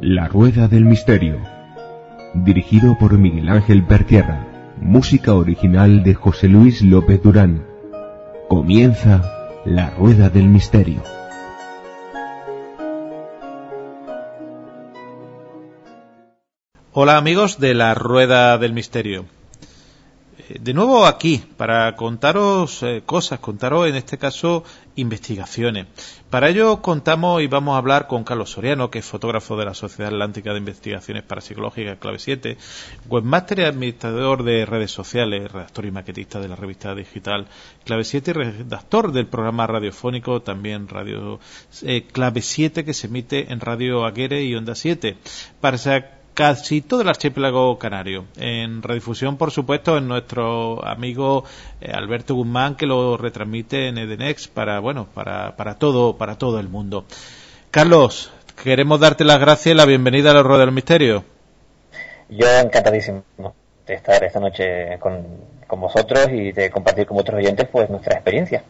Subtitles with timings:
[0.00, 1.36] La Rueda del Misterio.
[2.34, 4.74] Dirigido por Miguel Ángel Pertierra.
[4.80, 7.64] Música original de José Luis López Durán.
[8.48, 11.04] Comienza La Rueda del Misterio.
[16.92, 19.26] Hola amigos de La Rueda del Misterio
[20.48, 24.64] de nuevo aquí para contaros eh, cosas, contaros en este caso
[24.96, 25.86] investigaciones.
[26.30, 29.74] Para ello contamos y vamos a hablar con Carlos Soriano, que es fotógrafo de la
[29.74, 32.56] Sociedad Atlántica de Investigaciones Parapsicológicas, Clave 7,
[33.08, 37.46] webmaster y administrador de redes sociales, redactor y maquetista de la revista digital
[37.84, 41.40] Clave 7 y redactor del programa radiofónico también Radio
[41.82, 45.16] eh, Clave 7 que se emite en Radio Aguere y Onda 7.
[45.60, 45.78] Para
[46.34, 48.24] casi todo el archipiélago canario.
[48.36, 51.44] En redifusión, por supuesto, en nuestro amigo
[51.80, 56.58] eh, Alberto Guzmán, que lo retransmite en Edenex para, bueno, para, para todo, para todo
[56.58, 57.04] el mundo.
[57.70, 61.24] Carlos, queremos darte las gracias y la bienvenida a la Rueda del Misterio.
[62.28, 63.24] Yo encantadísimo
[63.86, 65.26] de estar esta noche con,
[65.66, 68.62] con vosotros y de compartir con otros oyentes pues nuestra experiencia.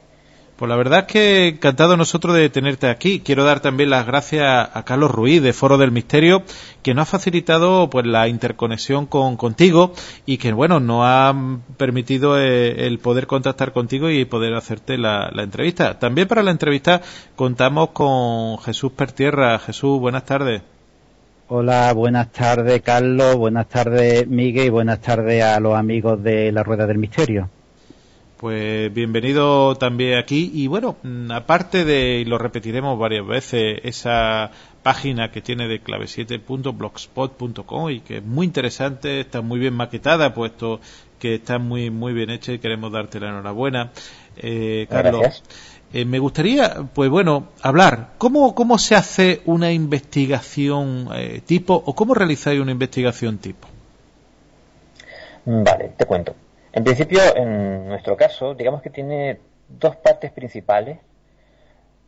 [0.56, 3.20] Pues la verdad es que encantado nosotros de tenerte aquí.
[3.20, 6.42] Quiero dar también las gracias a Carlos Ruiz de Foro del Misterio,
[6.82, 9.92] que nos ha facilitado pues la interconexión con contigo
[10.26, 11.34] y que bueno nos ha
[11.78, 15.98] permitido eh, el poder contactar contigo y poder hacerte la, la, entrevista.
[15.98, 17.00] También para la entrevista
[17.34, 19.58] contamos con Jesús Pertierra.
[19.58, 20.62] Jesús, buenas tardes.
[21.48, 26.62] Hola, buenas tardes Carlos, buenas tardes Miguel y buenas tardes a los amigos de la
[26.62, 27.50] Rueda del Misterio.
[28.42, 34.50] Pues bienvenido también aquí y bueno, mm, aparte de, y lo repetiremos varias veces, esa
[34.82, 40.80] página que tiene de clave7.blogspot.com y que es muy interesante, está muy bien maquetada, puesto
[41.20, 43.92] que está muy muy bien hecha y queremos darte la enhorabuena.
[44.36, 45.44] Eh, Carlos,
[45.92, 51.94] eh, me gustaría, pues bueno, hablar, ¿cómo, cómo se hace una investigación eh, tipo o
[51.94, 53.68] cómo realizáis una investigación tipo?
[55.44, 56.34] Vale, te cuento.
[56.72, 59.38] En principio, en nuestro caso, digamos que tiene
[59.68, 60.98] dos partes principales.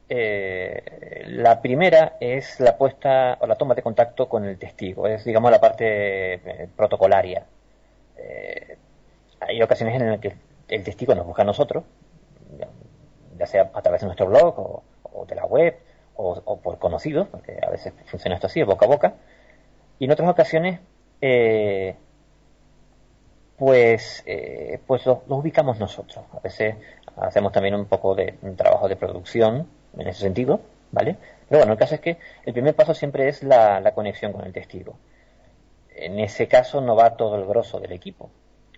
[0.08, 5.24] Eh, la primera es la puesta o la toma de contacto con el testigo, es
[5.24, 7.44] digamos la parte eh, protocolaria.
[8.16, 8.76] Eh,
[9.40, 10.34] hay ocasiones en las que
[10.68, 11.84] el testigo nos busca a nosotros,
[13.38, 15.76] ya, sea a través de nuestro blog o, de la web
[16.16, 19.14] o, por conocidos, porque a veces funciona esto así, boca a boca.
[19.98, 20.80] Y en otras ocasiones
[23.56, 26.24] pues, eh, pues los lo ubicamos nosotros.
[26.32, 26.76] A veces
[27.16, 30.60] hacemos también un poco de trabajo de producción en ese sentido,
[30.90, 31.16] ¿vale?
[31.48, 34.52] Pero bueno, el caso es que el primer paso siempre es la, conexión con el
[34.52, 34.96] testigo.
[35.94, 38.30] En ese caso no va todo el grosso del equipo,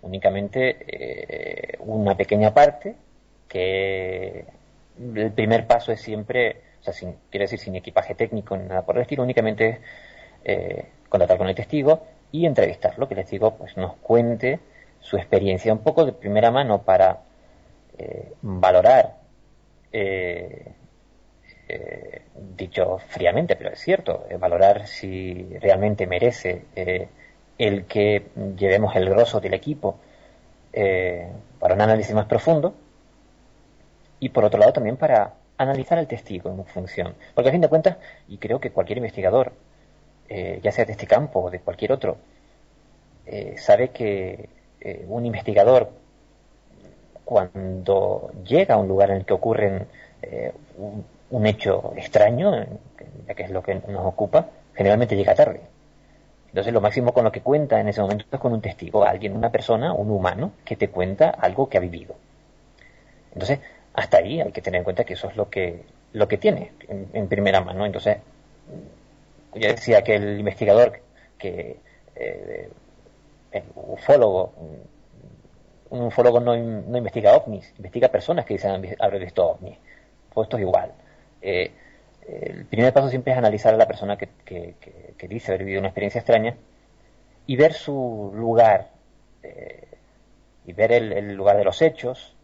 [0.02, 2.94] únicamente eh, una pequeña parte
[3.48, 4.44] que
[4.98, 8.82] el primer paso es siempre, o sea, sin, quiere decir sin equipaje técnico ni nada
[8.82, 9.78] por el estilo, únicamente es
[10.44, 12.02] eh, contactar con el testigo,
[12.36, 14.60] y entrevistarlo, que les digo, pues nos cuente
[15.00, 17.20] su experiencia un poco de primera mano para
[17.98, 19.16] eh, valorar,
[19.92, 20.72] eh,
[21.68, 26.64] eh, dicho fríamente, pero es cierto, valorar si realmente merece
[27.58, 28.26] el que
[28.56, 29.98] llevemos el grosso del equipo
[31.58, 32.74] para un análisis más profundo
[34.20, 37.14] y por otro lado también para analizar al testigo en función.
[37.34, 37.96] Porque a fin de cuentas,
[38.28, 39.52] y creo que cualquier investigador
[40.28, 42.16] eh, ya sea de este campo o de cualquier otro,
[43.26, 44.48] eh, sabe que
[44.80, 45.90] eh, un investigador,
[47.24, 49.86] cuando llega a un lugar en el que ocurre
[51.30, 52.66] un, hecho extraño,
[53.26, 55.60] ya que es lo que nos ocupa, generalmente llega tarde.
[56.48, 59.36] Entonces lo máximo con lo que cuenta en ese momento es con un testigo, alguien,
[59.36, 62.14] una persona, un humano, que te cuenta algo que ha vivido.
[63.32, 63.60] Entonces,
[63.92, 65.82] hasta ahí hay que tener en cuenta que eso es lo que,
[66.12, 67.84] lo que tiene en, en primera mano.
[67.84, 68.18] Entonces,
[69.58, 71.00] ya decía que el investigador
[71.38, 71.76] que
[72.14, 72.68] eh,
[73.52, 74.52] el ufólogo
[75.90, 79.78] un ufólogo no, investiga ovnis, investiga personas que dicen haber visto ovnis.
[80.32, 80.92] Pues esto es igual.
[81.40, 81.70] Eh,
[82.28, 84.74] el primer paso siempre es analizar a la persona que,
[85.28, 86.56] dice haber vivido una experiencia extraña
[87.46, 88.90] y ver su lugar
[89.42, 89.86] eh,
[90.66, 92.36] y ver el, lugar de los hechos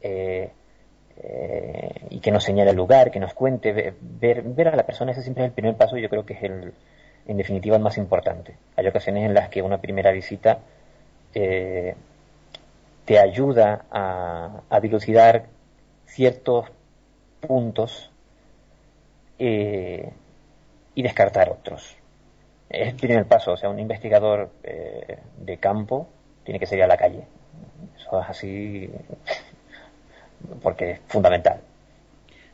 [0.00, 0.50] eh,
[2.10, 5.44] y que nos señale el lugar, que nos cuente, ver, a la persona, ese siempre
[5.44, 6.74] es el primer paso y yo creo que es el,
[7.26, 8.56] en definitiva el más importante.
[8.76, 10.58] Hay ocasiones en las que una primera visita
[11.34, 11.94] eh,
[13.04, 15.44] te ayuda a, dilucidar
[16.06, 16.66] ciertos
[17.40, 18.10] puntos
[19.38, 20.10] eh,
[20.94, 21.96] y descartar otros.
[22.68, 26.08] Es el primer paso, o sea, un investigador de campo
[26.44, 27.24] tiene que salir a la calle.
[27.96, 28.90] Eso es así
[30.62, 31.60] porque es fundamental.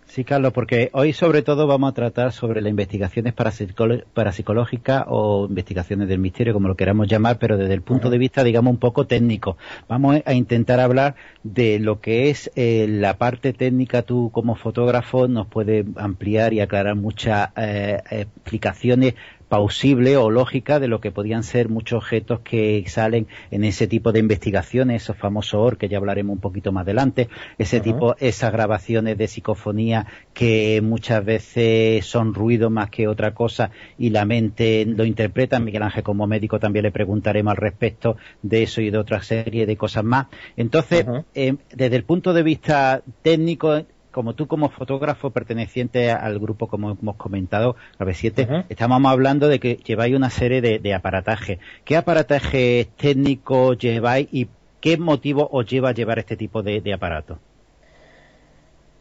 [0.06, 6.08] Sí, Carlos, porque hoy sobre todo vamos a tratar sobre las investigaciones parapsicológicas o investigaciones
[6.08, 9.06] del misterio, como lo queramos llamar, pero desde el punto de vista, digamos, un poco
[9.06, 9.58] técnico.
[9.88, 14.02] Vamos a intentar hablar de lo que es eh, la parte técnica.
[14.02, 19.14] Tú como fotógrafo nos puedes ampliar y aclarar muchas eh, explicaciones
[19.48, 24.12] pausible o lógica de lo que podían ser muchos objetos que salen en ese tipo
[24.12, 27.28] de investigaciones, esos famosos OR que ya hablaremos un poquito más adelante,
[27.58, 33.70] ese tipo, esas grabaciones de psicofonía que muchas veces son ruido más que otra cosa
[33.98, 35.60] y la mente lo interpreta.
[35.60, 39.66] Miguel Ángel como médico también le preguntaremos al respecto de eso y de otra serie
[39.66, 40.26] de cosas más.
[40.56, 43.84] Entonces, eh, desde el punto de vista técnico,
[44.16, 49.60] como tú como fotógrafo perteneciente al grupo, como hemos comentado, a 7 estamos hablando de
[49.60, 51.58] que lleváis una serie de, aparataje.
[51.84, 54.48] ¿Qué aparataje técnico lleváis y
[54.80, 57.38] qué motivo os lleva a llevar este tipo de, aparato?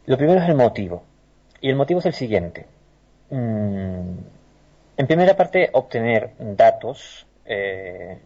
[0.05, 1.05] Lo primero es el motivo.
[1.61, 2.65] Y el motivo es el siguiente.
[3.29, 4.17] Mm,
[4.97, 8.19] en primera parte, obtener datos eh,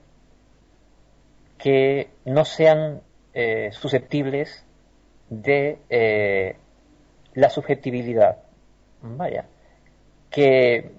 [1.60, 3.02] que no sean
[3.36, 4.66] eh, susceptibles
[5.30, 6.56] de eh,
[7.40, 8.38] la subjetividad.
[9.02, 9.46] Vaya.
[10.30, 10.92] Que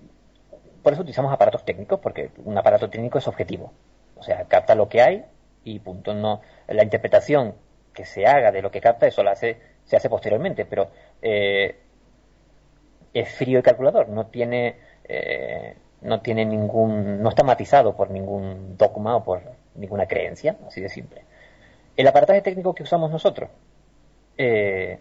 [0.83, 3.73] por eso utilizamos aparatos técnicos, porque un aparato técnico es objetivo.
[4.17, 5.25] O sea, capta lo que hay
[5.65, 6.15] y punto.
[6.15, 7.55] No, la interpretación
[7.93, 10.91] que se haga de lo que capta, eso la hace, se hace posteriormente, pero
[11.21, 11.77] eh,
[13.13, 18.77] es frío y calculador, no tiene, eh, no tiene ningún, no está matizado por ningún
[18.79, 19.43] dogma o por
[19.75, 21.25] ninguna creencia, así de simple.
[21.97, 23.51] El aparataje técnico que usamos nosotros,
[24.39, 25.01] eh,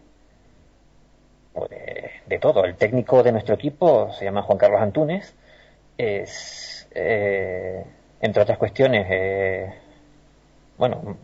[2.28, 2.66] de, todo.
[2.66, 5.36] El técnico de nuestro equipo se llama Juan Carlos Antunes.
[5.98, 7.84] Es, eh,
[8.22, 9.74] entre otras cuestiones, eh,
[10.78, 11.18] bueno,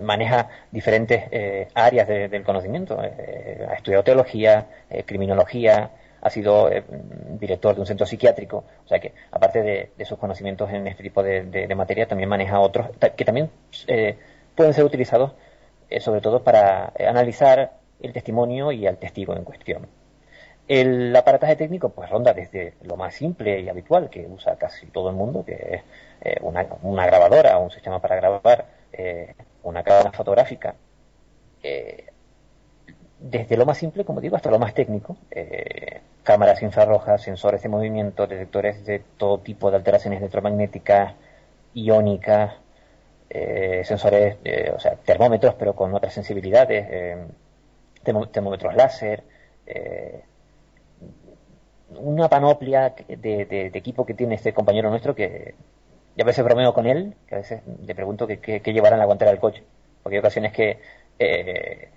[0.00, 2.98] maneja diferentes eh, áreas del conocimiento.
[2.98, 4.66] ha estudiado teología,
[5.04, 5.90] criminología,
[6.20, 6.70] ha sido
[7.38, 8.64] director de un centro psiquiátrico.
[8.84, 12.88] O sea que, aparte de, sus conocimientos en este tipo de, materia, también maneja otros
[13.16, 13.50] que también
[14.54, 15.32] pueden ser utilizados,
[16.00, 19.86] sobre todo para analizar el testimonio y al testigo en cuestión.
[20.68, 25.10] El aparataje técnico pues ronda desde lo más simple y habitual que usa casi todo
[25.10, 25.82] el mundo, que es
[26.22, 29.34] eh, una, grabadora, un sistema para grabar, eh,
[29.64, 30.74] una cámara fotográfica,
[31.62, 32.06] eh,
[33.18, 35.16] desde lo más simple, como digo, hasta lo más técnico,
[36.24, 41.14] cámaras infrarrojas, sensores de movimiento, detectores de todo tipo de alteraciones electromagnéticas,
[41.74, 42.54] iónicas,
[43.84, 44.38] sensores,
[44.74, 47.16] o sea, termómetros, pero con otras sensibilidades,
[48.02, 49.24] termómetros láser,
[49.66, 50.22] eh,
[51.96, 55.54] una panoplia de, equipo que tiene este compañero nuestro que
[56.16, 59.06] ya a veces bromeo con él, que a veces le pregunto qué llevará en la
[59.06, 59.62] guantera del coche,
[60.02, 60.78] porque hay ocasiones que,
[61.18, 61.88] eh,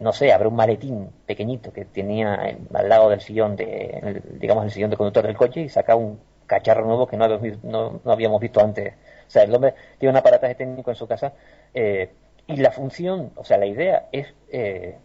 [0.00, 4.70] no sé, abre un maletín pequeñito que tenía al lado del sillón, de, digamos, el
[4.70, 7.28] sillón de conductor del coche y saca un cacharro nuevo que no,
[7.62, 8.94] no, habíamos visto antes.
[9.26, 11.32] O sea, el hombre tiene un aparataje técnico en su casa
[11.72, 12.10] eh,
[12.46, 14.96] y la función, o sea, la idea es eh,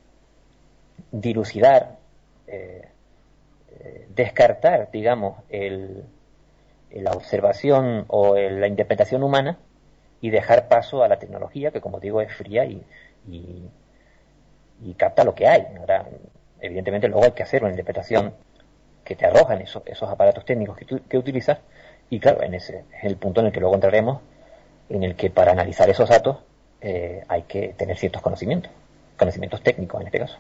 [1.12, 1.98] dilucidar,
[2.48, 2.88] eh,
[3.80, 6.04] eh, descartar, digamos, el,
[6.92, 9.58] la observación o la interpretación humana
[10.22, 12.84] y dejar paso a la tecnología, que como digo es fría y,
[13.28, 13.70] y,
[14.98, 15.66] capta lo que hay.
[15.80, 16.06] Ahora,
[16.60, 18.34] evidentemente luego hay que hacer una interpretación
[19.06, 21.60] que te arrojan esos, aparatos técnicos que, que utilizas
[22.10, 24.22] y claro, en ese es el punto en el que luego entraremos,
[24.90, 26.38] en el que para analizar esos datos
[26.82, 28.72] eh, hay que tener ciertos conocimientos,
[29.18, 30.38] conocimientos técnicos en este caso.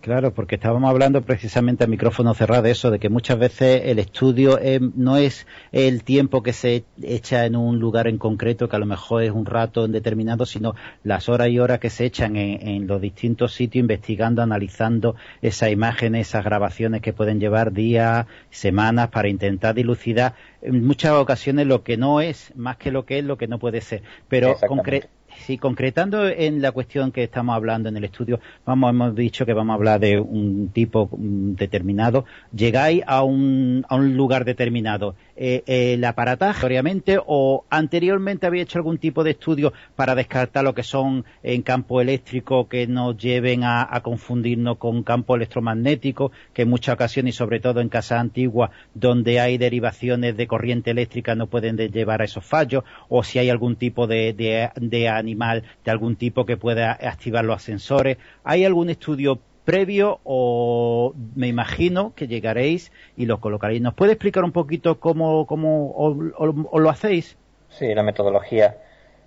[0.00, 3.98] Claro, porque estábamos hablando precisamente a micrófono cerrado de eso, de que muchas veces el
[3.98, 4.58] estudio
[4.96, 8.86] no es el tiempo que se echa en un lugar en concreto, que a lo
[8.86, 12.98] mejor es un rato determinado, sino las horas y horas que se echan en, los
[13.02, 19.74] distintos sitios investigando, analizando esas imágenes, esas grabaciones que pueden llevar días, semanas para intentar
[19.74, 23.48] dilucidar en muchas ocasiones lo que no es, más que lo que es, lo que
[23.48, 24.02] no puede ser.
[24.28, 29.14] Pero concretamente Sí, concretando en la cuestión que estamos hablando en el estudio, vamos, hemos
[29.14, 32.26] dicho que vamos a hablar de un tipo mm, determinado.
[32.54, 35.14] Llegáis a un, a un lugar determinado.
[35.42, 35.62] Eh,
[35.94, 40.82] el aparataje, obviamente, o anteriormente había hecho algún tipo de estudio para descartar lo que
[40.82, 46.94] son en campo eléctrico que nos lleven a, confundirnos con campo electromagnético, que en muchas
[46.94, 51.78] ocasiones y sobre todo en casas antiguas donde hay derivaciones de corriente eléctrica no pueden
[51.78, 56.16] llevar a esos fallos, o si hay algún tipo de, de, de animal de algún
[56.16, 58.18] tipo que pueda activar los ascensores.
[58.44, 63.80] ¿Hay algún estudio previo o me imagino que llegaréis y lo colocaréis?
[63.80, 67.36] ¿Nos puede explicar un poquito cómo, cómo o, lo hacéis?
[67.68, 68.78] Sí, la metodología.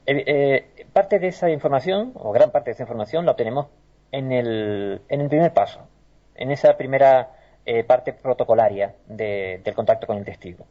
[0.06, 3.68] Eh, eh, parte de esa información, o gran parte de esa información, la obtenemos
[4.12, 5.88] en el, en el primer paso,
[6.36, 7.32] en esa primera
[7.66, 10.66] eh, parte protocolaria del contacto con el testigo.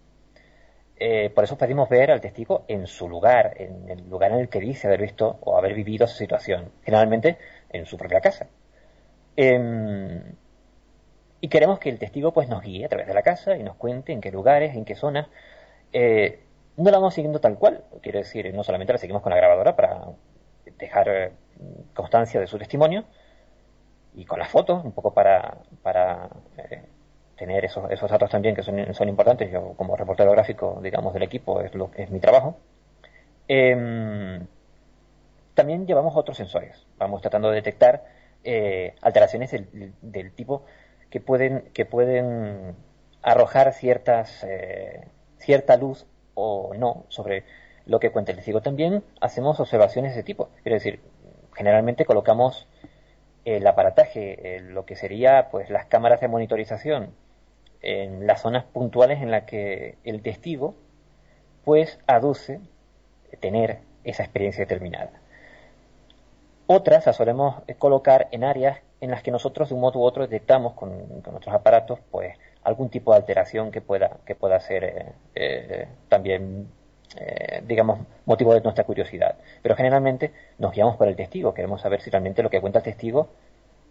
[0.96, 4.49] Eh, por eso pedimos ver al testigo en su lugar, en el lugar en el
[4.49, 7.38] que dice haber visto o haber vivido esa situación, generalmente
[7.70, 8.49] en su propia casa.
[9.37, 10.22] Em,
[11.40, 13.76] y queremos que el testigo pues nos guíe a través de la casa y nos
[13.76, 15.26] cuente en qué lugares, en qué zonas.
[15.92, 16.40] Eh,
[16.76, 19.75] no la vamos siguiendo tal cual, quiero decir, no solamente la seguimos con la grabadora
[19.76, 20.06] para
[20.78, 21.32] dejar eh,
[21.94, 23.04] constancia de su testimonio
[24.14, 26.28] y con las fotos, un poco para, para
[27.36, 29.50] tener esos, esos datos también que son, son, importantes.
[29.50, 32.56] Yo como reportero gráfico, digamos, del equipo es, lo, es mi trabajo.
[33.48, 34.46] Em,
[35.54, 36.86] también llevamos otros sensores.
[36.98, 38.04] Vamos tratando de detectar
[39.02, 40.64] alteraciones del, del tipo
[41.10, 42.74] que pueden, que pueden
[43.22, 45.06] arrojar ciertas, eh,
[45.38, 47.44] cierta luz o no sobre
[47.86, 48.62] lo que cuenta el testigo.
[48.62, 50.48] También hacemos observaciones de ese tipo.
[50.64, 51.00] Es decir,
[51.54, 52.66] generalmente colocamos
[53.44, 57.10] el aparataje, lo que sería pues las cámaras de monitorización
[57.82, 60.74] en las zonas puntuales en las que el testigo
[61.64, 62.60] pues aduce
[63.40, 65.10] tener esa experiencia determinada.
[66.66, 70.22] Otras las solemos colocar en áreas en las que nosotros de un modo u otro
[70.22, 75.12] detectamos con, nuestros aparatos pues algún tipo de alteración que pueda que pueda ser eh,
[75.34, 76.68] eh, también
[77.16, 82.00] eh, digamos motivo de nuestra curiosidad pero generalmente nos guiamos por el testigo queremos saber
[82.00, 83.28] si realmente lo que cuenta el testigo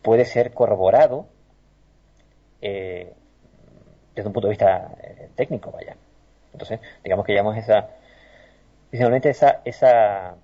[0.01, 1.25] puede ser corroborado
[4.15, 4.91] desde un punto de vista
[5.35, 5.95] técnico vaya.
[6.53, 7.87] Entonces digamos que llevamos esa
[8.89, 10.35] principalmente esa esa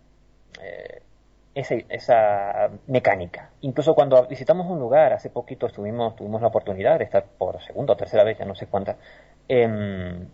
[1.58, 3.50] esa, mecánica.
[3.62, 7.94] Incluso cuando visitamos un lugar, hace poquito estuvimos, tuvimos la oportunidad de estar por segunda
[7.94, 8.98] o tercera vez, ya no sé cuántas,
[9.48, 10.30] en,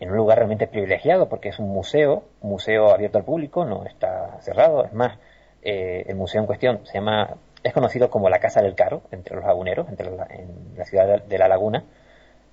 [0.00, 4.38] un lugar realmente privilegiado, porque es un museo, un museo abierto al público, no está
[4.40, 5.18] cerrado, es más,
[5.62, 9.36] eh, el museo en cuestión se llama, es conocido como la Casa del Caro, entre
[9.36, 11.84] los laguneros, entre la, en la ciudad de, La Laguna,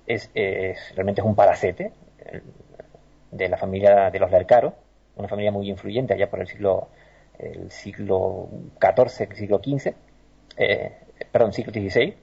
[0.06, 0.30] es,
[0.94, 1.92] realmente es un palacete
[3.30, 4.74] de la familia de los del Caro,
[5.16, 6.88] una familia muy influyente allá por el siglo
[7.38, 8.48] el siglo
[8.80, 9.94] XIV, siglo XV,
[10.56, 10.92] eh,
[11.30, 12.14] perdón, siglo XVI,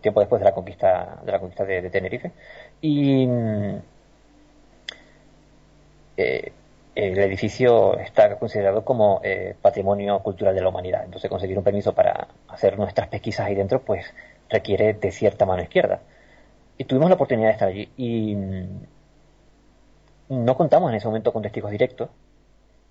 [0.00, 2.32] tiempo después de la conquista de la conquista de, Tenerife,
[2.80, 3.28] y
[6.16, 6.52] eh,
[6.94, 11.04] el edificio está considerado como eh, patrimonio cultural de la humanidad.
[11.04, 14.12] Entonces conseguir un permiso para hacer nuestras pesquisas ahí dentro, pues
[14.48, 16.00] requiere de cierta mano izquierda.
[16.78, 18.36] Y tuvimos la oportunidad de estar allí y
[20.28, 22.08] no contamos en ese momento con testigos directos,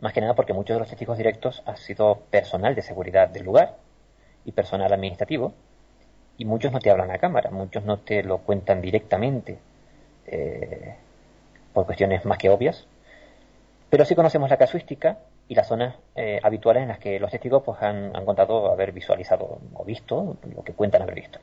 [0.02, 3.46] más que nada porque muchos de los testigos directos han sido personal de seguridad del
[3.46, 3.78] lugar
[4.44, 5.54] y personal administrativo,
[6.38, 9.58] y muchos no te hablan a cámara, muchos no te lo cuentan directamente
[10.28, 10.96] eh,
[11.74, 12.86] por cuestiones más que obvias,
[13.90, 15.18] pero sí conocemos la casuística
[15.48, 19.60] y las zonas eh, habituales en las que los testigos pues, han, contado haber visualizado
[19.74, 21.40] o visto lo que cuentan haber visto.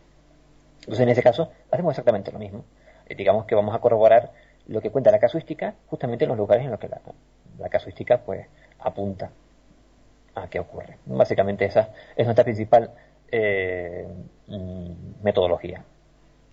[0.85, 2.65] Entonces, en ese caso, hacemos exactamente lo mismo.
[3.07, 4.33] Eh, digamos que vamos a corroborar
[4.67, 8.47] lo que cuenta la casuística justamente en los lugares en los que la, casuística pues
[8.79, 9.31] apunta
[10.35, 10.99] a qué ocurre.
[11.07, 12.91] Básicamente esa es nuestra principal
[13.31, 14.07] eh,
[14.47, 15.85] mm, metodología.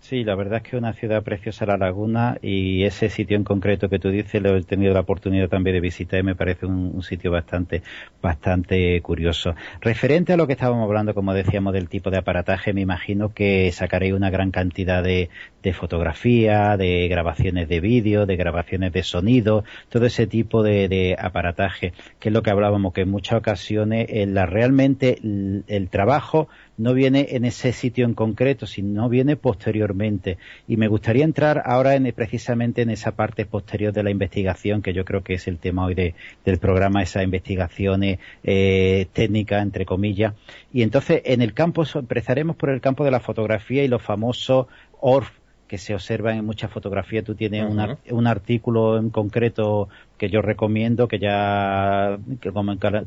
[0.02, 3.44] Sí, la verdad es que es una ciudad preciosa la laguna y ese sitio en
[3.44, 6.66] concreto que tú dices lo he tenido la oportunidad también de visitar y me parece
[6.66, 7.84] un, sitio bastante,
[8.20, 9.54] bastante curioso.
[9.80, 13.70] Referente a lo que estábamos hablando, como decíamos, del tipo de aparataje, me imagino que
[13.70, 15.30] sacaréis una gran cantidad de,
[15.62, 21.92] de fotografía, de grabaciones de vídeo, de grabaciones de sonido, todo ese tipo de, aparataje,
[22.18, 26.48] que es lo que hablábamos, que en muchas ocasiones en la, realmente el trabajo
[26.82, 30.38] no viene en ese sitio en concreto, sino viene posteriormente.
[30.66, 34.92] Y me gustaría entrar ahora en, precisamente en esa parte posterior de la investigación, que
[34.92, 39.86] yo creo que es el tema hoy de, del programa, esas investigaciones eh, técnicas, entre
[39.86, 40.34] comillas.
[40.72, 44.66] Y entonces, en el campo, empezaremos por el campo de la fotografía y los famosos
[45.00, 45.30] ORF,
[45.72, 47.24] que se observan en muchas fotografías.
[47.24, 49.88] Tú tienes un, artículo en concreto
[50.18, 52.18] que yo recomiendo, que ya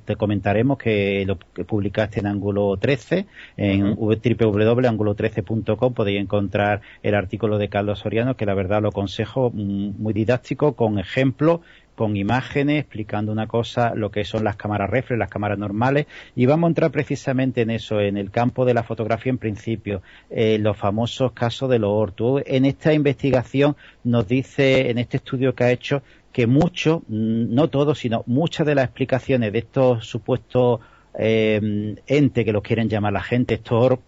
[0.04, 7.14] te comentaremos, que lo que publicaste en Ángulo 13, en uh www.angulo13.com podéis encontrar el
[7.14, 11.60] artículo de Carlos Soriano, que la verdad lo aconsejo mm, muy didáctico, con ejemplos
[11.96, 16.46] con imágenes explicando una cosa, lo que son las cámaras reflex, las cámaras normales, y
[16.46, 20.58] vamos a entrar precisamente en eso, en el campo de la fotografía en principio, eh,
[20.60, 22.42] los famosos casos de los orto.
[22.46, 27.70] En esta investigación nos dice, en este estudio que ha hecho, que mucho, mm, no
[27.70, 30.82] todo, sino muchas de las explicaciones de estos supuestos
[31.18, 34.00] eh, entes que los quieren llamar la gente, estos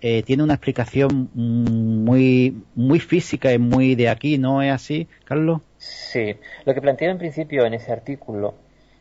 [0.00, 5.62] eh, tiene una explicación muy, muy física y muy de aquí, ¿no es así, Carlos?
[5.78, 8.54] Sí, lo que plantea en principio en ese artículo,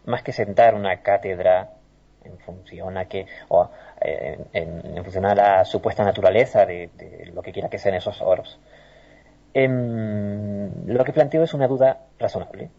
[0.06, 1.72] más que sentar una cátedra
[2.24, 3.70] en función a que, o
[4.02, 6.90] eh, en, función a la supuesta naturaleza de,
[7.34, 8.60] lo que quiera que sean esos orbs.
[9.54, 12.70] Em, lo que planteo es una duda razonable.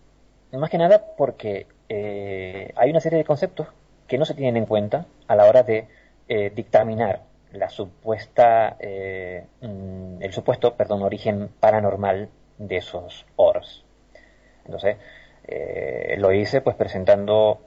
[0.53, 3.69] Más que nada porque eh, hay una serie de conceptos
[4.07, 5.88] que no se tienen en cuenta a la hora de
[6.29, 7.23] eh, dictaminar
[7.53, 8.76] la supuesta,
[9.62, 13.86] mm, el supuesto, perdón, origen paranormal de esos orbs.
[14.66, 14.96] Entonces,
[16.18, 17.61] lo hice pues presentando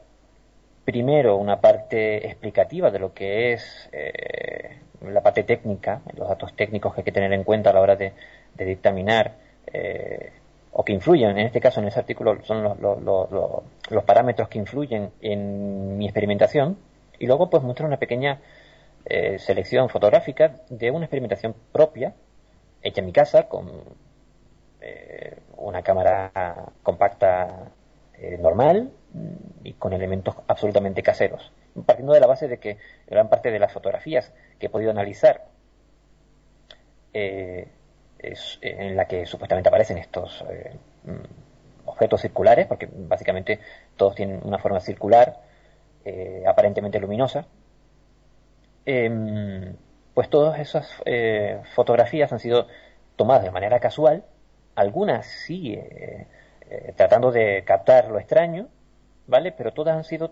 [0.91, 6.95] primero una parte explicativa de lo que es eh, la parte técnica, los datos técnicos
[6.95, 8.13] que hay que tener en cuenta a la hora de,
[8.57, 9.35] dictaminar
[9.71, 10.31] eh,
[10.71, 15.95] o que influyen, en este caso en ese artículo son los, parámetros que influyen en
[15.95, 16.79] mi experimentación.
[17.19, 18.39] Y luego pues muestro una pequeña
[19.05, 22.15] eh, selección fotográfica de una experimentación propia
[22.81, 23.69] hecha en mi casa con
[25.57, 26.31] una cámara
[26.83, 27.71] compacta
[28.39, 28.91] normal
[29.63, 31.51] y con elementos absolutamente caseros,
[31.85, 35.45] partiendo de la base de que gran parte de las fotografías que he podido analizar
[37.13, 37.67] eh,
[38.61, 43.59] en la que supuestamente aparecen estos eh, mm, objetos circulares, porque básicamente
[43.95, 45.37] todos tienen una forma circular,
[46.03, 47.45] eh, aparentemente luminosa,
[48.85, 49.73] em,
[50.13, 51.01] pues todas esas
[51.75, 52.67] fotografías han sido
[53.15, 54.23] tomadas de manera casual,
[54.79, 55.79] algunas sí
[56.95, 58.69] tratando de captar lo extraño,
[59.29, 59.51] ¿vale?
[59.51, 60.31] Pero todas han sido,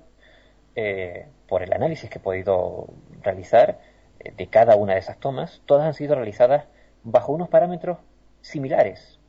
[0.76, 2.88] eh, por el análisis que he podido
[3.22, 3.80] realizar
[4.20, 6.66] eh, de cada una de esas tomas, todas han sido realizadas
[7.04, 8.00] bajo unos parámetros
[8.42, 9.20] similares.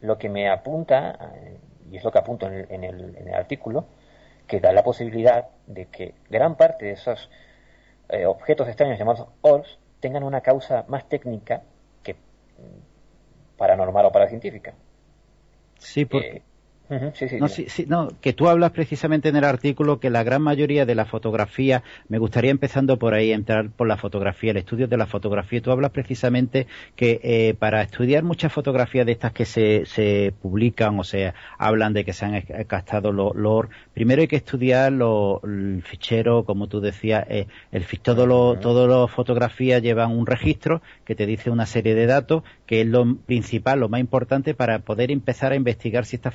[0.00, 1.58] Lo que me apunta, eh,
[1.90, 3.86] y es lo que apunto en el, artículo,
[4.46, 7.30] que da la posibilidad de que gran parte de esos
[8.26, 11.62] objetos extraños llamados orbs tengan una causa más técnica
[12.04, 12.95] que mm,
[13.56, 14.74] paranormal o paracientífica.
[15.78, 16.42] Sí, porque
[16.88, 20.86] no, sí, sí, no, que tú hablas precisamente en el artículo que la gran mayoría
[20.86, 24.96] de la fotografía, me gustaría empezando por ahí, entrar por la fotografía, el estudio de
[24.96, 29.84] la fotografía, tú hablas precisamente que eh, para estudiar muchas fotografías de estas que se,
[29.86, 34.36] se publican o se hablan de que se han captado los LOR, primero hay que
[34.36, 40.26] estudiar el fichero, como tú decías, eh, el, todo lo, todas las fotografías llevan un
[40.26, 44.54] registro que te dice una serie de datos, que es lo principal, lo más importante
[44.54, 46.30] para poder empezar a investigar si esta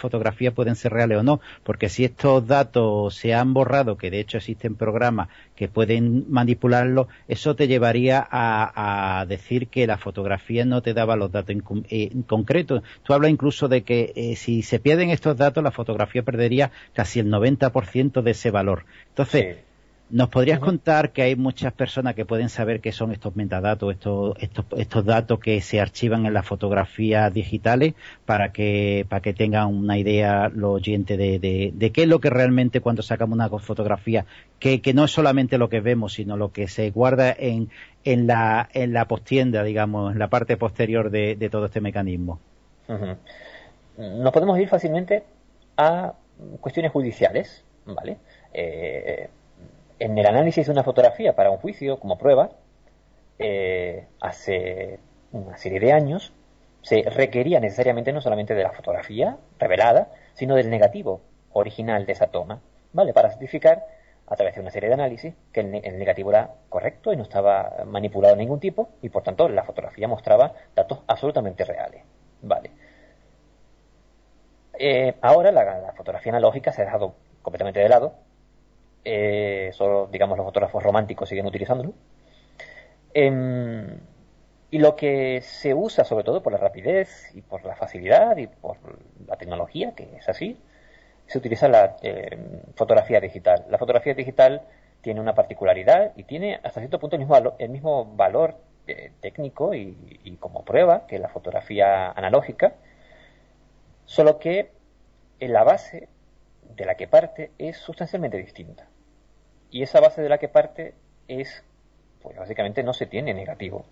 [0.50, 4.38] pueden ser reales o no, porque si estos datos se han borrado, que de hecho
[4.38, 10.96] existen programas que pueden manipularlo, eso te llevaría a, decir que la fotografía no te
[10.96, 11.56] daba los datos
[11.90, 12.82] en, concreto.
[13.04, 17.20] Tú hablas incluso de que eh, si se pierden estos datos, la fotografía perdería casi
[17.20, 18.86] el 90% de ese valor.
[19.10, 19.58] Entonces,
[20.12, 24.36] ¿Nos podrías contar que hay muchas personas que pueden saber qué son estos metadatos, estos,
[24.42, 27.94] estos, estos datos que se archivan en las fotografías digitales
[28.26, 31.40] para que, para que tengan una idea los oyentes de,
[31.74, 34.26] de, qué es lo que realmente cuando sacamos una fotografía,
[34.60, 37.70] que, que no es solamente lo que vemos, sino lo que se guarda en,
[38.04, 42.42] en, la, en la postienda, digamos, en la parte posterior de, de todo este mecanismo?
[43.98, 45.24] Nos podemos ir fácilmente
[45.78, 46.16] a
[46.60, 48.18] cuestiones judiciales, ¿vale?
[48.54, 49.30] Eh,
[50.02, 52.50] en el análisis de una fotografía para un juicio como prueba,
[53.38, 54.98] eh, hace
[55.32, 56.34] una serie de años,
[56.82, 61.22] se requería necesariamente no solamente de la fotografía revelada, sino del negativo
[61.54, 62.62] original de esa toma,
[62.94, 63.14] ¿vale?
[63.14, 63.86] Para certificar,
[64.26, 67.84] a través de una serie de análisis, que el, negativo era correcto y no estaba
[67.86, 72.02] manipulado de ningún tipo, y por tanto la fotografía mostraba datos absolutamente reales,
[72.42, 72.72] ¿vale?
[74.80, 78.16] Eh, ahora la, la fotografía analógica se ha dejado completamente de lado,
[79.04, 81.94] eh, solo, digamos, los fotógrafos románticos siguen utilizándolo.
[83.14, 84.00] Em,
[84.70, 88.48] y lo que se usa, sobre todo por la rapidez y por la facilidad y
[88.48, 88.78] por
[89.28, 90.58] la tecnología, que es así,
[91.28, 93.66] se utiliza la em, fotografía digital.
[93.70, 94.62] La fotografía digital
[95.02, 97.16] tiene una particularidad y tiene hasta cierto punto
[97.60, 98.56] el mismo, valor
[98.88, 102.76] eh, técnico y, y, como prueba que la fotografía analógica,
[104.06, 104.72] solo que
[105.40, 106.08] en la base
[106.76, 108.91] de la que parte es sustancialmente distinta.
[109.72, 110.94] Y esa base de la que parte
[111.28, 111.64] es,
[112.22, 113.86] pues básicamente no se tiene negativo.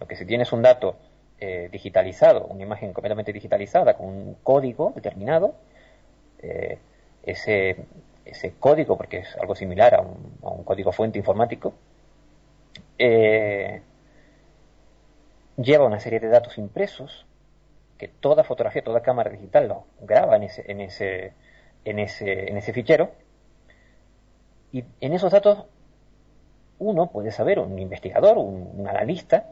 [0.00, 0.96] Lo que se tiene es un dato
[1.38, 5.54] eh, digitalizado, una imagen completamente digitalizada con un código determinado.
[6.40, 6.78] Eh,
[7.22, 7.76] ese,
[8.58, 11.74] código, porque es algo similar a un, código fuente informático,
[12.98, 13.82] eh,
[15.56, 17.26] lleva una serie de datos impresos
[17.98, 21.32] que toda fotografía, toda cámara digital lo graba en ese, en ese,
[21.84, 23.10] en ese, en ese fichero
[24.76, 25.64] y en esos datos
[26.78, 29.46] uno puede saber, un investigador, un, analista,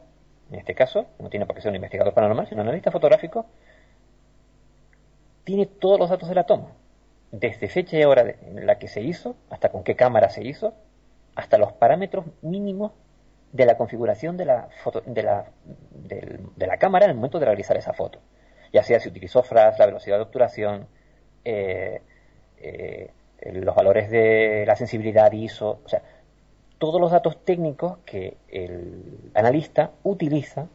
[0.50, 3.46] en este caso, no tiene por qué ser un investigador paranormal, sino un analista fotográfico,
[5.44, 6.72] tiene todos los datos de la toma,
[7.32, 10.74] desde fecha y hora en la que se hizo, hasta con qué cámara se hizo,
[11.34, 12.92] hasta los parámetros mínimos
[13.52, 15.46] de la configuración de la, foto, de la,
[15.94, 18.18] de, la cámara en el momento de realizar esa foto.
[18.74, 20.86] Ya sea si utilizó FRAS, la velocidad de obturación,
[21.46, 22.02] eh,
[22.58, 23.10] eh,
[23.52, 26.02] los valores de la sensibilidad ISO, o sea,
[26.78, 30.68] todos los datos técnicos que el analista utiliza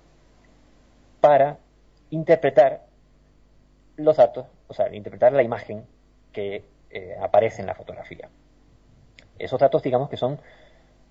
[1.22, 1.58] para
[2.10, 2.86] interpretar
[3.98, 5.86] los datos, o sea, interpretar la imagen
[6.32, 8.30] que eh, aparece en la fotografía.
[9.38, 10.40] Esos datos, digamos que son,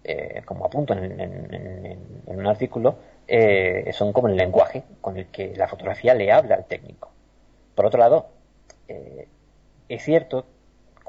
[0.05, 5.69] eh, como apunto en, un artículo, eh, son como el lenguaje con el que la
[5.69, 7.11] fotografía le habla al técnico.
[7.75, 8.31] Por otro lado,
[8.89, 10.47] es cierto,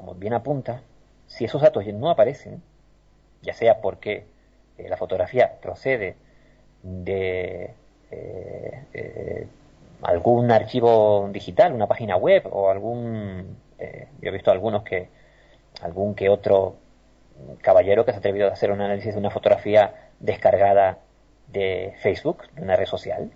[0.00, 0.80] como bien apunta,
[1.26, 2.62] si esos datos no aparecen,
[3.42, 4.24] ya sea porque
[4.78, 6.16] la fotografía procede
[6.82, 7.74] de
[10.00, 15.10] algún archivo digital, una página web o algún, eh, yo he visto algunos que,
[15.82, 16.76] algún que otro
[17.60, 20.96] caballero que se ha atrevido a hacer un análisis de una fotografía descargada
[21.48, 23.30] de Facebook, de una red social,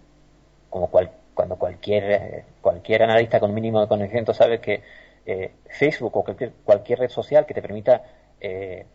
[0.70, 0.88] como
[1.34, 4.82] cuando cualquier, eh, cualquier analista con mínimo de conocimiento sabe que
[5.26, 8.02] eh, Facebook o cualquier, cualquier, red social que te permita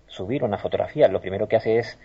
[0.06, 1.98] subir una fotografía, lo primero que hace es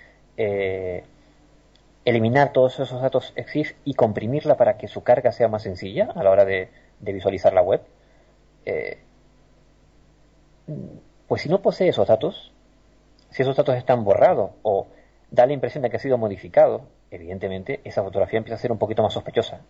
[2.04, 6.22] eliminar todos esos datos EXIF y comprimirla para que su carga sea más sencilla a
[6.22, 6.68] la hora de,
[7.00, 7.82] visualizar la web,
[8.66, 8.98] eh,
[11.26, 12.52] pues si no posee esos datos,
[13.30, 14.86] si esos datos están borrados o
[15.30, 18.78] da la impresión de que ha sido modificado, evidentemente esa fotografía empieza a ser un
[18.78, 19.60] poquito más sospechosa.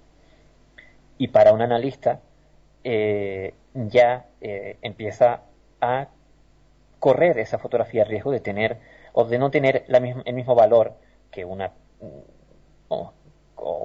[1.19, 2.21] Y para un analista
[2.85, 5.43] eh, ya eh, empieza
[5.81, 6.09] a
[7.01, 8.79] correr esa fotografía a riesgo de tener
[9.13, 10.95] o de no tener el mismo valor
[11.31, 11.73] que una
[12.89, 13.13] o,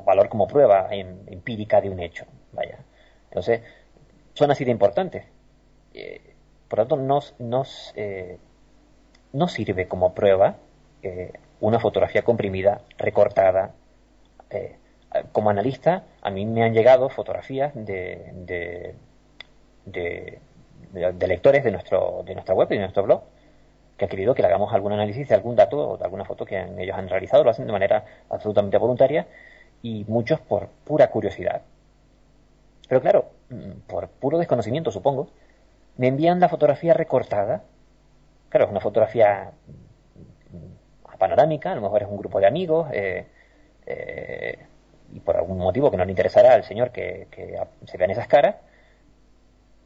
[0.04, 2.26] valor como prueba empírica de un hecho.
[2.52, 2.80] Vaya.
[3.26, 3.62] Entonces,
[4.34, 5.26] son así de importantes.
[5.94, 6.36] Eh,
[6.68, 8.38] por lo tanto, nos, nos, eh,
[9.34, 10.58] no sirve como prueba
[11.02, 13.74] eh, una fotografía comprimida, recortada.
[15.32, 18.32] Como analista, a mí me han llegado fotografías de,
[19.86, 20.39] de,
[21.28, 23.24] lectores de, nuestro, de nuestra web y de nuestro blog
[23.98, 26.45] que ha querido que le hagamos algún análisis de algún dato o de alguna foto
[26.45, 29.28] que ellos han realizado, lo hacen de manera absolutamente voluntaria
[29.84, 31.62] y muchos por pura curiosidad.
[32.88, 33.26] Pero claro,
[33.88, 35.28] por puro desconocimiento supongo,
[35.98, 37.63] me envían la fotografía recortada.
[38.50, 39.52] Claro, es una fotografía
[41.19, 43.28] panorámica, a lo mejor es un grupo de amigos, eh,
[43.86, 44.58] eh,
[45.13, 48.28] y por algún motivo que no le interesará al señor que, que se vean esas
[48.28, 48.56] caras,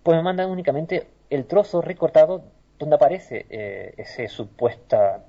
[0.03, 2.43] pues me mandan únicamente el trozo recortado
[2.77, 5.23] donde aparece eh, ese supuesta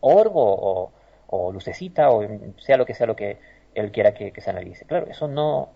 [0.00, 0.92] orgo
[1.28, 2.22] o, lucecita o
[2.58, 3.38] sea lo que sea lo que
[3.74, 4.84] él quiera que, se analice.
[4.84, 5.70] Claro, eso no,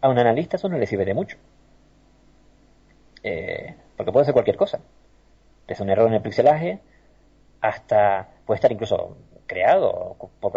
[0.00, 1.36] a un analista eso no le sirve de mucho.
[3.22, 4.80] Eh, porque puede ser cualquier cosa.
[5.66, 6.80] Desde un error en el pixelaje
[7.60, 9.16] hasta puede estar incluso
[9.54, 10.52] creado por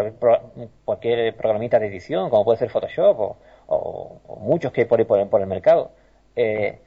[0.86, 5.42] cualquier, programita de edición, como puede ser Photoshop o, muchos que hay por, por, por
[5.42, 5.92] el mercado.
[6.36, 6.80] Eh,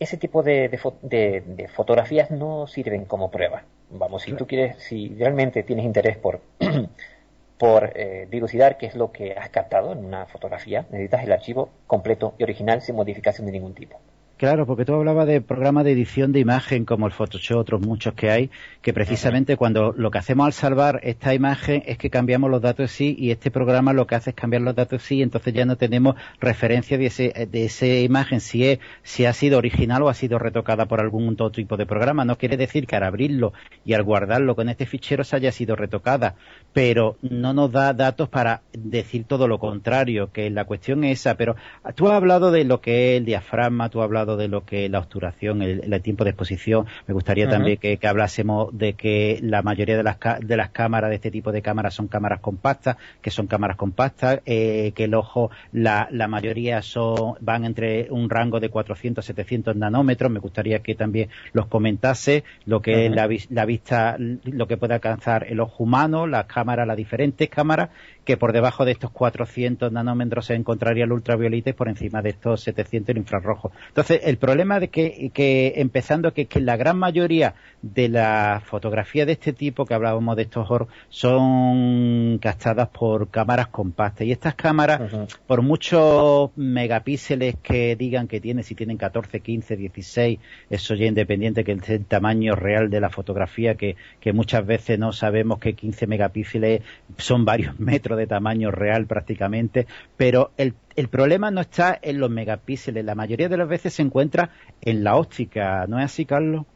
[0.00, 0.68] ese tipo de,
[1.02, 3.64] de, fotografías no sirven como prueba.
[3.90, 6.40] Vamos, si tú quieres, si realmente tienes interés por,
[7.58, 11.70] por eh, dilucidar qué es lo que has captado en una fotografía, necesitas el archivo
[11.86, 14.00] completo y original sin modificación de ningún tipo.
[14.40, 18.14] Claro, porque tú hablabas de programas de edición de imagen como el Photoshop, otros muchos
[18.14, 18.48] que hay,
[18.80, 22.90] que precisamente cuando lo que hacemos al salvar esta imagen es que cambiamos los datos
[22.90, 25.76] sí y este programa lo que hace es cambiar los datos sí, entonces ya no
[25.76, 30.14] tenemos referencia de ese de esa imagen si es si ha sido original o ha
[30.14, 32.24] sido retocada por algún otro tipo de programa.
[32.24, 33.52] No quiere decir que al abrirlo
[33.84, 36.36] y al guardarlo con este fichero se haya sido retocada,
[36.72, 41.34] pero no nos da datos para decir todo lo contrario, que la cuestión es esa.
[41.34, 41.56] Pero
[41.94, 44.86] tú has hablado de lo que es el diafragma, tú has hablado de lo que
[44.86, 46.86] es la obturación, el, tiempo de exposición.
[47.06, 51.16] Me gustaría también que, hablásemos de que la mayoría de las, de las cámaras, de
[51.16, 55.50] este tipo de cámaras, son cámaras compactas, que son cámaras compactas, eh, que el ojo,
[55.72, 60.30] la, la mayoría son, van entre un rango de 400 700 nanómetros.
[60.30, 64.94] Me gustaría que también los comentase lo que es la, la vista, lo que puede
[64.94, 67.90] alcanzar el ojo humano, las cámaras, las diferentes cámaras
[68.24, 72.30] que por debajo de estos 400 nanómetros se encontraría el ultravioleta y por encima de
[72.30, 73.72] estos 700 el infrarrojo.
[73.88, 79.26] Entonces, el problema de que, que empezando que, que la gran mayoría de las fotografías
[79.26, 84.54] de este tipo que hablábamos de estos horror son captadas por cámaras compactas y estas
[84.54, 85.00] cámaras,
[85.46, 91.64] por muchos megapíxeles que digan que tienen, si tienen 14, 15, 16, eso ya independiente
[91.64, 95.74] que es el tamaño real de la fotografía, que, que muchas veces no sabemos que
[95.74, 96.82] 15 megapíxeles
[97.16, 102.30] son varios metros de tamaño real prácticamente, pero el, el problema no está en los
[102.30, 106.66] megapíxeles, la mayoría de las veces se encuentra en la óptica, ¿no es así, Carlos?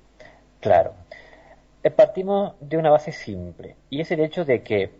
[0.60, 0.94] Claro.
[1.82, 4.90] eh, partimos de una base simple, y es el hecho de que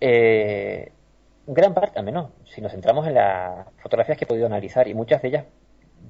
[0.00, 0.92] eh,
[1.46, 4.94] gran parte, al menos si nos centramos en las fotografías que he podido analizar, y
[4.94, 5.44] muchas de ellas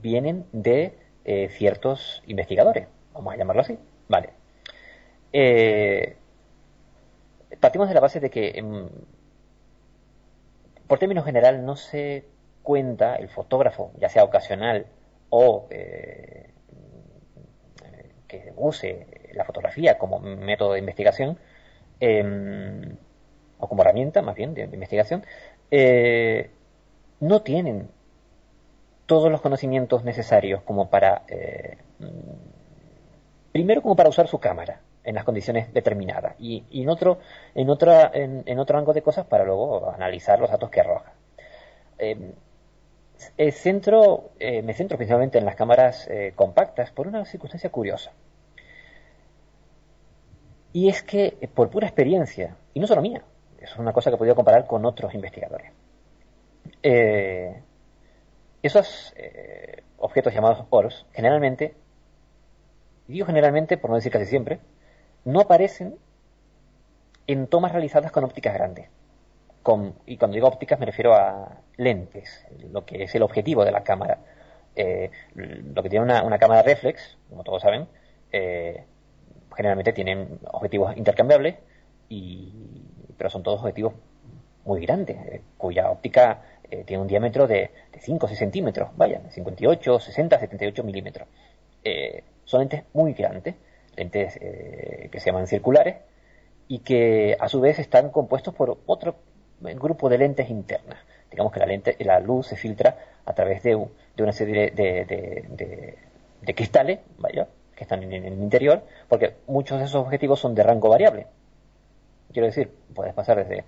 [0.00, 4.30] vienen de eh, ciertos investigadores, vamos a llamarlo así, vale.
[7.60, 8.88] Partimos de la base de que, em,
[10.86, 12.24] por término general, no se
[12.62, 14.86] cuenta el fotógrafo, ya sea ocasional
[15.30, 15.66] o
[18.34, 21.38] que use la fotografía como método de investigación,
[22.00, 22.96] em,
[23.58, 25.24] o como herramienta más bien de, investigación,
[25.70, 26.50] eh,
[27.20, 27.88] no tienen
[29.06, 31.78] todos los conocimientos necesarios como para, eh,
[33.52, 37.18] primero como para usar su cámara en las condiciones determinadas y, en otro
[37.54, 41.12] en otra en, otro rango de cosas para luego analizar los datos que arroja.
[41.98, 42.32] Em,
[43.52, 48.12] centro, eh, me centro principalmente en las cámaras compactas por una circunstancia curiosa.
[50.74, 53.22] Y es que, eh, por pura experiencia, y no solo mía,
[53.60, 55.70] es una cosa que he podido comparar con otros investigadores,
[56.82, 57.62] eh,
[58.60, 61.76] esos eh, objetos llamados ORS, generalmente,
[63.06, 64.58] digo generalmente, por no decir casi siempre,
[65.24, 65.96] no aparecen
[67.26, 68.88] en tomas realizadas con ópticas grandes.
[70.06, 73.82] y cuando digo ópticas me refiero a lentes, lo que es el objetivo de la
[73.82, 74.18] cámara.
[75.34, 77.88] lo que tiene una, cámara reflex, como todos saben,
[79.56, 81.56] generalmente tienen objetivos intercambiables,
[82.08, 82.52] y,
[83.16, 83.94] pero son todos objetivos
[84.64, 89.20] muy grandes, eh, cuya óptica eh, tiene un diámetro de, 5 o 6 centímetros, vaya,
[89.30, 91.28] 58, 60, 78 milímetros.
[91.82, 93.54] Eh, son lentes muy grandes,
[93.96, 95.96] lentes que se llaman circulares,
[96.68, 99.16] y que a su vez están compuestos por otro
[99.60, 100.98] grupo de lentes internas.
[101.30, 105.96] Digamos que la, lente, la luz se filtra a través de, una serie de,
[106.44, 110.62] de cristales, vaya, que están en, el interior, porque muchos de esos objetivos son de
[110.62, 111.26] rango variable.
[112.32, 113.64] Quiero decir, puedes pasar desde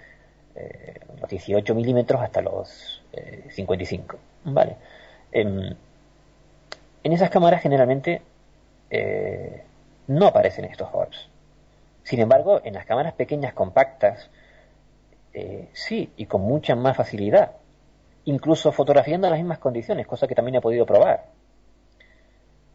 [0.55, 3.03] eh, los 18 milímetros hasta los
[3.51, 4.17] 55.
[4.17, 4.77] Eh, ¿vale?
[5.33, 5.75] Em,
[7.03, 8.23] en, esas cámaras generalmente
[8.91, 9.63] eh,
[10.09, 11.29] no aparecen estos orbs.
[12.03, 14.31] Sin embargo, en las cámaras pequeñas compactas,
[15.73, 17.53] sí, y con mucha más facilidad.
[18.25, 21.27] Incluso fotografiando en las mismas condiciones, cosa que también he podido probar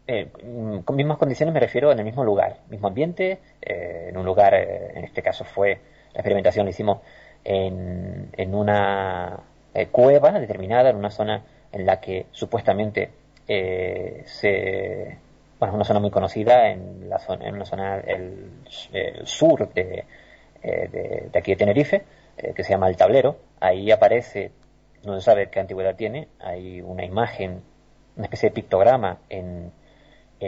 [0.06, 4.16] eh, mm, con mismas condiciones me refiero en el mismo lugar, mismo ambiente, eh, en
[4.16, 5.78] un lugar, eh, en este caso fue,
[6.12, 6.98] la experimentación la hicimos
[7.44, 9.40] en, en una
[9.90, 11.42] cueva determinada, en una zona
[11.72, 13.10] en la que supuestamente
[13.46, 15.18] se,
[15.62, 18.50] bueno, es una zona muy conocida en la zona, en una zona el,
[19.24, 20.04] sur de,
[20.62, 22.04] de, de, aquí de Tenerife,
[22.54, 24.50] que se llama El Tablero, ahí aparece,
[25.04, 27.62] no se sabe qué antigüedad tiene, hay una imagen,
[28.16, 29.70] una especie de pictograma en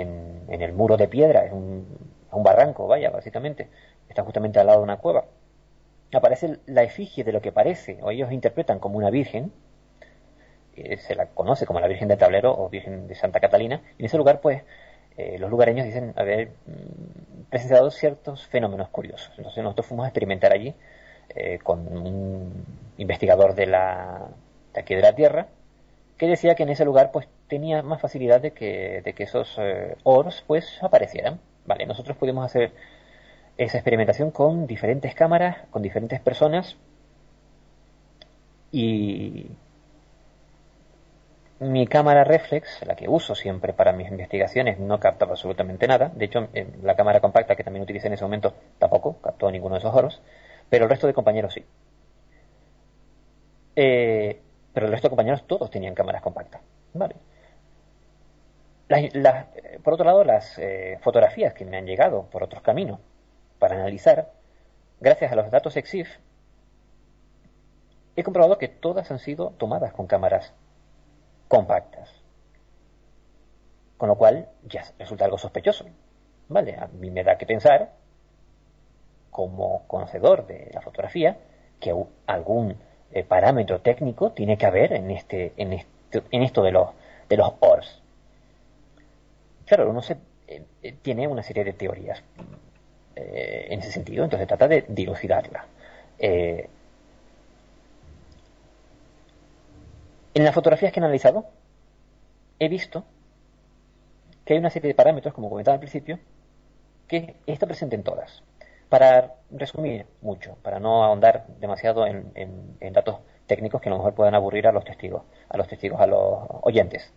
[0.00, 1.86] en, el muro de piedra, es un,
[2.32, 3.68] un barranco, vaya, básicamente,
[4.08, 5.26] está justamente al lado de una cueva.
[6.12, 9.52] Aparece la efigie de lo que parece, o ellos interpretan como una virgen,
[10.76, 14.02] eh, se la conoce como la Virgen del Tablero o Virgen de Santa Catalina, y
[14.02, 14.62] en ese lugar, pues,
[15.16, 19.32] eh, los lugareños dicen haber mm, presenciado ciertos fenómenos curiosos.
[19.36, 20.74] Entonces nosotros fuimos a experimentar allí
[21.34, 22.64] eh, con un
[22.98, 24.28] investigador de, la,
[24.72, 25.48] de aquí de la Tierra,
[26.18, 29.56] que decía que en ese lugar pues tenía más facilidad de que, de que esos
[29.58, 31.40] eh, ors pues aparecieran.
[31.66, 32.72] Vale, nosotros pudimos hacer
[33.56, 36.76] esa experimentación con diferentes cámaras, con diferentes personas
[38.72, 39.46] y
[41.60, 46.10] mi cámara reflex, la que uso siempre para mis investigaciones, no captaba absolutamente nada.
[46.14, 46.48] De hecho,
[46.82, 50.20] la cámara compacta que también utilicé en ese momento tampoco captó ninguno de esos oros,
[50.68, 51.64] pero el resto de compañeros sí.
[53.76, 54.40] Eh,
[54.72, 56.60] pero el resto de compañeros todos tenían cámaras compactas.
[56.92, 57.16] Vale.
[59.82, 63.00] por otro lado, las eh, fotografías que me han llegado por otros caminos
[63.58, 64.30] para analizar,
[65.00, 66.08] gracias a los datos EXIF,
[68.16, 70.52] he comprobado que todas han sido tomadas con cámaras
[71.48, 72.10] compactas.
[73.96, 75.86] Con lo cual ya resulta algo sospechoso.
[76.48, 76.76] ¿Vale?
[76.76, 77.92] A mí me da que pensar,
[79.30, 81.38] como conocedor de la fotografía,
[81.80, 81.94] que
[82.26, 82.76] algún
[83.12, 85.72] eh, parámetro técnico tiene que haber en este, en
[86.12, 86.90] en esto de los,
[87.28, 88.02] de los ORS.
[89.66, 92.22] Claro, uno se, eh, eh, tiene una serie de teorías
[93.16, 95.66] en ese sentido, entonces trata de dilucidarla.
[100.34, 101.46] En las fotografías que he analizado,
[102.58, 103.04] he visto
[104.44, 106.18] que hay una serie de parámetros, como comentaba al principio,
[107.08, 108.42] que está presente en todas.
[108.88, 114.34] Para resumir mucho, para no ahondar demasiado en, datos técnicos que a lo mejor puedan
[114.34, 117.12] aburrir a los testigos, a los testigos, a los oyentes.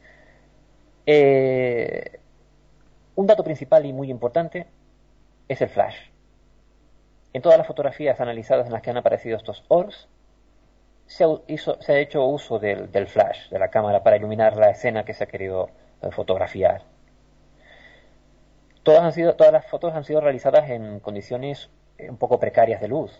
[1.05, 2.19] Eh,
[3.15, 4.67] un dato principal y muy importante
[5.47, 5.95] es el flash.
[7.33, 10.07] En todas las fotografías analizadas en las que han aparecido estos ORS,
[11.07, 15.23] se ha, hecho uso del, flash, de la cámara, para iluminar la escena que se
[15.23, 15.69] ha querido
[16.01, 16.83] eh, fotografiar.
[18.83, 22.81] Todas, han sido, todas las fotos han sido realizadas en condiciones eh, un poco precarias
[22.81, 23.17] de luz.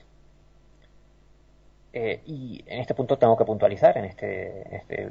[1.94, 5.10] Eh, y en este punto tengo que puntualizar, en este, este,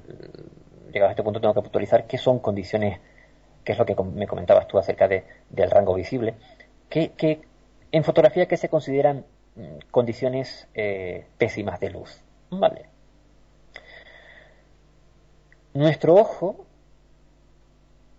[0.92, 3.00] llegado a este punto tengo que puntualizar qué son condiciones,
[3.64, 6.34] qué es lo que me comentabas tú acerca de, del rango visible,
[6.90, 7.40] que,
[7.90, 9.24] en fotografía que se consideran
[9.56, 10.68] mm, condiciones
[11.38, 12.22] pésimas de luz.
[12.50, 12.86] Vale.
[15.74, 16.66] Nuestro ojo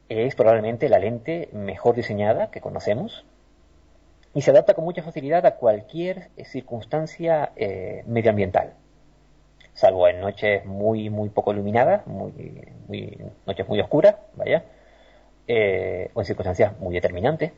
[0.09, 3.25] es probablemente la lente mejor diseñada que conocemos
[4.33, 8.73] y se adapta con mucha facilidad a cualquier circunstancia eh, medioambiental,
[9.73, 14.63] salvo en noches muy muy poco iluminadas, muy, noches muy oscuras, vaya,
[15.47, 17.51] eh, o en circunstancias muy determinantes,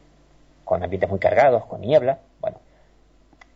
[0.64, 2.60] con ambientes muy cargados, con niebla, bueno,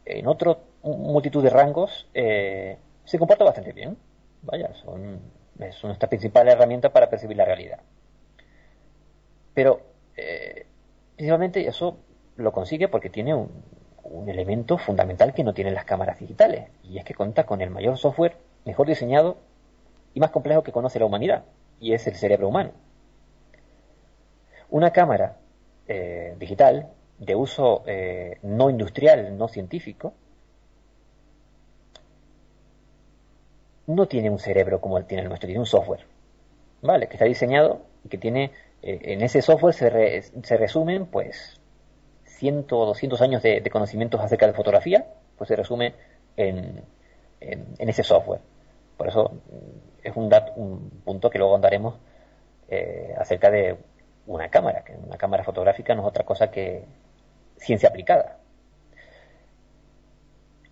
[0.06, 3.98] en otro multitud de rangos eh, se comporta bastante bien.
[4.42, 5.20] Vaya, son,
[5.60, 7.80] es nuestra principal herramienta para percibir la realidad.
[9.54, 9.82] Pero,
[10.18, 10.66] eh,
[11.16, 11.98] principalmente eso
[12.36, 13.50] lo consigue porque tiene un,
[14.04, 17.70] un elemento fundamental que no tienen las cámaras digitales, y es que cuenta con el
[17.70, 18.36] mayor software
[18.66, 19.38] mejor diseñado
[20.14, 21.46] y más complejo que conoce la humanidad,
[21.80, 22.72] y es el cerebro humano.
[24.70, 25.38] Una cámara
[25.88, 26.90] eh, digital
[27.20, 30.14] de uso eh, no industrial, no científico,
[33.88, 36.06] no tiene un cerebro como el tiene el nuestro, tiene un software,
[36.82, 37.08] ¿vale?
[37.08, 41.60] Que está diseñado y que tiene, eh, en ese software se, se, resumen, pues,
[42.26, 45.06] ciento o doscientos años de, conocimientos acerca de fotografía,
[45.38, 45.96] pues se resume
[46.38, 46.84] en,
[47.42, 48.42] en, ese software.
[48.98, 51.96] Por eso mm, es un, un punto que luego andaremos
[52.70, 53.78] eh, acerca de
[54.26, 56.86] una cámara, que una cámara fotográfica no es otra cosa que
[57.58, 58.38] ciencia aplicada.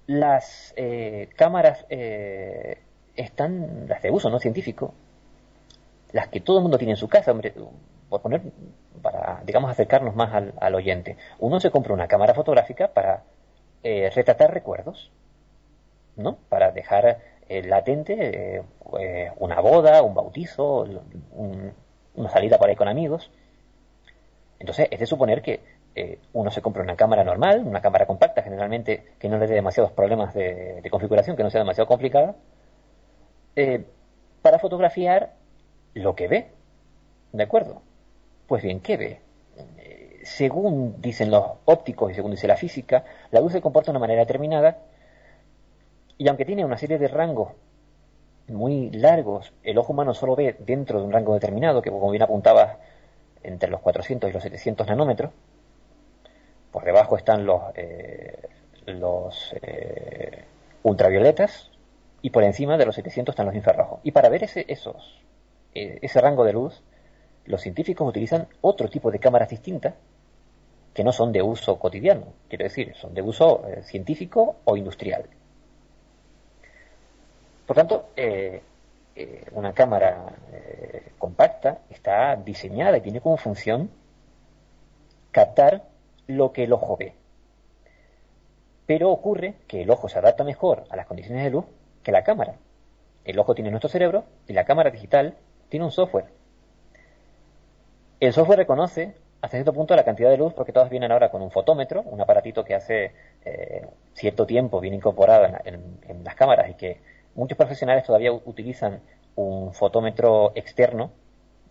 [0.08, 1.86] Las eh, cámaras
[3.22, 4.94] están las de uso no científico,
[6.12, 7.54] las que todo el mundo tiene en su casa, hombre,
[8.10, 8.42] por poner,
[9.02, 11.16] para, digamos, acercarnos más al, oyente.
[11.40, 13.24] Uno se compra una cámara fotográfica para
[13.84, 15.12] eh, retratar recuerdos,
[16.18, 16.36] ¿no?
[16.50, 18.58] Para dejar eh, latente
[19.00, 20.86] eh, una boda, un bautizo,
[22.16, 23.32] una salida por ahí con amigos.
[24.60, 25.62] Entonces, es de suponer que
[26.34, 29.92] uno se compra una cámara normal, una cámara compacta, generalmente que no le dé demasiados
[29.92, 32.36] problemas de configuración, que no sea demasiado complicada,
[33.56, 33.86] eh,
[34.42, 35.34] para fotografiar
[35.94, 36.52] lo que ve.
[37.32, 37.82] ¿De acuerdo?
[38.48, 39.22] Pues bien, ¿qué ve?
[39.78, 43.92] Eh, según dicen los ópticos y según dice la física, la luz se comporta de
[43.92, 44.80] una manera determinada
[46.18, 47.54] y aunque tiene una serie de rangos
[48.48, 52.24] muy largos, el ojo humano solo ve dentro de un rango determinado, que como bien
[52.24, 52.78] apuntaba
[53.44, 55.32] entre los 400 y los 700 nanómetros.
[56.72, 58.38] Por debajo están los, eh,
[58.86, 59.56] los
[60.84, 61.71] ultravioletas,
[62.22, 64.00] y por encima de los 700 están los infrarrojos.
[64.04, 65.22] Y para ver ese, esos,
[65.74, 66.82] eh, ese rango de luz,
[67.46, 69.96] los científicos utilizan otro tipo de cámaras distintas
[70.94, 75.26] que no son de uso cotidiano, quiero decir, son de uso eh, científico o industrial.
[77.66, 78.62] Por tanto, eh,
[79.52, 80.34] una cámara
[81.20, 83.92] compacta está diseñada y tiene como función
[85.32, 85.84] captar
[86.28, 87.14] lo que el ojo ve.
[88.88, 91.66] Pero ocurre que el ojo se adapta mejor a las condiciones de luz
[92.04, 92.56] que la cámara.
[93.24, 95.36] El ojo tiene nuestro cerebro y la cámara digital
[95.70, 96.26] tiene un software.
[98.20, 101.42] El software reconoce hasta cierto punto la cantidad de luz porque todas vienen ahora con
[101.42, 103.12] un fotómetro, un aparatito que hace
[103.44, 107.02] eh, cierto tiempo viene incorporado en, las cámaras y que
[107.34, 109.02] muchos profesionales todavía utilizan
[109.36, 111.12] un fotómetro externo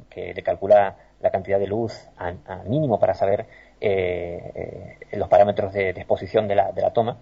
[0.08, 2.32] que le calcula la cantidad de luz a,
[2.64, 3.46] mínimo para saber
[3.80, 7.18] eh, eh, los parámetros de, exposición de la, de la toma.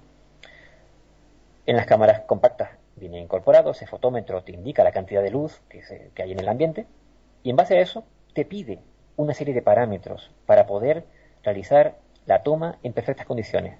[1.66, 5.82] En las cámaras compactas viene incorporado, ese fotómetro te indica la cantidad de luz que,
[6.22, 6.86] hay en el ambiente
[7.42, 8.80] y en base a eso te pide
[9.16, 11.04] una serie de parámetros para poder
[11.42, 11.96] realizar
[12.26, 13.78] la toma en perfectas condiciones.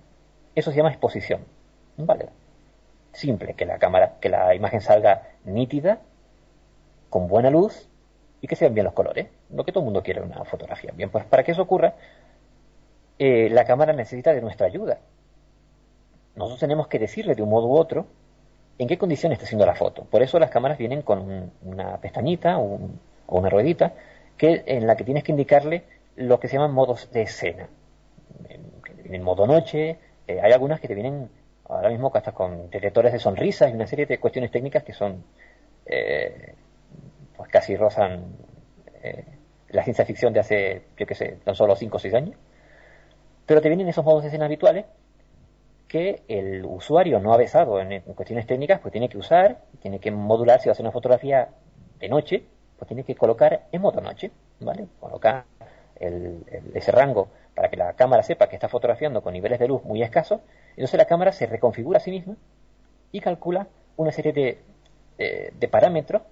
[0.55, 1.45] Eso se llama exposición.
[1.97, 2.29] ¿Vale?
[3.13, 6.01] Simple, que la cámara, que la imagen salga nítida,
[7.11, 7.89] con buena luz
[8.41, 9.29] y que se vean bien los colores.
[9.51, 10.93] Lo que todo el mundo quiere una fotografía.
[10.95, 11.95] Bien, pues para que eso ocurra,
[13.19, 14.99] eh, la cámara necesita de nuestra ayuda.
[16.37, 18.07] Nosotros tenemos que decirle de un modo u otro
[18.79, 20.05] en qué condiciones está haciendo la foto.
[20.05, 22.79] Por eso las cámaras vienen con una pestañita o
[23.27, 23.93] una ruedita
[24.37, 25.85] que, en la que tienes que indicarle
[26.17, 27.69] lo que se llaman modos de escena.
[29.05, 31.29] En modo noche, eh, hay algunas que te vienen
[31.69, 35.25] ahora mismo hasta con detectores de sonrisas y una serie de cuestiones técnicas que son,
[35.87, 36.55] eh,
[37.37, 38.37] pues casi rozan
[39.03, 39.25] eh,
[39.71, 42.37] la ciencia ficción de hace, yo qué sé, tan solo 5 o 6 años.
[43.45, 44.87] Pero te vienen esos modos de escena habituales
[45.89, 50.11] que el usuario no ha besado en, cuestiones técnicas, pues tiene que usar, tiene que
[50.11, 51.49] modular si va a hacer una fotografía
[51.99, 52.45] de noche,
[52.79, 54.31] pues tiene que colocar en modo noche,
[54.61, 54.87] ¿vale?
[55.01, 55.45] Colocar
[55.99, 60.03] ese rango para que la cámara sepa que está fotografiando con niveles de luz muy
[60.03, 62.37] escasos, entonces la cámara se reconfigura a sí misma
[63.11, 63.67] y calcula
[63.97, 64.59] una serie de,
[65.59, 66.23] de parámetros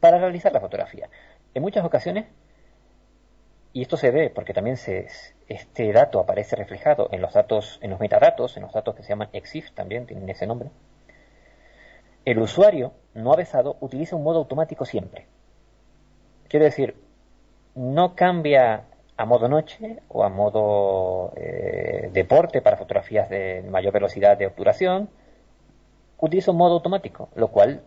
[0.00, 1.08] para realizar la fotografía.
[1.54, 2.26] En muchas ocasiones,
[3.72, 5.08] y esto se ve porque también se,
[5.48, 9.10] este dato aparece reflejado en los datos, en los metadatos, en los datos que se
[9.10, 10.70] llaman EXIF también, tienen ese nombre.
[12.24, 15.26] El usuario no avesado utiliza un modo automático siempre.
[16.48, 16.94] Quiero decir,
[17.74, 18.84] no cambia
[19.16, 25.08] a modo noche o a modo eh, deporte para fotografías de mayor velocidad de obturación,
[26.18, 27.82] utiliza un modo automático, lo cual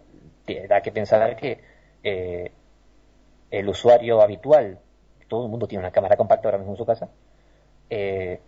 [0.67, 1.59] da que pensar que
[2.03, 2.51] eh,
[3.49, 4.79] el usuario habitual,
[5.27, 7.09] todo el mundo tiene una cámara compacta ahora mismo en su casa,
[7.89, 8.39] eh,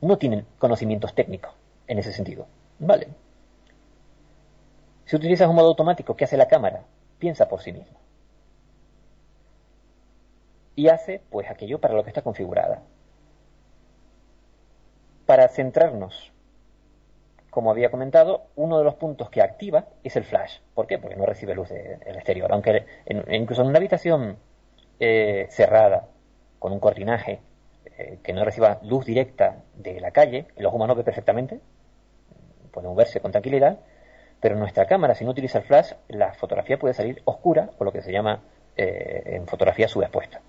[0.00, 1.52] no tienen conocimientos técnicos
[1.86, 2.46] en ese sentido.
[2.78, 3.08] Vale.
[5.04, 6.84] Si utilizas un modo automático, ¿qué hace la cámara?
[7.18, 7.98] Piensa por sí misma.
[10.76, 12.82] Y hace, pues, aquello para lo que está configurada.
[15.26, 16.32] Para centrarnos,
[17.50, 20.60] como había comentado, uno de los puntos que activa es el flash.
[20.74, 20.98] ¿Por qué?
[20.98, 22.52] Porque no recibe luz del exterior.
[22.52, 22.86] Aunque
[23.30, 24.38] incluso en una habitación
[25.00, 26.08] eh, cerrada,
[26.58, 27.40] con un cortinaje,
[27.98, 31.60] eh, que no reciba luz directa de la calle, el ojo humano ve perfectamente,
[32.70, 33.78] puede moverse con tranquilidad,
[34.40, 37.92] pero nuestra cámara, si no utiliza el flash, la fotografía puede salir oscura, o lo
[37.92, 38.42] que se llama
[38.76, 40.40] eh, en fotografía subexpuesta.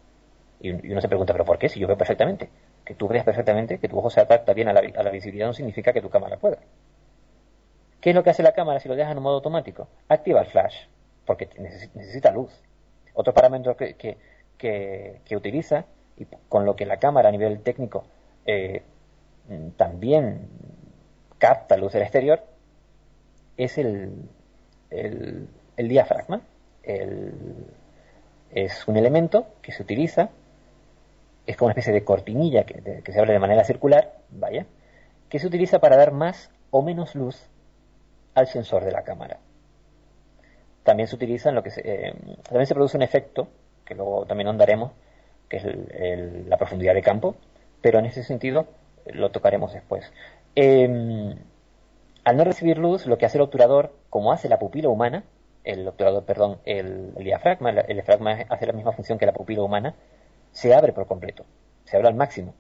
[0.60, 1.70] Y, uno se pregunta, ¿pero por qué?
[1.70, 2.50] Si yo veo perfectamente.
[2.86, 5.94] Que tú veas perfectamente, que tu ojo se adapta bien a la, visibilidad, no significa
[5.94, 6.58] que tu cámara pueda.
[8.00, 9.88] ¿Qué es lo que hace la cámara si lo dejas en modo automático?
[10.08, 10.86] Activa el flash,
[11.26, 12.52] porque necesita luz.
[13.14, 14.18] Otro parámetro que
[15.32, 15.86] utiliza
[16.18, 18.06] y con lo que la cámara a nivel técnico
[18.46, 18.82] eh,
[19.78, 20.48] también
[21.38, 22.44] capta luz del exterior,
[23.58, 24.30] es el,
[24.90, 25.48] el,
[25.78, 26.42] diafragma.
[28.52, 30.30] es un elemento que se utiliza,
[31.46, 34.66] es como una especie de cortinilla que, se abre de manera circular, vaya,
[35.30, 37.50] que se utiliza para dar más o menos luz
[38.36, 39.40] al sensor de la cámara.
[40.84, 43.48] También se utiliza en lo que se, eh, también se produce un efecto,
[43.90, 44.92] que luego también andaremos,
[45.50, 45.66] que es
[46.48, 47.36] la profundidad de campo,
[47.82, 48.68] pero en ese sentido
[49.08, 50.14] lo tocaremos después.
[50.56, 51.36] Em,
[52.24, 55.24] al no recibir luz, lo que hace el obturador, como hace la pupila humana,
[55.64, 59.96] el obturador, perdón, el, diafragma, el, diafragma hace la misma función que la pupila humana,
[60.52, 61.46] se abre por completo,
[61.86, 62.54] se abre al máximo,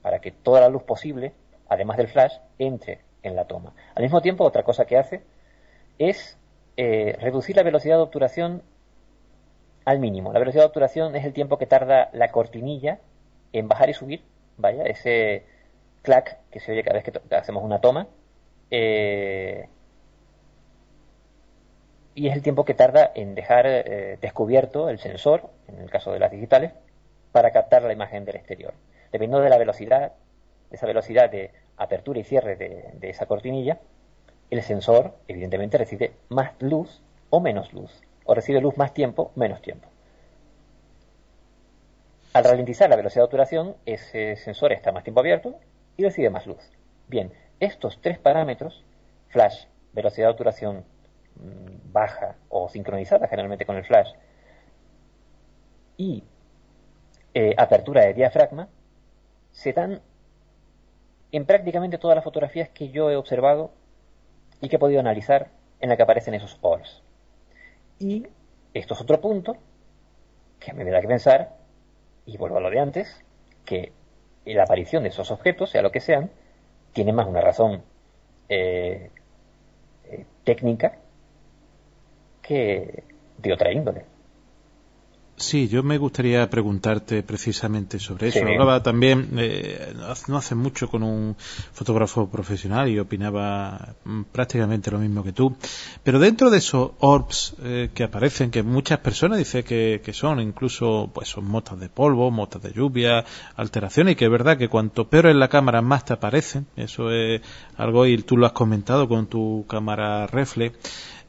[0.00, 1.32] para que toda la luz posible,
[1.68, 3.74] además del flash, entre en la toma.
[3.96, 5.22] Al mismo tiempo, otra cosa que hace
[5.98, 6.38] es
[6.76, 8.62] eh, reducir la velocidad de obturación
[9.84, 10.32] al mínimo.
[10.32, 13.00] La velocidad de obturación es el tiempo que tarda la cortinilla
[13.52, 14.22] en bajar y subir,
[14.56, 15.44] vaya, ese
[16.02, 18.08] clac que se oye cada vez que hacemos una toma.
[18.70, 19.68] Eh,
[22.14, 26.12] y es el tiempo que tarda en dejar eh, descubierto el sensor, en el caso
[26.12, 26.72] de las digitales,
[27.32, 28.74] para captar la imagen del exterior.
[29.12, 30.12] Dependiendo de la velocidad,
[30.70, 33.78] de esa velocidad de apertura y cierre de esa cortinilla,
[34.50, 39.60] el sensor evidentemente recibe más luz o menos luz o recibe luz más tiempo, menos
[39.60, 39.88] tiempo.
[42.32, 45.58] Al ralentizar la velocidad de obturación, ese sensor está más tiempo abierto
[45.96, 46.62] y recibe más luz.
[47.08, 48.84] Bien, estos tres parámetros,
[49.30, 50.84] flash, velocidad de obturación
[51.34, 54.12] mm, baja o sincronizada generalmente con el flash,
[55.96, 56.22] y
[57.34, 58.68] eh, apertura de diafragma,
[59.50, 60.02] se dan
[61.32, 63.72] en prácticamente todas las fotografías que yo he observado
[64.60, 65.48] y que he podido analizar
[65.80, 67.02] en la que aparecen esos ORS.
[68.00, 68.26] Y
[68.74, 69.56] esto es otro punto
[70.58, 71.56] que me da que pensar,
[72.26, 73.22] y vuelvo a lo de antes,
[73.64, 73.92] que
[74.44, 76.30] la aparición de esos objetos, sea lo que sean,
[76.92, 77.82] tiene más una razón
[78.48, 79.10] eh,
[80.04, 80.98] eh, técnica
[82.42, 83.04] que
[83.38, 84.04] de otra índole.
[85.40, 88.40] Sí, yo me gustaría preguntarte precisamente sobre eso.
[88.40, 89.94] Hablaba también, eh,
[90.28, 91.34] no hace mucho, con un
[91.72, 95.56] fotógrafo profesional y opinaba mm, prácticamente lo mismo que tú.
[96.04, 101.10] Pero dentro de esos orbs eh, que aparecen, que muchas personas dicen que, son incluso,
[101.14, 103.24] pues son motas de polvo, motas de lluvia,
[103.56, 106.66] alteraciones, y que es verdad que cuanto peor es la cámara, más te aparecen.
[106.76, 107.40] Eso es
[107.78, 110.76] algo, y tú lo has comentado con tu cámara reflex.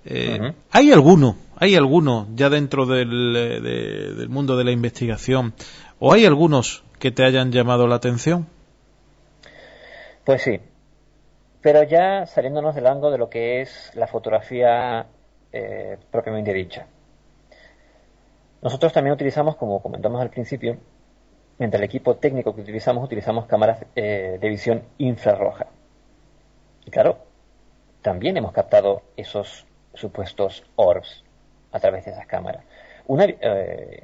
[0.05, 5.53] Eh, ¿Hay alguno, hay alguno ya dentro del, eh, del, mundo de la investigación,
[5.99, 8.47] o hay algunos que te hayan llamado la atención?
[10.23, 10.59] Pues sí,
[11.61, 15.05] pero ya saliéndonos del ángulo de lo que es la fotografía
[15.51, 16.87] eh, propiamente dicha.
[18.61, 20.77] Nosotros también utilizamos, como comentamos al principio,
[21.61, 25.67] Mientras el equipo técnico que utilizamos, utilizamos cámaras eh, de visión infrarroja.
[26.87, 27.19] Y claro,
[28.01, 31.23] también hemos captado esos supuestos orbs
[31.71, 32.63] a través de esas cámaras.
[33.09, 34.03] Eh,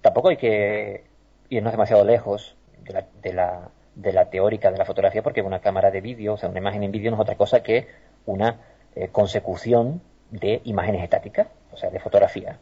[0.00, 1.04] tampoco hay que
[1.48, 5.60] irnos demasiado lejos de la, de, la, de la, teórica de la fotografía, porque una
[5.60, 7.88] cámara de vídeo, o sea, una imagen en vídeo no es otra cosa que
[8.26, 8.60] una
[8.94, 12.58] eh, consecución de imágenes estáticas, o sea, de fotografía.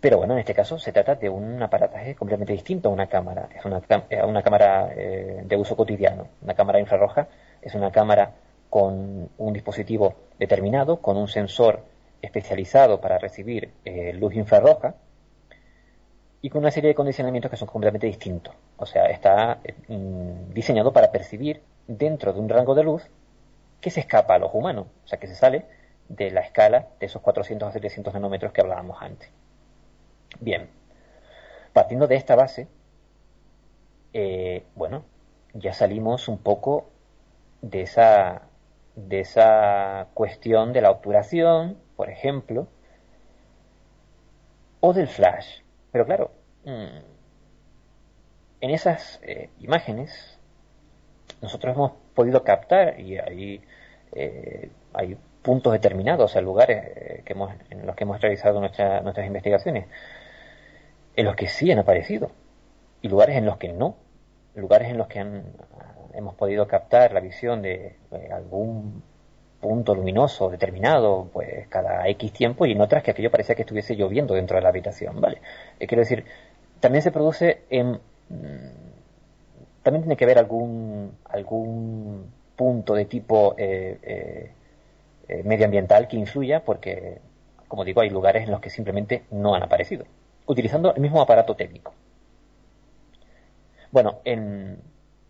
[0.00, 3.48] Pero bueno, en este caso se trata de un aparataje completamente distinto a una cámara.
[3.56, 3.80] Es una,
[4.24, 6.28] una cámara eh, de uso cotidiano.
[6.42, 7.28] Una cámara infrarroja
[7.62, 8.32] es una cámara
[8.76, 11.82] con un dispositivo determinado, con un sensor
[12.20, 14.96] especializado para recibir eh, luz infrarroja
[16.42, 18.54] y con una serie de condicionamientos que son completamente distintos.
[18.76, 23.02] O sea, está mm, diseñado para percibir dentro de un rango de luz
[23.80, 25.64] que se escapa a los humanos, o sea, que se sale
[26.10, 29.30] de la escala de esos 400 a 700 nanómetros que hablábamos antes.
[30.38, 30.68] Bien,
[31.72, 32.68] partiendo de esta base,
[34.12, 35.02] eh, bueno,
[35.54, 36.90] ya salimos un poco
[37.62, 38.42] de esa,
[38.96, 42.66] de esa cuestión de la obturación, por ejemplo,
[44.80, 45.60] o del flash.
[45.92, 46.32] Pero claro,
[46.64, 46.98] mm,
[48.62, 50.38] en esas eh, imágenes
[51.42, 53.60] nosotros hemos podido captar y ahí
[54.12, 59.26] eh, hay puntos determinados, o sea, lugares que hemos, en los que hemos realizado nuestras
[59.26, 59.86] investigaciones,
[61.14, 62.30] en los que sí han aparecido
[63.02, 63.96] y lugares en los que no,
[64.54, 65.20] lugares en los que
[66.16, 67.96] hemos podido captar la visión de,
[68.32, 69.02] algún
[69.60, 73.96] punto luminoso determinado, pues cada X tiempo y en otras que aquello parecía que estuviese
[73.96, 75.40] lloviendo dentro de la habitación, ¿vale?
[75.78, 76.24] Eh, quiero decir,
[76.80, 77.92] también se produce en...
[78.28, 78.86] Mm,
[79.82, 84.50] también tiene que haber algún, algún punto de tipo eh,
[85.28, 87.20] eh, medioambiental que influya porque,
[87.68, 90.04] como digo, hay lugares en los que simplemente no han aparecido
[90.46, 91.92] utilizando el mismo aparato técnico.
[93.90, 94.78] Bueno, en,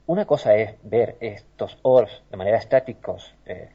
[0.07, 3.69] una cosa es ver estos orbs de manera estáticos eh,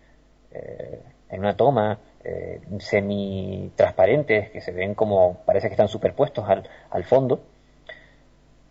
[0.51, 7.03] eh, en una toma eh, semi-transparentes que se ven como parece que están superpuestos al,
[7.03, 7.41] fondo.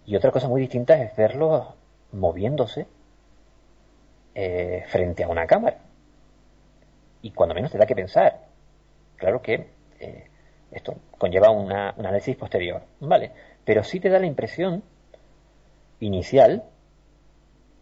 [0.06, 1.74] Y otra cosa muy distinta es verlos
[2.12, 2.86] moviéndose
[4.88, 5.78] frente a una cámara.
[7.22, 8.40] Y cuando menos te da que pensar.
[9.16, 9.66] Claro que
[10.70, 13.32] esto conlleva un análisis posterior, ¿vale?
[13.64, 14.82] Pero sí te da la impresión
[16.00, 16.64] inicial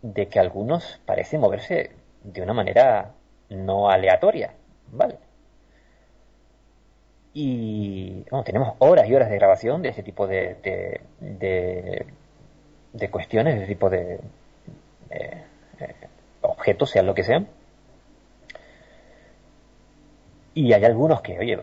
[0.03, 1.91] de que algunos parecen moverse
[2.23, 3.13] de una manera
[3.49, 4.55] no aleatoria,
[4.93, 5.17] ¿vale?
[7.35, 10.57] Y bueno, tenemos horas y horas de grabación de ese tipo de,
[11.21, 12.07] de,
[12.93, 14.19] de, cuestiones, de ese tipo de
[15.11, 15.45] eh,
[16.43, 17.49] objetos, sean lo que sean.
[20.55, 21.61] Y hay algunos que, oye,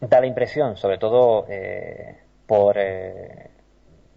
[0.00, 3.50] da la impresión, sobre todo eh, por eh,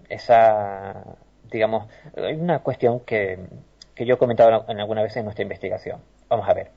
[0.09, 1.03] esa,
[1.51, 3.39] digamos, hay una cuestión que,
[3.93, 6.01] que yo he comentado en alguna vez en nuestra investigación.
[6.29, 6.71] Vamos a ver.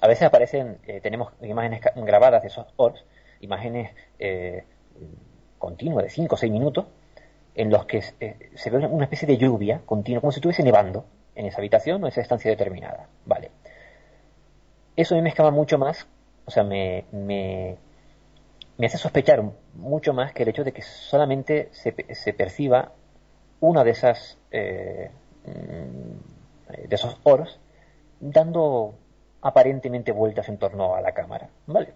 [0.00, 3.04] A veces aparecen, eh, tenemos imágenes grabadas de esos orbs,
[3.40, 3.90] imágenes
[5.58, 6.86] continuas de 5 o 6 minutos,
[7.54, 11.46] en los que se ve una especie de lluvia continua, como si estuviese nevando en
[11.46, 13.08] esa habitación o en esa estancia determinada.
[13.24, 13.50] Vale.
[14.94, 16.06] Eso a mí me escama mucho más,
[16.44, 17.76] o sea, me, me,
[18.78, 19.42] me hace sospechar
[19.74, 22.92] mucho más que el hecho de que solamente se, se perciba
[23.60, 25.10] una de esas eh,
[25.44, 27.58] mm, de esos oros
[28.20, 28.94] dando
[29.42, 31.92] aparentemente vueltas en torno a la cámara, ¿vale?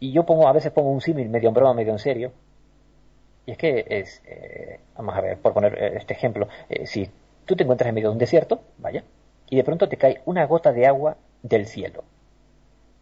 [0.00, 2.32] Y yo pongo, a veces pongo un símil medio en broma, medio en serio,
[3.46, 6.46] y es que es, eh, vamos a ver, por poner eh, este ejemplo,
[6.84, 7.10] si
[7.46, 9.02] tú te encuentras en medio de un desierto, vaya,
[9.50, 12.04] y de pronto te cae una gota de agua del cielo.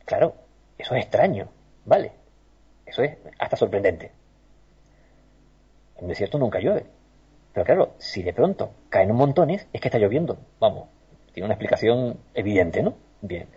[0.07, 0.35] Claro,
[0.79, 1.49] eso es extraño,
[1.87, 2.11] Vale,
[2.85, 4.11] eso es hasta sorprendente.
[5.99, 6.87] En el desierto nunca llueve.
[7.53, 10.39] Pero claro, si de pronto caen montones, es que está lloviendo.
[10.61, 10.89] Vamos,
[11.33, 12.95] tiene una explicación evidente, ¿no?
[13.23, 13.49] Bien.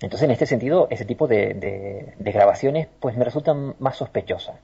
[0.00, 4.56] Entonces, en este sentido, ese tipo de, grabaciones, pues me resultan más sospechosas.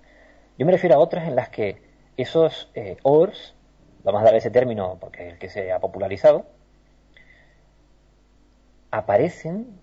[0.59, 1.83] Yo me refiero a otras en las que
[2.16, 3.55] esos eh, ORS,
[4.05, 6.45] vamos a dar ese término porque es el que se ha popularizado,
[8.91, 9.78] aparecen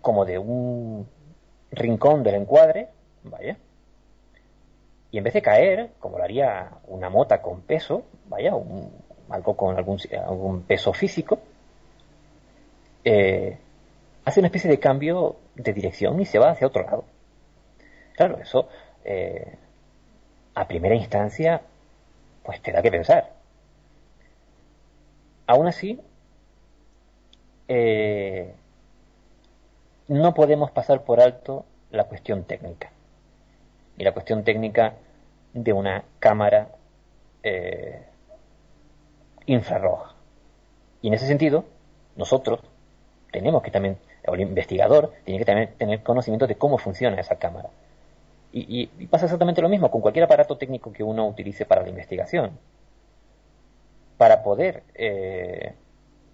[0.00, 1.08] como de un
[1.72, 2.88] rincón del encuadre,
[3.24, 3.56] vaya,
[5.12, 8.52] y en vez de caer, como lo haría una mota con peso, vaya,
[9.28, 11.38] algo con algún, algún, peso físico,
[13.04, 13.58] eh,
[14.24, 17.04] hace una especie de cambio de dirección y se va hacia otro lado.
[18.16, 18.68] Claro, eso
[19.04, 19.58] eh,
[20.54, 21.60] a primera instancia,
[22.42, 23.34] pues te da que pensar.
[25.46, 26.00] Aún así,
[27.68, 28.54] eh,
[30.08, 32.90] no podemos pasar por alto la cuestión técnica.
[34.02, 34.94] Y la cuestión técnica
[35.54, 36.70] de una cámara
[37.44, 38.02] eh,
[39.46, 40.16] infrarroja.
[41.02, 41.64] Y en ese sentido,
[42.16, 42.58] nosotros
[43.30, 47.36] tenemos que también, o el investigador tiene que también tener conocimiento de cómo funciona esa
[47.36, 47.68] cámara.
[48.52, 52.58] Y, pasa exactamente lo mismo con cualquier aparato técnico que uno utilice para la investigación.
[54.18, 55.74] Para poder eh,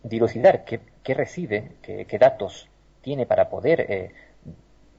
[0.03, 0.81] dilucidar qué,
[1.15, 2.67] recibe, qué, datos
[3.03, 4.11] tiene para poder eh,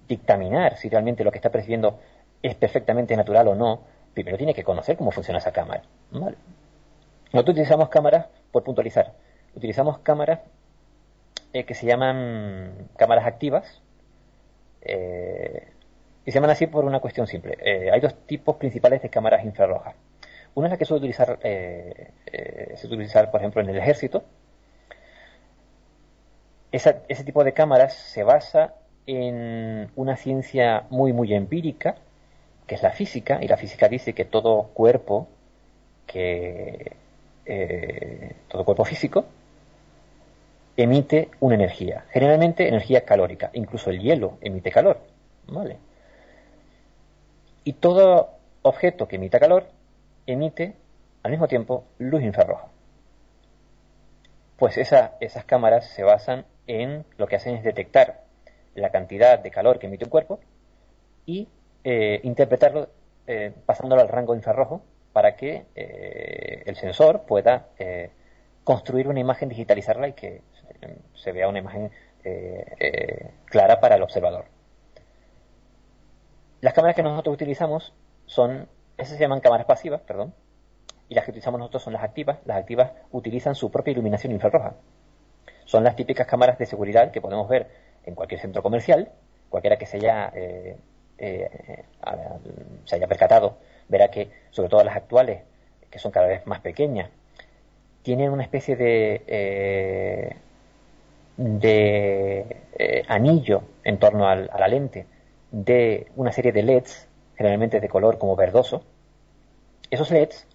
[0.07, 1.99] dictaminar si realmente lo que está percibiendo
[2.41, 3.81] es perfectamente natural o no,
[4.13, 5.83] primero tiene que conocer cómo funciona esa cámara.
[6.11, 9.13] Nosotros utilizamos cámaras, por puntualizar,
[9.55, 10.39] utilizamos cámaras
[11.51, 13.81] eh, que se llaman cámaras activas.
[14.81, 15.67] Eh,
[16.25, 17.57] y se llaman así por una cuestión simple.
[17.59, 19.95] Eh, hay dos tipos principales de cámaras infrarrojas.
[20.53, 24.23] Una es la que suele utilizar, se suele utilizar, por ejemplo, en el ejército.
[26.71, 28.75] ese tipo de cámaras se basa
[29.05, 31.95] en una ciencia muy, muy empírica,
[32.69, 35.27] que es la física, y la física dice que todo cuerpo,
[36.05, 36.95] que
[38.47, 39.25] todo cuerpo físico,
[40.77, 45.01] emite una energía, generalmente energía calórica, incluso el hielo emite calor,
[45.47, 45.77] ¿vale?
[47.63, 48.29] Y todo
[48.61, 49.67] objeto que emita calor
[50.27, 50.75] emite
[51.23, 52.67] al mismo tiempo luz infrarroja.
[54.57, 58.25] Pues esas cámaras se basan en lo que hacen es detectar
[58.75, 60.39] la cantidad de calor que emite un cuerpo
[61.25, 61.47] y
[61.83, 62.89] eh, interpretarlo
[63.27, 64.81] eh, pasándolo al rango infrarrojo
[65.13, 67.67] para que eh, el sensor pueda
[68.63, 70.41] construir una imagen, digitalizarla y que
[71.15, 71.91] se vea una imagen
[73.45, 74.45] clara para el observador.
[76.61, 77.93] Las cámaras que nosotros utilizamos
[78.25, 78.67] son,
[78.97, 80.33] esas se llaman cámaras pasivas, perdón,
[81.07, 82.39] y las que utilizamos nosotros son las activas.
[82.45, 84.75] Las activas utilizan su propia iluminación infrarroja.
[85.65, 87.67] Son las típicas cámaras de seguridad que podemos ver
[88.03, 89.11] en cualquier centro comercial,
[89.49, 90.31] cualquiera que se haya,
[91.19, 93.57] se haya percatado,
[93.87, 95.41] verá que, sobre todo las actuales,
[95.89, 97.09] que son cada vez más pequeñas,
[98.03, 100.35] tienen una especie de
[101.39, 105.07] de eh, anillo en torno a la lente
[105.51, 107.07] de una serie de LEDs,
[107.37, 108.83] generalmente de color como verdoso,
[109.89, 110.45] esos LEDs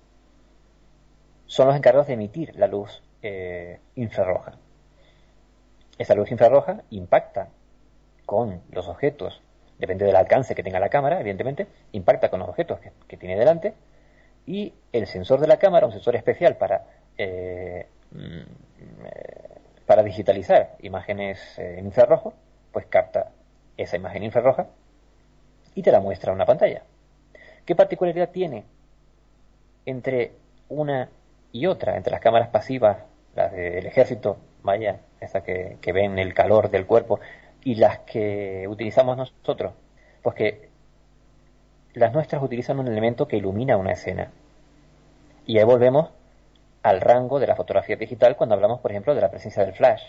[1.47, 4.59] son los encargados de emitir la luz eh, infrarroja.
[5.97, 7.49] Esa luz infrarroja impacta
[8.27, 9.41] con los objetos,
[9.79, 13.75] depende del alcance que tenga la cámara, evidentemente, impacta con los objetos que, tiene delante
[14.47, 16.85] y el sensor de la cámara, un sensor especial para
[17.17, 18.43] eh, mm,
[19.87, 22.35] para digitalizar imágenes eh, en infrarrojo,
[22.73, 23.31] pues capta
[23.77, 24.67] esa imagen infrarroja
[25.75, 26.83] y te la muestra en una pantalla.
[27.65, 28.65] ¿Qué particularidad tiene
[29.87, 30.33] entre
[30.69, 31.09] una
[31.53, 32.99] y otra, entre las cámaras pasivas,
[33.35, 37.21] las del ejército, vaya, esas que, que ven el calor del cuerpo,
[37.65, 39.73] y las que utilizamos nosotros?
[40.23, 40.69] Pues que
[41.95, 44.31] las nuestras utilizan un elemento que ilumina una escena.
[45.47, 46.11] Y ahí volvemos
[46.83, 50.03] al rango de la fotografía digital cuando hablamos, por ejemplo, de la presencia del flash.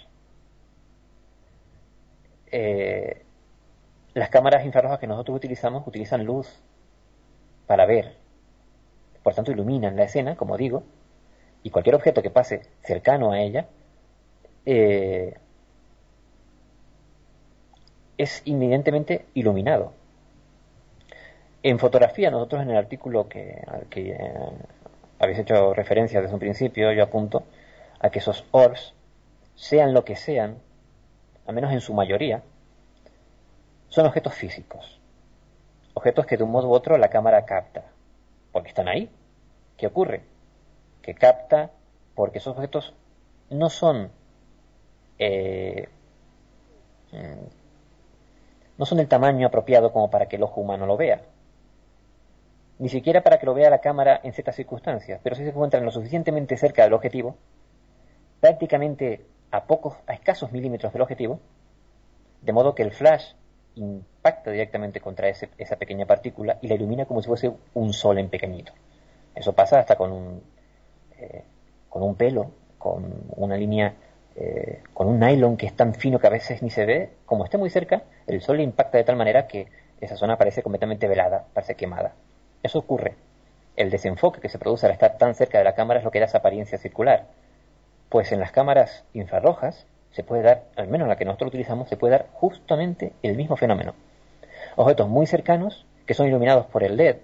[2.51, 3.23] Eh,
[4.13, 6.61] las cámaras infrarrojas que nosotros utilizamos utilizan luz
[7.67, 8.15] para ver,
[9.23, 10.83] por tanto iluminan la escena, como digo,
[11.63, 13.67] y cualquier objeto que pase cercano a ella
[14.65, 15.35] eh,
[18.17, 19.93] es inmediatamente iluminado.
[21.63, 24.33] En fotografía, nosotros en el artículo que, al que eh,
[25.19, 27.43] habéis hecho referencia desde un principio, yo apunto
[27.99, 28.93] a que esos orbs,
[29.55, 30.57] sean lo que sean,
[31.47, 32.43] al menos en su mayoría,
[33.89, 34.99] son objetos físicos.
[35.93, 37.85] Objetos que de un modo u otro la cámara capta.
[38.51, 39.09] Porque están ahí.
[39.77, 40.21] ¿Qué ocurre?
[41.01, 41.71] Que capta
[42.13, 42.93] porque esos objetos
[43.49, 44.11] no son
[45.19, 45.87] eh,
[47.11, 47.64] mm,
[48.77, 51.21] no son del tamaño apropiado como para que el ojo humano lo vea
[52.77, 55.85] ni siquiera para que lo vea la cámara en ciertas circunstancias, pero si se encuentran
[55.85, 57.37] lo suficientemente cerca del objetivo,
[58.41, 61.39] prácticamente a pocos, a escasos milímetros del objetivo,
[62.41, 63.33] de modo que el flash
[63.75, 68.29] impacta directamente contra esa pequeña partícula y la ilumina como si fuese un sol en
[68.29, 68.73] pequeñito.
[69.33, 70.43] Eso pasa hasta con un,
[71.17, 71.43] eh,
[71.89, 73.05] con un pelo, con
[73.35, 73.95] una línea,
[74.35, 77.45] eh, con un nylon que es tan fino que a veces ni se ve, como
[77.45, 79.67] esté muy cerca, el sol le impacta de tal manera que
[80.01, 82.13] esa zona parece completamente velada, parece quemada.
[82.61, 83.15] Eso ocurre.
[83.75, 86.19] El desenfoque que se produce al estar tan cerca de la cámara es lo que
[86.19, 87.25] da esa apariencia circular.
[88.09, 91.97] Pues en las cámaras infrarrojas se puede dar, al menos la que nosotros utilizamos, se
[91.97, 93.93] puede dar justamente el mismo fenómeno.
[94.75, 97.17] Objetos muy cercanos que son iluminados por el LED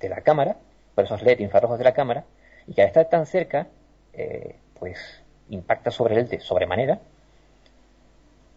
[0.00, 0.56] de la cámara,
[0.94, 2.24] por esos LED infrarrojos de la cámara,
[2.66, 3.68] y que al estar tan cerca,
[4.12, 7.00] eh, pues impacta sobre él de sobremanera,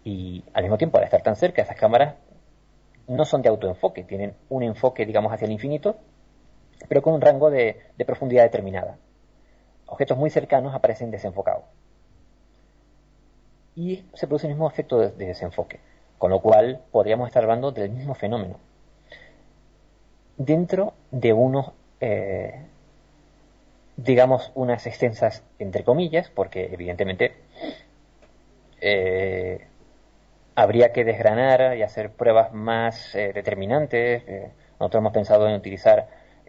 [0.06, 2.16] y al mismo tiempo al estar tan cerca, esas cámaras
[3.08, 5.98] no son de autoenfoque, tienen un enfoque, digamos, hacia el infinito,
[6.88, 8.98] pero con un rango de, profundidad determinada.
[9.88, 11.64] Objetos muy cercanos aparecen desenfocados.
[13.76, 15.80] Y se produce el mismo efecto de, desenfoque,
[16.18, 18.58] con lo cual podríamos estar hablando del mismo fenómeno.
[20.38, 22.66] Dentro de unos, eh,
[23.98, 27.36] digamos, unas extensas, entre comillas, porque evidentemente
[28.82, 29.68] eh,
[30.56, 34.24] habría que desgranar y hacer pruebas más eh, determinantes.
[34.28, 36.08] Eh, nosotros hemos pensado en utilizar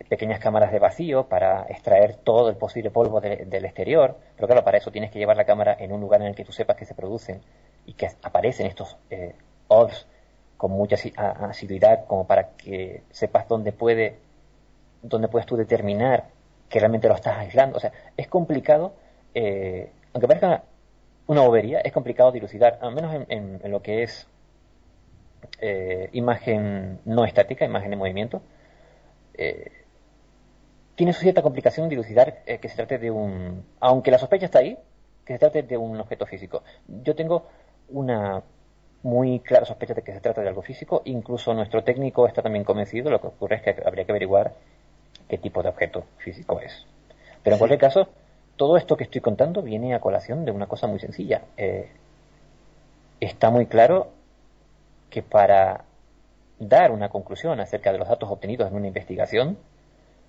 [0.09, 4.77] pequeñas cámaras de vacío para extraer todo el posible polvo del exterior, pero claro, para
[4.77, 6.85] eso tienes que llevar la cámara en un lugar en el que tú sepas que
[6.85, 7.41] se producen
[7.87, 9.35] y que aparecen estos eh,
[10.57, 14.19] con mucha asiduidad como para que sepas dónde puede
[15.03, 16.25] dónde puedes tú determinar
[16.69, 17.77] que realmente lo estás aislando.
[17.77, 18.95] O sea, es complicado,
[19.35, 20.65] eh, aunque parezca
[21.27, 24.29] una bobería, es complicado dilucidar, al menos en, lo que es
[25.61, 28.43] eh, imagen no estática, imagen en movimiento.
[29.35, 29.71] Eh,
[30.95, 34.61] tiene su cierta complicación dilucidar eh, que se trate de un, aunque la sospecha está
[34.61, 34.79] ahí,
[35.25, 36.63] que se trate de un objeto físico.
[36.87, 37.47] Yo tengo
[37.91, 38.43] una
[39.03, 42.65] muy clara sospecha de que se trata de algo físico, incluso nuestro técnico está también
[42.65, 44.55] convencido, lo que ocurre es que habría que averiguar
[45.29, 46.87] qué tipo de objeto físico es.
[47.43, 48.09] Pero en cualquier caso,
[48.57, 51.43] todo esto que estoy contando viene a colación de una cosa muy sencilla.
[51.57, 51.89] Eh,
[53.21, 54.09] está muy claro
[55.11, 55.85] que para
[56.59, 59.59] dar una conclusión acerca de los datos obtenidos en una investigación,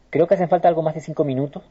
[0.09, 1.63] creo que hacen falta algo más de cinco minutos,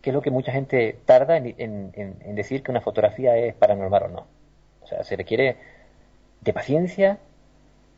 [0.00, 4.08] que es lo que mucha gente tarda en decir que una fotografía es paranormal o
[4.08, 4.26] no.
[4.82, 5.56] O sea, se requiere
[6.40, 7.18] de paciencia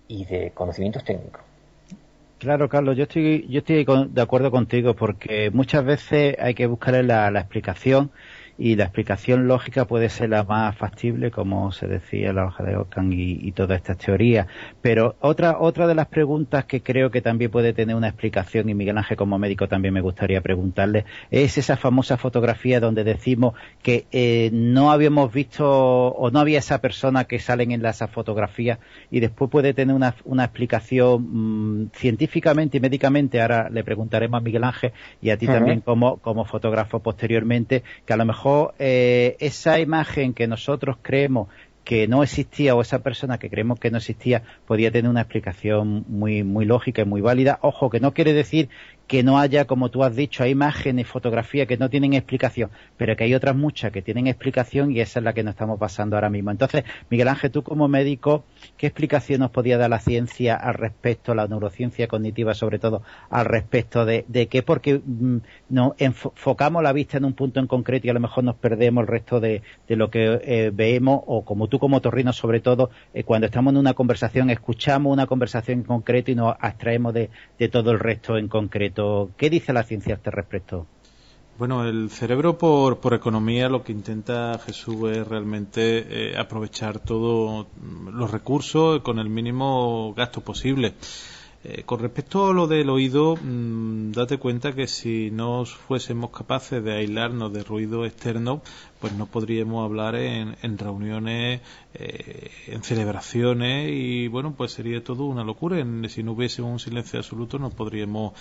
[0.07, 1.43] y de conocimientos técnicos.
[2.39, 7.03] Claro, Carlos, yo estoy, yo estoy de acuerdo contigo porque muchas veces hay que buscarle
[7.03, 8.13] la, la explicación
[8.57, 12.63] y la explicación lógica puede ser la más factible, como se decía en la hoja
[12.63, 14.47] de Ockham y, todas estas teorías.
[14.81, 18.75] Pero otra, otra de las preguntas que creo que también puede tener una explicación, y
[18.75, 24.07] Miguel Ángel como médico también me gustaría preguntarle, es esa famosa fotografía donde decimos que
[24.13, 28.79] eh, no habíamos visto o no había esa persona que salen en esa fotografía
[29.11, 33.41] y después puede tener una, una explicación mm, científicamente y médicamente.
[33.41, 38.13] Ahora le preguntaremos a Miguel Ángel y a ti también como, como fotógrafo posteriormente, que
[38.13, 38.44] a lo mejor
[38.79, 41.49] eh, esa imagen que nosotros creemos
[41.85, 46.05] que no existía o esa persona que creemos que no existía podía tener una explicación
[46.09, 47.59] muy muy lógica y muy válida.
[47.63, 48.71] Ojo, que no quiere decir
[49.07, 53.17] que no haya, como tú has dicho, hay imágenes, fotografías que no tienen explicación, pero
[53.17, 56.17] que hay otras muchas que tienen explicación y esa es la que nos estamos pasando
[56.17, 56.51] ahora mismo.
[56.51, 58.45] Entonces, Miguel Ángel, tú como médico,
[58.79, 63.45] ¿qué explicación nos podía dar la ciencia al respecto, la neurociencia cognitiva sobre todo, al
[63.45, 64.63] respecto de, de qué?
[64.63, 65.39] Porque mm,
[65.69, 69.03] no enfocamos la vista en un punto en concreto y a lo mejor nos perdemos
[69.03, 73.23] el resto de, lo que eh, vemos o como tú como torrino sobre todo, eh,
[73.23, 77.29] cuando estamos en una conversación, escuchamos una conversación en concreto y nos abstraemos de
[77.71, 78.94] todo el resto en concreto.
[79.37, 80.87] ¿Qué dice la ciencia a este respecto?
[81.57, 87.69] Bueno, el cerebro por, por economía lo que intenta Jesús es realmente eh, aprovechar todos
[88.13, 90.95] los recursos con el mínimo gasto posible.
[91.67, 96.85] Eh, con respecto a lo del oído, mm, date cuenta que si no fuésemos capaces
[96.85, 98.61] de aislarnos de ruido externo,
[99.01, 101.63] pues no podríamos hablar en, reuniones,
[101.95, 105.83] eh, en celebraciones y bueno, pues sería todo una locura.
[106.09, 108.35] si no hubiese un silencio absoluto no podríamos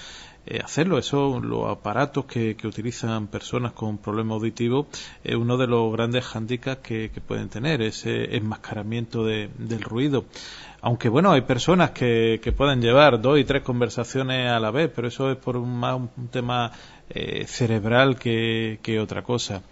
[0.45, 0.97] eh, hacerlo.
[0.97, 4.87] Eso, los aparatos que, utilizan personas con problemas auditivos,
[5.23, 10.25] es uno de los grandes hándicaps que, pueden tener, ese enmascaramiento del ruido.
[10.85, 14.91] Aunque bueno, hay personas que, que pueden llevar dos y tres conversaciones a la vez,
[14.93, 16.73] pero eso es por un, más un tema
[17.09, 19.63] eh, cerebral que, que otra cosa.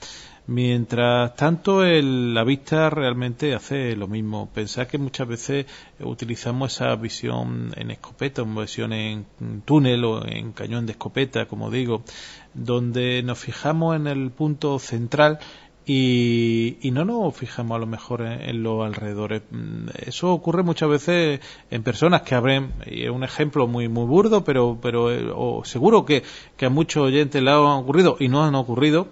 [0.47, 4.49] Mientras tanto, la vista realmente hace lo mismo.
[4.53, 5.65] Pensad que muchas veces
[5.99, 9.25] utilizamos esa visión en escopeta, una visión en
[9.65, 12.03] túnel o en cañón de escopeta, como digo,
[12.53, 15.39] donde nos fijamos en el punto central
[15.85, 19.41] y, no nos fijamos a lo mejor en, los alrededores.
[19.49, 24.05] Mm, eso ocurre muchas veces en personas que abren, y es un ejemplo muy muy
[24.05, 26.23] burdo, pero, pero eh, seguro que,
[26.57, 29.07] que a muchos oyentes le han ocurrido y no han ocurrido,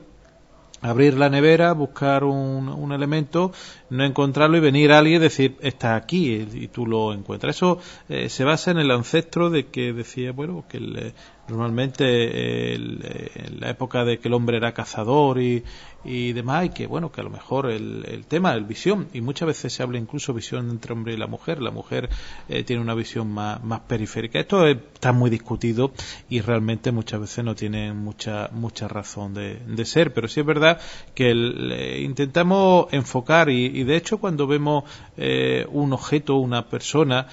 [0.81, 3.51] abrir la nevera, buscar un, un, elemento,
[3.89, 7.55] no encontrarlo y venir alguien y decir, está aquí y, tú lo encuentras.
[7.55, 11.13] Eso eh, se basa en el ancestro de que decía, bueno, que el,
[11.49, 15.63] normalmente en la época de que el hombre era cazador y,
[16.03, 19.21] y demás, y que bueno, que a lo mejor el, el tema, el visión, y
[19.21, 22.09] muchas veces se habla incluso visión entre hombre y la mujer, la mujer
[22.47, 24.39] eh, tiene una visión más, más periférica.
[24.39, 25.91] Esto está muy discutido
[26.29, 30.45] y realmente muchas veces no tiene mucha, mucha razón de, de ser, pero sí es
[30.45, 30.79] verdad
[31.13, 34.83] que eh, intentamos enfocar y, y, de hecho cuando vemos
[35.17, 37.27] eh, un objeto, una persona,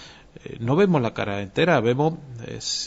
[0.61, 2.15] no vemos la cara entera, vemos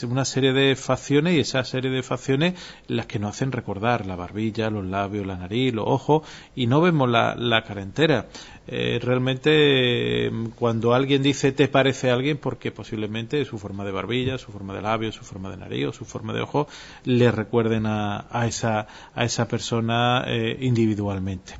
[0.02, 2.54] una serie de facciones y esa serie de facciones
[2.86, 6.22] las que nos hacen recordar la barbilla, los labios, la nariz, los ojos
[6.54, 8.26] y no vemos la, la cara entera.
[8.66, 14.38] Eh, realmente cuando alguien dice te parece a alguien porque posiblemente su forma de barbilla,
[14.38, 16.68] su forma de labio, su forma de nariz o su forma de ojo
[17.04, 21.54] le recuerden a, a esa, a esa persona eh, individualmente.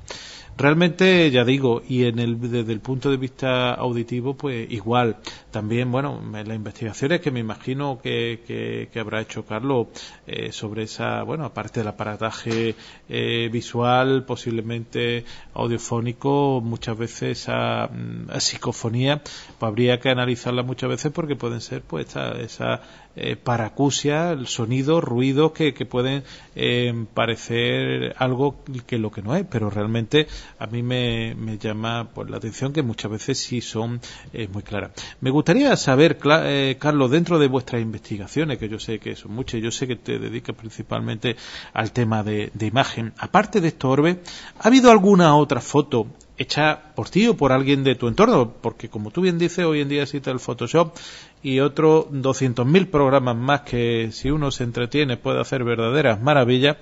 [0.61, 5.17] Realmente, ya digo, y en el, desde el punto de vista auditivo, pues igual.
[5.51, 9.89] También, bueno, las investigaciones que me imagino que, que, habrá hecho Carlos
[10.27, 12.77] eh, sobre esa, bueno, aparte del aparataje
[13.09, 15.25] eh, visual, posiblemente
[15.55, 19.23] audiofónico, muchas veces esa, mm, psicofonía,
[19.59, 22.81] pues habría que analizarla muchas veces porque pueden ser, pues, esa, esa
[23.17, 26.23] eh, paracusia, el sonido, ruidos que, que pueden
[26.55, 30.29] eh, parecer algo que lo que no es, pero realmente
[30.61, 34.01] a mí me, me llama por la atención que muchas veces sí son
[34.33, 34.93] eh, muy claras.
[35.21, 39.61] Me gustaría saber, eh, Carlos, dentro de vuestras investigaciones, que yo sé que son muchas,
[39.63, 41.37] yo sé que te dedicas principalmente
[41.73, 44.19] al tema de, de imagen, aparte de estos orbes,
[44.59, 48.89] ¿ha habido alguna otra foto hecha por ti o por alguien de tu entorno, porque
[48.89, 50.95] como tú bien dices, hoy en día existe el Photoshop
[51.43, 56.77] y otros 200.000 programas más que si uno se entretiene puede hacer verdaderas maravillas.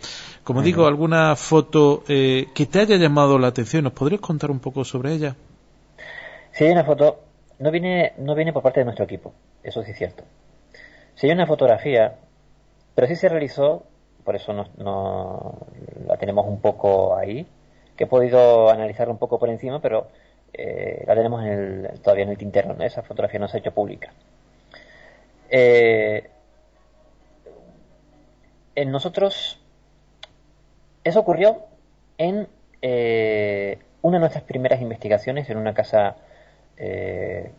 [0.45, 4.61] Como digo, alguna foto eh, que te haya llamado la atención, ¿nos podrías contar un
[4.61, 5.35] poco sobre ella?
[6.53, 7.28] Si hay una foto,
[7.59, 9.33] no viene, no viene por parte de nuestro equipo,
[9.63, 10.25] eso sí es cierto.
[11.15, 12.15] Si hay una fotografía,
[12.95, 13.85] pero sí se realizó,
[14.25, 15.67] por eso no, no
[16.07, 17.47] la tenemos un poco ahí,
[17.97, 20.09] que he podido analizar un poco por encima, pero
[20.53, 21.43] eh, la tenemos
[22.03, 24.13] todavía en el tintero, esa fotografía no se ha hecho pública.
[25.51, 26.31] Eh,
[28.75, 29.59] en nosotros,
[31.03, 31.65] eso ocurrió
[32.19, 32.47] en
[32.81, 36.17] eh, una de nuestras primeras investigaciones en una casa,
[36.79, 37.51] es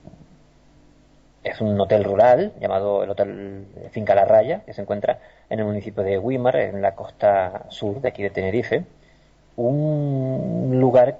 [1.61, 6.03] un hotel rural llamado el Hotel Finca La Raya, que se encuentra en el municipio
[6.03, 8.83] de Weimar, en la costa sur de aquí de Tenerife.
[9.55, 11.19] Un lugar,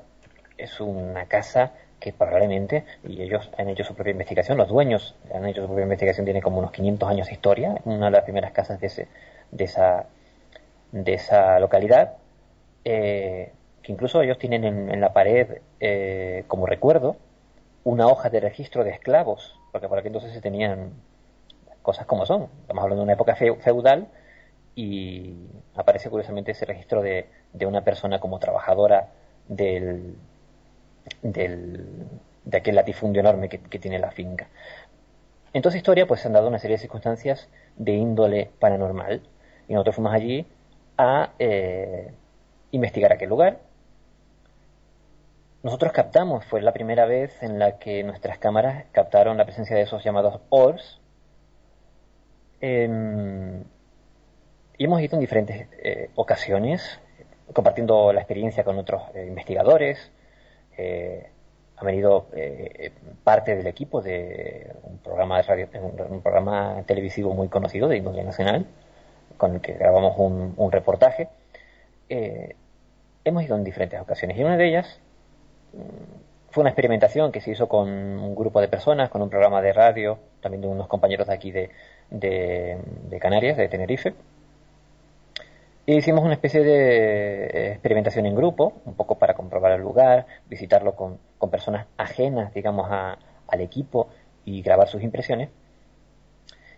[0.57, 5.45] es una casa que probablemente, y ellos han hecho su propia investigación, los dueños han
[5.45, 8.51] hecho su propia investigación, tiene como unos 500 años de historia, una de las primeras
[8.51, 9.07] casas de, ese,
[9.51, 10.05] de, esa,
[10.91, 12.13] de esa localidad,
[12.85, 17.17] eh, que incluso ellos tienen en, la pared eh, como recuerdo
[17.83, 20.93] una hoja de registro de esclavos, porque por aquí entonces se tenían
[21.81, 24.07] cosas como son, estamos hablando de una época feudal
[24.75, 25.35] y
[25.75, 29.09] aparece curiosamente ese registro de, de una persona como trabajadora
[29.47, 30.15] del,
[31.21, 32.07] del,
[32.45, 34.47] de aquel latifundio enorme que, tiene la finca.
[35.53, 39.21] En toda historia pues se han dado una serie de circunstancias de índole paranormal
[39.67, 40.45] y nosotros fuimos allí
[40.97, 42.11] a eh,
[42.71, 43.59] investigar aquel lugar.
[45.61, 49.83] Nosotros captamos, fue la primera vez en la que nuestras cámaras captaron la presencia de
[49.83, 51.01] esos llamados orbs.
[52.61, 53.63] Em,
[54.77, 56.99] y hemos ido en diferentes eh, ocasiones
[57.53, 60.11] compartiendo la experiencia con otros eh, investigadores.
[60.77, 61.29] Eh,
[61.77, 62.91] ha venido eh,
[63.23, 65.67] parte del equipo de un programa de radio,
[66.09, 68.65] un, programa televisivo muy conocido de industria nacional,
[69.37, 71.29] con el que grabamos un, reportaje.
[72.09, 74.99] hemos ido en diferentes ocasiones y una de ellas
[76.51, 79.73] fue una experimentación que se hizo con un grupo de personas, con un programa de
[79.73, 81.69] radio, también de unos compañeros de aquí de,
[82.09, 84.13] de Canarias, de Tenerife,
[85.89, 90.27] y hicimos una especie de eh, experimentación en grupo, un poco para comprobar el lugar,
[90.47, 91.17] visitarlo con,
[91.49, 94.07] personas ajenas, digamos, al equipo
[94.45, 95.49] y grabar sus impresiones.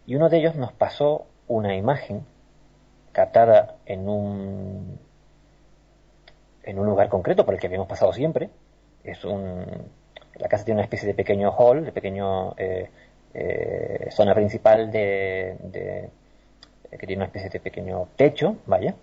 [0.06, 2.26] Y uno de ellos nos pasó una imagen
[3.12, 4.98] captada en un,
[6.64, 8.50] en un lugar concreto por el que habíamos pasado siempre.
[9.04, 9.66] Es un,
[10.36, 12.90] la casa tiene una especie de pequeño hall, de pequeño eh,
[13.34, 16.10] eh, zona principal de
[16.98, 18.96] que tiene una especie de pequeño techo, vaya.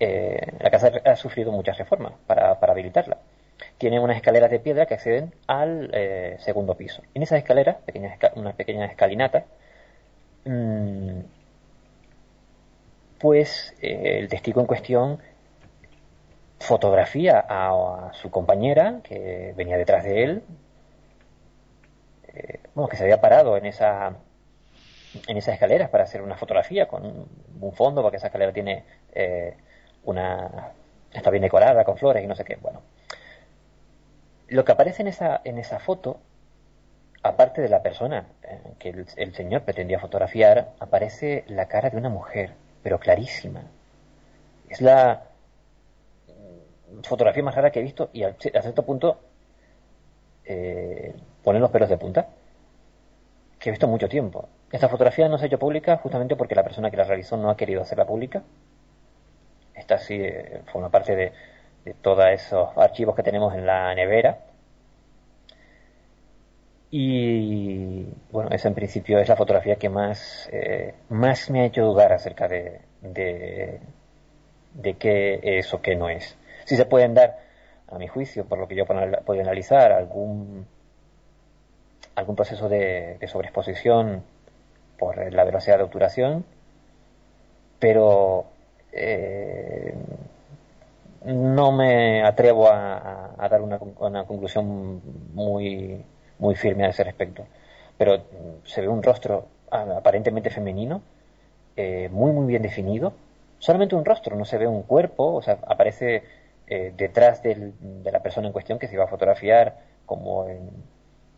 [0.00, 3.18] Eh, la casa ha sufrido muchas reformas para, habilitarla.
[3.76, 7.02] Tiene unas escaleras de piedra que acceden al eh, segundo piso.
[7.14, 9.44] En esas escaleras, pequeña, una pequeña escalinata,
[10.44, 11.20] mm,
[13.18, 15.18] pues eh, el testigo en cuestión
[16.60, 20.42] fotografía a, su compañera que venía detrás de él,
[22.74, 24.14] bueno, que se había parado en esa
[25.26, 27.26] en esas escaleras para hacer una fotografía con
[27.60, 29.56] un fondo, porque esa escalera tiene eh,
[30.04, 30.72] una.
[31.12, 32.56] está bien decorada con flores y no sé qué.
[32.56, 32.82] Bueno.
[34.48, 36.20] Lo que aparece en esa, en esa foto,
[37.22, 42.08] aparte de la persona eh, que el, señor pretendía fotografiar, aparece la cara de una
[42.08, 42.52] mujer,
[42.82, 43.62] pero clarísima.
[44.68, 45.22] Es la
[47.02, 49.18] fotografía más rara que he visto y a, cierto punto
[50.44, 52.28] eh, pone los pelos de punta
[53.58, 54.48] que he visto mucho tiempo.
[54.70, 57.50] Esta fotografía no se ha hecho pública justamente porque la persona que la realizó no
[57.50, 58.42] ha querido hacerla pública.
[59.74, 61.32] Esta sí eh, forma parte de,
[62.02, 64.38] todos esos archivos que tenemos en la nevera.
[66.90, 71.84] Y bueno, esa en principio es la fotografía que más, eh, más me ha hecho
[71.84, 73.80] dudar acerca de, de,
[74.74, 76.37] de qué es o qué no es.
[76.68, 77.38] Si se pueden dar,
[77.90, 80.66] a mi juicio, por lo que yo puedo analizar, algún,
[82.14, 84.22] algún proceso de, sobreexposición
[84.98, 86.44] por la velocidad de obturación,
[87.78, 88.44] pero
[88.92, 89.94] eh,
[91.24, 93.78] no me atrevo a, dar una,
[94.26, 95.00] conclusión
[95.32, 96.04] muy,
[96.38, 97.46] muy firme a ese respecto.
[97.96, 98.24] Pero
[98.64, 101.00] se ve un rostro aparentemente femenino,
[101.76, 103.14] eh, muy, muy bien definido.
[103.58, 106.22] Solamente un rostro, no se ve un cuerpo, o sea, aparece
[106.70, 107.72] eh, detrás de
[108.12, 110.46] la persona en cuestión que se iba a fotografiar como,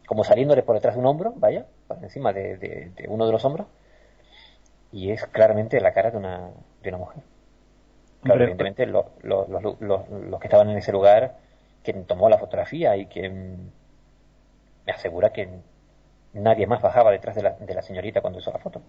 [0.06, 3.68] como saliéndole por detrás de un hombro, vaya, por encima de, uno de los hombros.
[4.90, 6.50] Y es claramente la cara de una,
[6.82, 7.22] de una mujer.
[8.22, 9.04] Claro, evidentemente los,
[10.40, 11.36] que estaban en ese lugar,
[11.84, 13.70] quien tomó la fotografía y quien
[14.84, 15.48] me asegura que
[16.32, 18.82] nadie más bajaba detrás de la, de la señorita cuando hizo la foto.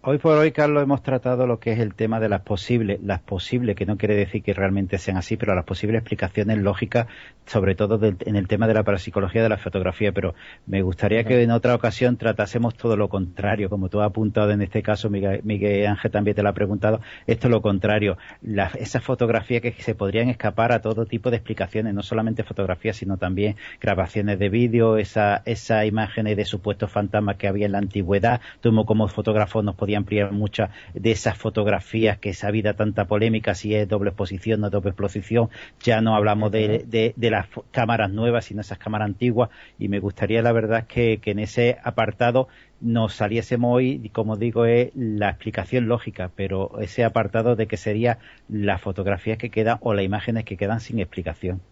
[0.00, 3.18] Hoy por hoy, Carlos, hemos tratado lo que es el tema de las posibles, las
[3.18, 7.08] posibles, que no quiere decir que realmente sean así, pero las posibles explicaciones lógicas,
[7.46, 10.12] sobre todo en el tema de la parapsicología de la fotografía.
[10.12, 10.36] Pero
[10.66, 14.62] me gustaría que en otra ocasión tratásemos todo lo contrario, como tú has apuntado en
[14.62, 18.18] este caso, Miguel, Ángel también te lo ha preguntado, esto es lo contrario.
[18.78, 23.16] esas fotografías que se podrían escapar a todo tipo de explicaciones, no solamente fotografías, sino
[23.16, 28.40] también grabaciones de vídeo, esa, esas imágenes de supuestos fantasmas que había en la antigüedad,
[28.60, 33.54] tú como fotógrafo nos podía ampliar muchas de esas fotografías que esa vida tanta polémica,
[33.54, 35.48] si es doble exposición, no doble exposición,
[35.80, 36.84] ya no hablamos de,
[37.16, 41.30] de, las cámaras nuevas, sino esas cámaras antiguas, y me gustaría la verdad que, que
[41.30, 42.48] en ese apartado
[42.82, 48.18] nos saliésemos hoy, como digo, es la explicación lógica, pero ese apartado de que sería
[48.50, 51.62] las fotografías que quedan o las imágenes que quedan sin explicación.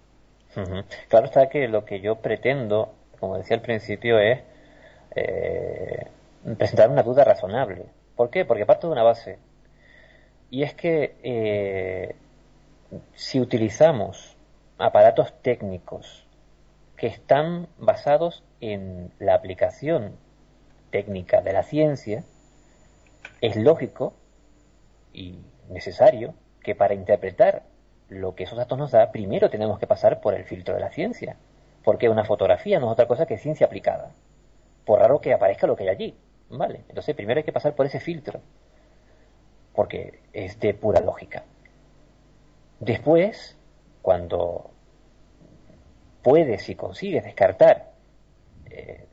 [1.08, 4.40] Claro está que lo que yo pretendo, como decía al principio, es
[5.14, 6.06] eh,
[6.56, 7.84] presentar una duda razonable.
[8.16, 8.44] ¿Por qué?
[8.44, 9.38] Porque parto de una base.
[10.50, 12.16] Y es que eh,
[13.14, 14.36] si utilizamos
[14.78, 16.26] aparatos técnicos
[16.96, 20.16] que están basados en la aplicación
[20.90, 22.24] técnica de la ciencia,
[23.40, 24.14] es lógico
[25.12, 25.38] y
[25.68, 27.64] necesario que para interpretar
[28.08, 30.90] lo que esos datos nos da, primero tenemos que pasar por el filtro de la
[30.90, 31.36] ciencia.
[31.84, 34.12] Porque una fotografía no es otra cosa que ciencia aplicada.
[34.84, 36.14] Por raro que aparezca lo que hay allí.
[36.50, 36.84] ¿Vale?
[36.88, 38.40] Entonces primero hay que pasar por ese filtro,
[39.74, 41.44] porque es de pura lógica.
[42.80, 43.56] Después,
[44.02, 44.70] cuando
[46.22, 47.92] puedes y consigues descartar
[48.66, 49.06] eh,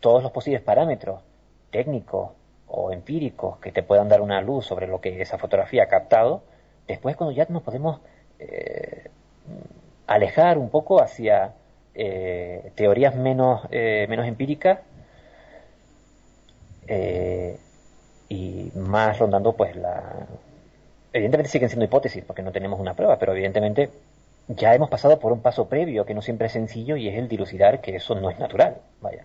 [0.00, 1.22] todos los posibles parámetros
[1.70, 2.32] técnicos
[2.66, 6.42] o empíricos que te puedan dar una luz sobre lo que esa fotografía ha captado,
[6.86, 8.00] después cuando ya nos podemos
[8.38, 9.10] eh,
[10.06, 11.54] alejar un poco hacia
[11.94, 14.80] eh, teorías menos, menos empíricas
[16.86, 17.58] eh,
[18.28, 20.26] y más rondando pues la...
[21.12, 23.90] Evidentemente siguen siendo hipótesis porque no tenemos una prueba, pero evidentemente
[24.48, 27.28] ya hemos pasado por un paso previo que no siempre es sencillo y es el
[27.28, 28.76] dilucidar que eso no es natural.
[29.00, 29.24] Vaya.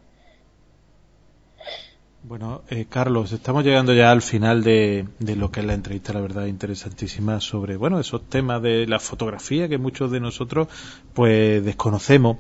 [2.28, 6.12] Bueno, eh, Carlos, estamos llegando ya al final de, de, lo que es la entrevista,
[6.12, 10.68] la verdad, interesantísima sobre, bueno, esos temas de la fotografía que muchos de nosotros,
[11.14, 12.38] pues, desconocemos.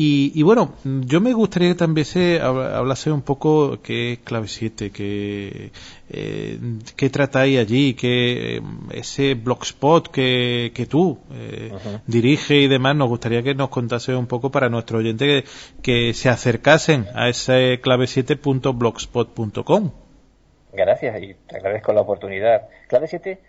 [0.00, 4.92] Y, bueno, yo me gustaría que también se hablase un poco qué es Clave 7,
[4.92, 5.72] qué,
[6.08, 6.56] eh,
[6.94, 11.72] qué tratáis allí, qué ese blogspot que, que tú eh,
[12.06, 15.42] diriges y demás, nos gustaría que nos contase un poco para nuestro oyente
[15.82, 19.90] que, se acercasen a ese clave7.blogspot.com.
[20.74, 22.68] Gracias y te agradezco la oportunidad.
[22.86, 23.40] Clave 7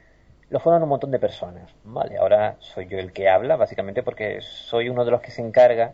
[0.50, 2.18] lo fueron un montón de personas, ¿vale?
[2.18, 5.94] Ahora soy yo el que habla, básicamente porque soy uno de los que se encarga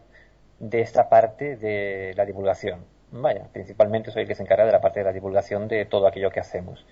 [0.60, 2.86] de esta parte de la divulgación.
[3.12, 6.08] Vaya, principalmente soy el que se encarga de la parte de la divulgación de todo
[6.08, 6.86] aquello que hacemos.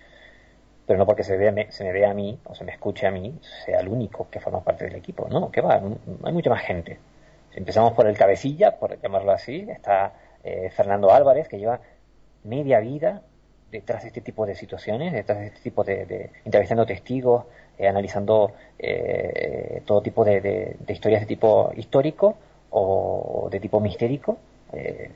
[0.85, 3.11] Pero no porque se, vea, se me vea a mí o se me escuche a
[3.11, 5.27] mí, sea el único que forma parte del equipo.
[5.29, 5.81] No, que va,
[6.23, 6.99] hay mucha más gente.
[7.51, 11.79] Si empezamos por el cabecilla, por llamarlo así, está eh, Fernando Álvarez, que lleva
[12.43, 13.21] media vida
[13.71, 17.45] detrás de este tipo de situaciones, detrás de este tipo de, de entrevistando testigos,
[17.77, 22.37] eh, analizando eh, todo tipo de, historias de tipo histórico
[22.73, 24.37] o de tipo mistérico.
[24.73, 25.11] Eh,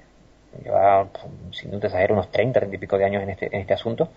[0.64, 1.08] lleva,
[1.51, 4.10] sin duda exagero, unos 30, 30 y pico de años en este, en este asunto,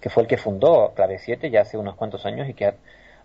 [0.00, 2.74] que fue el que fundó Clave 7 ya hace unos cuantos años y que ha,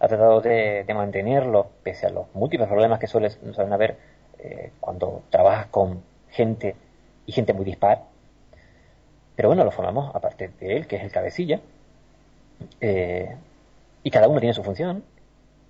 [0.08, 3.98] tratado de, mantenerlo, pese a los múltiples problemas que suelen, suelen haber
[4.40, 6.76] eh, cuando trabajas con gente
[7.26, 8.04] y gente muy dispar.
[9.36, 11.60] pero bueno, lo formamos aparte de él, que es el cabecilla,
[12.80, 13.36] eh,
[14.04, 15.04] y cada uno tiene su función.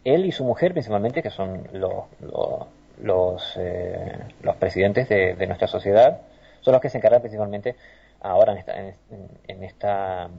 [0.03, 2.67] Él y su mujer principalmente, que son los, los,
[3.03, 6.21] eh, los, presidentes de, nuestra sociedad,
[6.61, 7.75] son los que se encargan principalmente
[8.21, 10.29] ahora en esta, en, esta,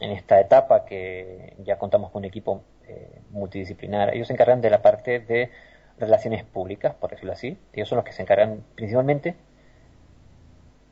[0.00, 4.14] en esta etapa que ya contamos con un equipo eh, multidisciplinar.
[4.14, 5.50] Ellos se encargan de la parte de
[5.98, 7.58] relaciones públicas, por decirlo así.
[7.72, 9.36] Ellos son los que se encargan principalmente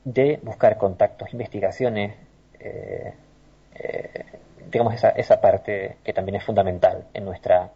[0.04, 2.14] de buscar contactos, investigaciones,
[2.60, 3.12] eh,
[3.74, 4.24] eh,
[4.70, 7.70] digamos esa, esa parte que también es fundamental en nuestra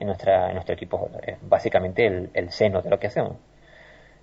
[0.00, 3.36] en nuestra en nuestro equipo, es básicamente el, el seno de lo que hacemos.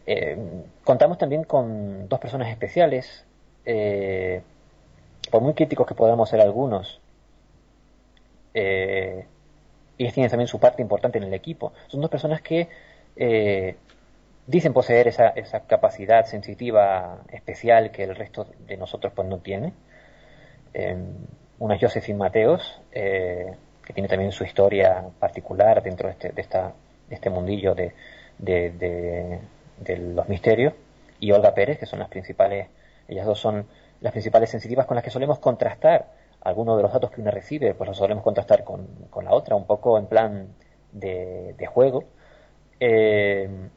[0.05, 0.37] Eh,
[0.83, 3.25] contamos también con dos personas especiales,
[5.31, 7.01] por muy críticos que podamos ser algunos,
[8.53, 11.73] ellos tienen también su parte importante en el equipo.
[11.87, 12.67] Son dos personas que
[14.47, 19.73] dicen poseer esa, esa capacidad sensitiva especial que el resto de nosotros pues no tiene.
[20.73, 20.97] Eh,
[21.59, 23.53] una es Josephine Mateos, eh,
[23.87, 26.73] que tiene también su historia particular dentro de este, de esta,
[27.07, 27.93] de este mundillo de,
[28.37, 30.73] de, los misterios,
[31.21, 32.67] y Olga Pérez, que son las principales,
[33.07, 33.65] ellas dos son
[34.01, 36.07] las principales sensitivas con las que solemos contrastar
[36.41, 38.89] algunos de los datos que una recibe, pues los solemos contrastar con,
[39.23, 40.49] la otra, un poco en plan
[40.91, 42.03] de, de juego.
[42.81, 43.69] Eh,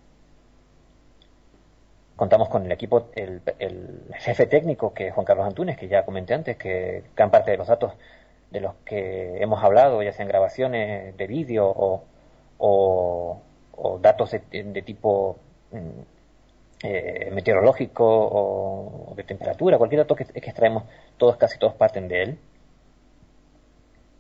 [2.21, 3.41] Contamos con el equipo, el,
[4.19, 7.57] jefe técnico, que es Juan Carlos Antunes, que ya comenté antes, que gran parte de
[7.57, 7.95] los datos
[8.51, 11.73] de los que hemos hablado, ya sean grabaciones de vídeo
[12.59, 13.41] o,
[14.01, 15.39] datos de, tipo
[15.73, 16.01] mm,
[16.83, 20.85] eh, meteorológico o de temperatura, cualquier dato que, extraemos,
[21.17, 22.39] todos, casi todos parten de él.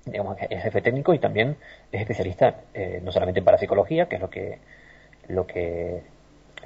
[0.07, 1.57] Digamos, es jefe técnico y también
[1.93, 4.59] es especialista eh, no solamente en parapsicología, que es lo que,
[5.29, 6.03] lo que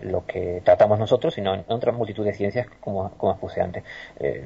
[0.00, 3.84] lo que tratamos nosotros, sino en otra multitud de ciencias, como, como expuse antes.
[4.18, 4.44] Eh,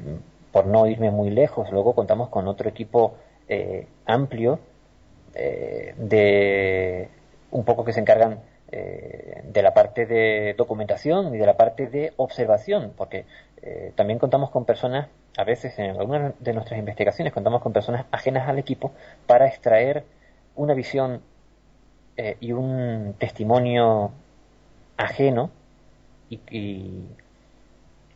[0.51, 3.15] por no irme muy lejos, luego contamos con otro equipo
[3.47, 4.59] eh, amplio
[5.35, 7.09] eh, de
[7.51, 8.39] un poco que se encargan
[8.71, 13.25] de la parte de documentación y de la parte de observación, porque
[13.95, 18.47] también contamos con personas, a veces en algunas de nuestras investigaciones contamos con personas ajenas
[18.47, 18.91] al equipo
[19.25, 20.03] para extraer
[20.55, 21.23] una visión
[22.39, 24.11] y un testimonio
[24.99, 25.49] ajeno
[26.29, 27.07] y, y,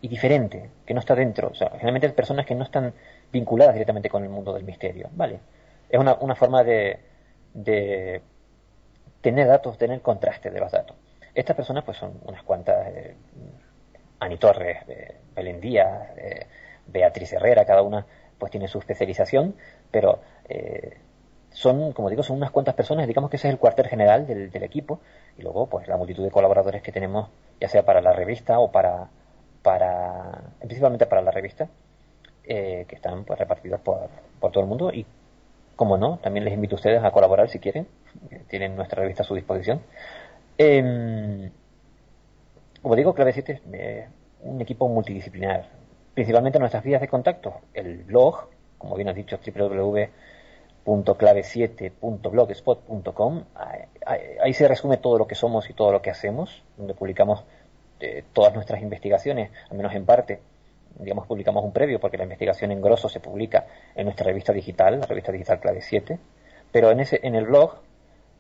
[0.08, 1.50] diferente, que no está dentro.
[1.50, 2.94] O generalmente personas que no están
[3.32, 5.40] vinculadas directamente con el mundo del misterio, ¿vale?
[5.90, 7.00] Es una, una forma de,
[7.54, 8.22] de
[9.22, 10.98] tener datos, tener contraste de los datos.
[11.34, 13.16] Estas personas pues son unas cuantas, eh,
[14.20, 16.48] Ani Torres, eh, Belén Díaz, eh,
[16.88, 18.06] Beatriz Herrera, cada una
[18.38, 19.56] pues tiene su especialización,
[19.90, 20.98] pero eh,
[21.50, 24.52] son, como digo, son unas cuantas personas, digamos que ese es el cuartel general del,
[24.52, 25.00] del, equipo,
[25.38, 27.30] y luego pues la multitud de colaboradores que tenemos,
[27.62, 29.10] ya sea para la revista o para,
[29.64, 31.68] para principalmente para la revista,
[32.44, 34.10] eh, que están pues repartidos por,
[34.40, 35.06] por todo el mundo, y
[35.76, 37.88] como no, también les invito a ustedes a colaborar si quieren,
[38.48, 39.82] tienen nuestra revista a su disposición.
[40.58, 41.50] Eh,
[42.82, 44.08] como digo, Clave 7 es eh,
[44.42, 45.66] un equipo multidisciplinar,
[46.14, 50.10] principalmente nuestras vías de contacto, el blog, como bien has dicho, www
[50.86, 53.44] .clave7.blogspot.com.
[54.42, 57.46] Ahí se resume todo lo que somos y todo lo que hacemos, donde publicamos
[58.04, 60.42] eh, todas nuestras investigaciones, al menos en parte.
[61.00, 63.66] Digamos, publicamos un previo porque la investigación en grosso se publica
[63.96, 66.20] en nuestra revista digital, la revista digital Clave 7.
[66.72, 67.80] Pero en, ese, en el blog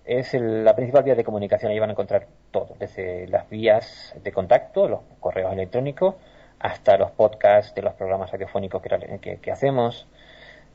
[0.03, 1.71] es la principal vía de comunicación.
[1.71, 6.15] Ahí van a encontrar todo, desde las vías de contacto, los correos electrónicos,
[6.59, 10.07] hasta los podcasts de los programas radiofónicos que hacemos,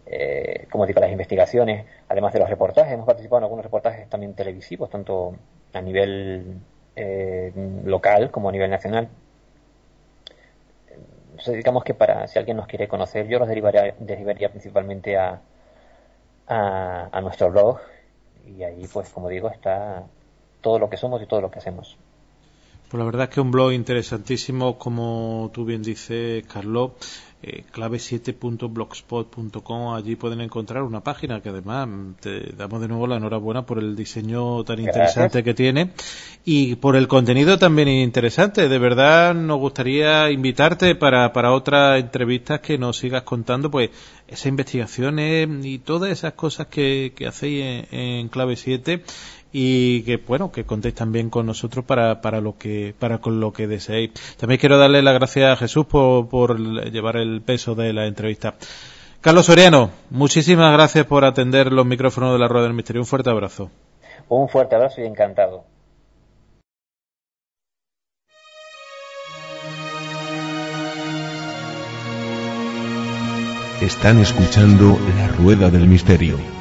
[0.07, 2.95] eh, como digo, las investigaciones, además de los reportajes.
[2.95, 5.35] Hemos participado en algunos reportajes también televisivos, tanto
[5.75, 6.57] a nivel
[6.99, 7.53] eh,
[7.85, 9.09] local como a nivel nacional.
[11.47, 15.41] Digamos que para, si alguien nos quiere conocer, yo los derivaría, principalmente a,
[16.49, 17.79] a, a nuestro blog
[18.45, 20.05] y ahí, pues, como digo, está
[20.61, 21.97] todo lo que somos y todo lo que hacemos.
[22.89, 26.93] Pues la verdad es que un blog interesantísimo, como tú bien dices, Carlos
[27.43, 29.95] eh, clave7.blogspot.com.
[29.95, 31.89] Allí pueden encontrar una página que además
[32.21, 35.93] te damos de nuevo la enhorabuena por el diseño tan interesante que tiene
[36.45, 38.69] y por el contenido también interesante.
[38.69, 43.91] De verdad nos gustaría invitarte para, para otras entrevistas que nos sigas contando pues
[44.27, 49.05] esas investigaciones y todas esas cosas que, que hacéis en, en Clave 7
[49.53, 53.53] y que bueno que contéis también con nosotros para, para lo que para con lo
[53.53, 54.11] que deseéis.
[54.37, 56.59] También quiero darle las gracias a Jesús por, por
[56.91, 58.55] llevar el peso de la entrevista.
[59.21, 63.03] Carlos Soriano muchísimas gracias por atender los micrófonos de la rueda del misterio.
[63.03, 63.71] Un fuerte abrazo.
[64.29, 65.65] Un fuerte abrazo y encantado.
[73.81, 76.58] Están escuchando La Rueda del Misterio.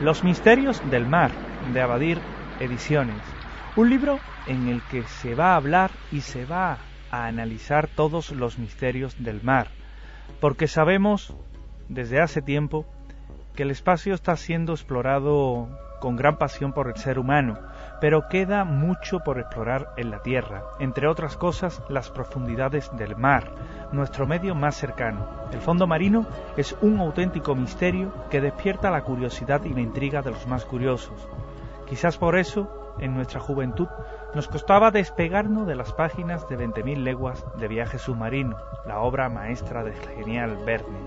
[0.00, 1.30] Los Misterios del Mar,
[1.74, 2.18] de Abadir
[2.58, 3.18] Ediciones.
[3.76, 6.78] Un libro en el que se va a hablar y se va
[7.10, 9.68] a analizar todos los misterios del mar,
[10.40, 11.36] porque sabemos
[11.90, 12.86] desde hace tiempo
[13.54, 15.68] que el espacio está siendo explorado
[16.00, 17.58] con gran pasión por el ser humano,
[18.00, 23.52] pero queda mucho por explorar en la Tierra, entre otras cosas las profundidades del mar,
[23.92, 25.26] nuestro medio más cercano.
[25.52, 30.30] El fondo marino es un auténtico misterio que despierta la curiosidad y la intriga de
[30.30, 31.28] los más curiosos.
[31.86, 33.88] Quizás por eso, en nuestra juventud,
[34.34, 38.56] nos costaba despegarnos de las páginas de 20.000 leguas de viaje submarino,
[38.86, 40.98] la obra maestra del genial Verne.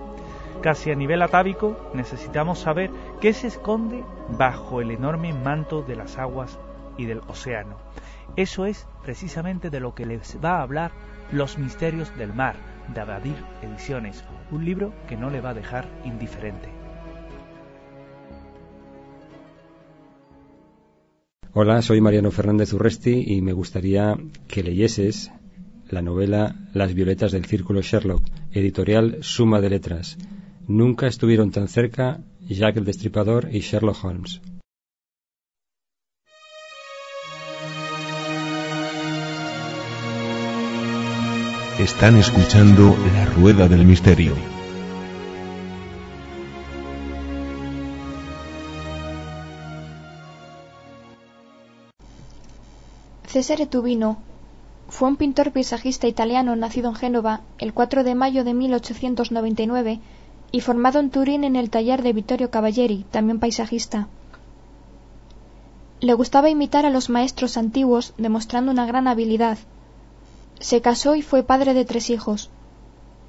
[0.62, 6.18] Casi a nivel atávico, necesitamos saber qué se esconde bajo el enorme manto de las
[6.18, 6.58] aguas
[6.98, 7.78] y del océano.
[8.36, 10.92] Eso es precisamente de lo que les va a hablar
[11.32, 12.56] Los Misterios del Mar,
[12.94, 16.70] de Abadir Ediciones, un libro que no le va a dejar indiferente.
[21.54, 24.18] Hola, soy Mariano Fernández Urresti y me gustaría
[24.48, 25.32] que leyeses
[25.88, 30.18] la novela Las violetas del círculo Sherlock, editorial Suma de Letras,
[30.68, 34.42] Nunca estuvieron tan cerca Jack el Destripador y Sherlock Holmes.
[41.80, 44.36] Están escuchando La Rueda del Misterio.
[53.26, 54.18] Cesare Tubino
[54.88, 60.00] fue un pintor paisajista italiano nacido en Génova el 4 de mayo de 1899
[60.52, 64.08] y formado en Turín en el taller de Vittorio Cavalieri, también paisajista.
[66.02, 69.58] Le gustaba imitar a los maestros antiguos, demostrando una gran habilidad.
[70.64, 72.50] Se casó y fue padre de tres hijos.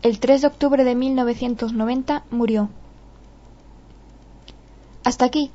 [0.02, 2.68] El 3 de octubre de 1990 murió.
[5.02, 5.50] Hasta aquí.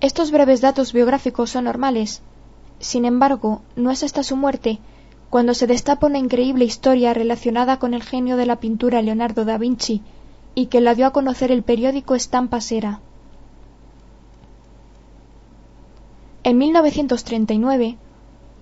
[0.00, 2.20] Estos breves datos biográficos son normales.
[2.80, 4.80] Sin embargo, no es hasta su muerte
[5.30, 9.56] cuando se destapa una increíble historia relacionada con el genio de la pintura Leonardo da
[9.56, 10.02] Vinci
[10.56, 12.98] y que la dio a conocer el periódico Estampa Sera.
[16.42, 17.98] En 1939,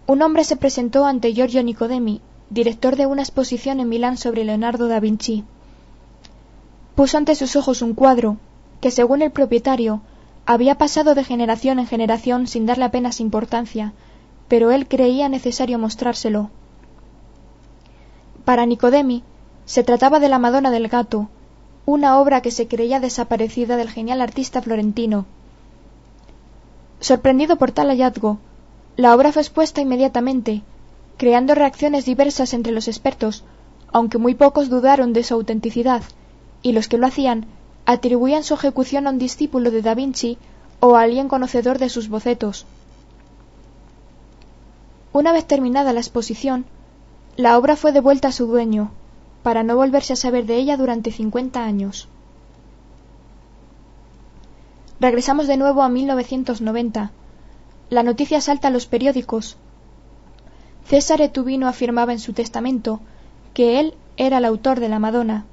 [0.07, 2.21] un hombre se presentó ante Giorgio Nicodemi,
[2.53, 5.43] director de una exposición en Milán sobre Leonardo da Vinci.
[6.95, 8.37] Puso ante sus ojos un cuadro
[8.83, 10.03] que, según el propietario,
[10.45, 13.95] había pasado de generación en generación sin darle apenas importancia,
[14.49, 16.51] pero él creía necesario mostrárselo.
[18.45, 19.23] Para Nicodemi,
[19.65, 21.31] se trataba de la Madonna del Gato,
[21.87, 25.25] una obra que se creía desaparecida del genial artista florentino.
[27.01, 28.39] Sorprendido por tal hallazgo,
[28.97, 30.63] la obra fue expuesta inmediatamente,
[31.17, 33.45] creando reacciones diversas entre los expertos,
[33.93, 36.03] aunque muy pocos dudaron de su autenticidad,
[36.63, 37.47] y los que lo hacían
[37.85, 40.39] atribuían su ejecución a un discípulo de Da Vinci
[40.81, 42.67] o a alguien conocedor de sus bocetos.
[45.13, 46.65] Una vez terminada la exposición,
[47.37, 48.93] la obra fue devuelta a su dueño,
[49.43, 52.09] para no volverse a saber de ella durante 50 años.
[55.01, 57.11] Regresamos de nuevo a 1990.
[57.91, 59.57] La noticia salta a los periódicos.
[60.87, 63.01] César Etubino afirmaba en su testamento
[63.55, 65.45] que él era el autor de la Madonna.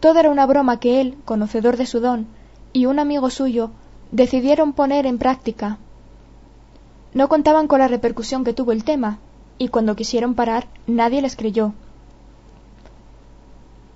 [0.00, 2.26] Todo era una broma que él, conocedor de su don,
[2.72, 3.70] y un amigo suyo
[4.10, 5.78] decidieron poner en práctica.
[7.14, 9.18] No contaban con la repercusión que tuvo el tema,
[9.58, 11.72] y cuando quisieron parar nadie les creyó.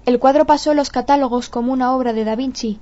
[0.05, 2.79] El cuadro pasó los catálogos como una obra de Da Vinci,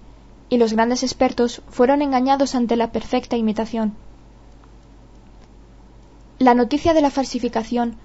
[0.51, 3.94] y los grandes expertos fueron engañados ante la perfecta imitación.
[6.39, 7.97] La noticia de la falsificación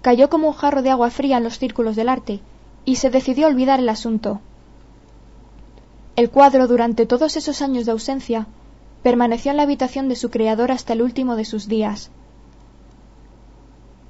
[0.00, 2.40] cayó como un jarro de agua fría en los círculos del arte,
[2.86, 4.40] y se decidió olvidar el asunto.
[6.16, 8.46] El cuadro, durante todos esos años de ausencia,
[9.02, 12.10] permaneció en la habitación de su creador hasta el último de sus días.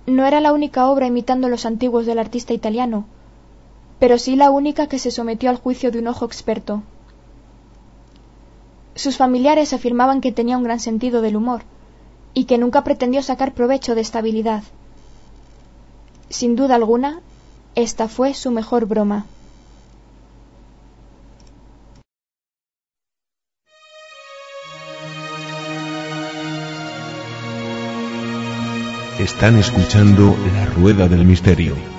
[0.07, 3.07] No era la única obra imitando los antiguos del artista italiano,
[3.99, 6.83] pero sí la única que se sometió al juicio de un ojo experto.
[8.95, 11.63] Sus familiares afirmaban que tenía un gran sentido del humor
[12.35, 14.65] y que nunca pretendió sacar provecho de esta habilidad.
[16.29, 17.21] Sin duda alguna,
[17.77, 19.27] esta fue su mejor broma.
[29.19, 31.94] Están escuchando La Rueda del Misterio.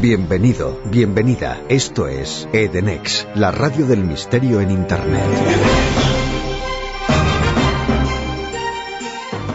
[0.00, 1.60] Bienvenido, bienvenida.
[1.68, 5.26] Esto es Edenex, la radio del misterio en Internet.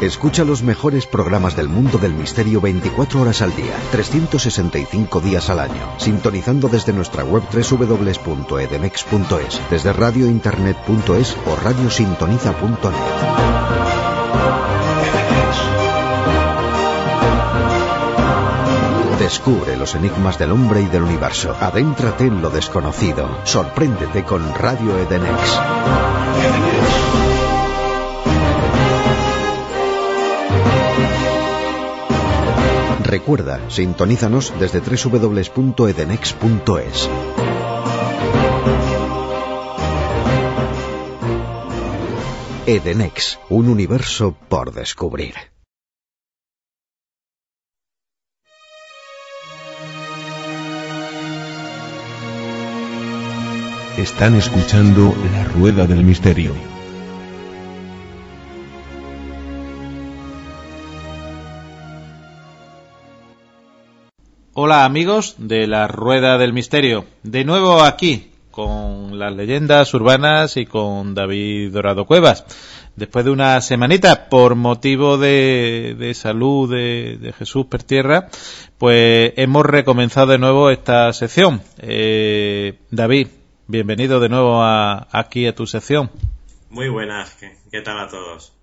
[0.01, 5.61] Escucha los mejores programas del mundo del misterio 24 horas al día, 365 días al
[5.61, 13.54] año, sintonizando desde nuestra web www.edenex.es, desde radiointernet.es o radiosintoniza.net.
[19.25, 21.57] Descubre los enigmas del hombre y del universo.
[21.59, 23.39] Adéntrate en lo desconocido.
[23.43, 25.59] Sorpréndete con Radio Edenex.
[33.03, 37.09] Recuerda, sintonízanos desde www.edenex.es.
[42.67, 45.54] Edenex, un universo por descubrir.
[53.97, 56.53] Están escuchando La Rueda del Misterio.
[64.53, 67.05] Hola amigos de La Rueda del Misterio.
[67.23, 72.43] De nuevo aquí con las leyendas urbanas y con David Dorado Cuevas.
[72.97, 78.27] Después de una semanita, por motivo de, salud de, Jesús Pertierra,
[78.77, 81.61] pues hemos recomenzado de nuevo esta sección.
[81.79, 83.27] Eh, David,
[83.67, 86.11] Bienvenido de nuevo a, aquí a tu sección.
[86.69, 87.35] Muy buenas,
[87.71, 88.53] ¿qué, tal a todos?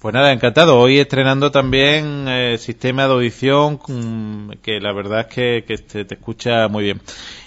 [0.00, 0.78] Pues nada, encantado.
[0.78, 3.78] Hoy estrenando también el eh, sistema de audición
[4.62, 7.00] que la verdad es que, te, escucha muy bien.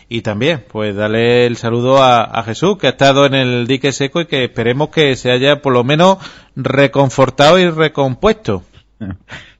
[0.09, 3.93] Y también, pues dale el saludo a, a, Jesús, que ha estado en el dique
[3.93, 6.17] seco y que esperemos que se haya por lo menos
[6.57, 8.63] reconfortado y recompuesto.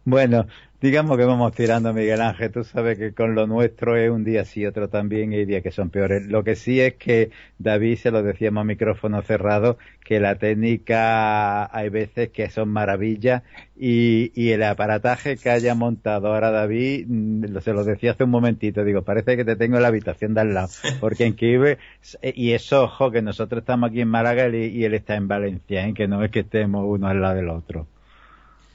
[0.09, 0.47] Bueno,
[0.81, 2.51] digamos que vamos tirando, Miguel Ángel.
[2.51, 5.63] Tú sabes que con lo nuestro es un día sí, otro también, y hay días
[5.63, 6.27] que son peores.
[6.27, 11.65] Lo que sí es que David, se lo decíamos a micrófono cerrado, que la técnica
[11.75, 13.43] hay veces que son maravillas
[13.75, 18.29] y, y el aparataje que haya montado ahora David, mm, se lo decía hace un
[18.29, 20.69] momentito, digo, parece que te tengo en la habitación de al lado,
[21.01, 21.77] porque en Kibe,
[22.21, 25.93] y eso, ojo, que nosotros estamos aquí en Málaga y, él está en Valencia, ¿eh?
[25.93, 27.87] que no es que estemos uno al lado del otro.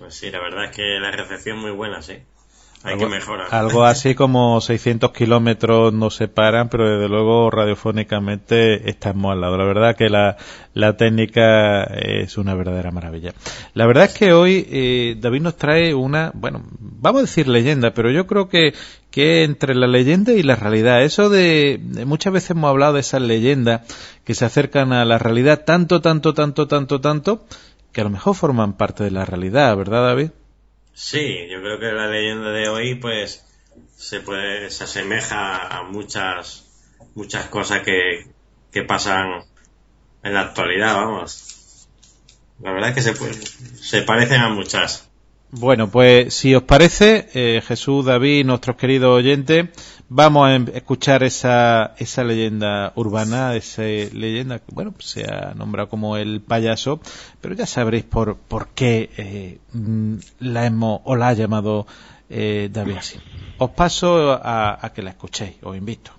[0.03, 2.15] Pues sí, la verdad es que la recepción muy buena, sí.
[2.83, 3.47] Hay que mejorar.
[3.55, 9.57] Algo así como 600 kilómetros nos separan, pero desde luego radiofónicamente estamos al lado.
[9.57, 10.37] La verdad que la,
[10.75, 13.33] la técnica es una verdadera maravilla.
[13.75, 17.95] La verdad es que hoy eh, David nos trae una, bueno, vamos a decir leyenda,
[17.95, 18.75] pero yo creo que,
[19.13, 23.23] que entre la leyenda y la realidad, eso de, muchas veces hemos hablado de esas
[23.23, 23.83] leyendas
[24.25, 27.45] que se acercan a la realidad tanto, tanto, tanto, tanto, tanto,
[27.93, 30.31] que a lo mejor forman parte de la realidad, ¿verdad, David?
[30.95, 33.45] Sí, yo creo que la leyenda de hoy, pues,
[33.97, 36.67] se puede, se asemeja a muchas,
[37.15, 38.27] muchas cosas que,
[38.71, 39.45] que pasan
[40.23, 41.89] en la actualidad, vamos.
[42.61, 45.09] La verdad es que se, se parecen a muchas.
[45.51, 49.69] Bueno, pues si os parece, eh, Jesús, David, nuestros queridos oyentes,
[50.15, 55.89] vamos a em, escuchar esa, esa leyenda urbana, esa leyenda que, bueno, se ha nombrado
[55.89, 57.01] como el payaso,
[57.41, 61.87] pero ya sabréis por, por qué eh, mm, la hemos, o la ha llamado
[62.29, 63.19] eh, David así.
[63.59, 66.11] Os paso a que la escuchéis, os invito.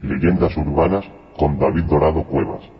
[0.00, 1.04] Leyendas urbanas
[1.36, 2.75] con David Dorado Cuevas.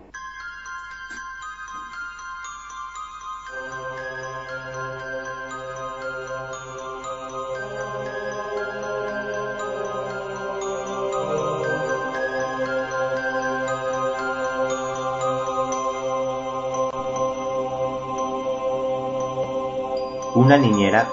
[20.47, 21.09] Una niñera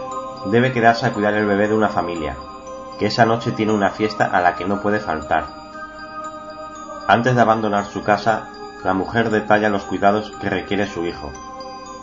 [0.46, 2.36] debe quedarse a cuidar el bebé de una familia,
[3.00, 5.46] que esa noche tiene una fiesta a la que no puede faltar.
[7.08, 8.50] Antes de abandonar su casa,
[8.84, 11.32] la mujer detalla los cuidados que requiere su hijo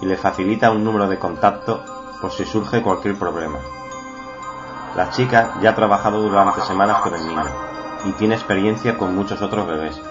[0.00, 1.84] y le facilita un número de contacto
[2.20, 3.60] por si surge cualquier problema.
[4.96, 7.46] La chica ya ha trabajado durante semanas con el niño
[8.06, 10.02] y tiene experiencia con muchos otros bebés,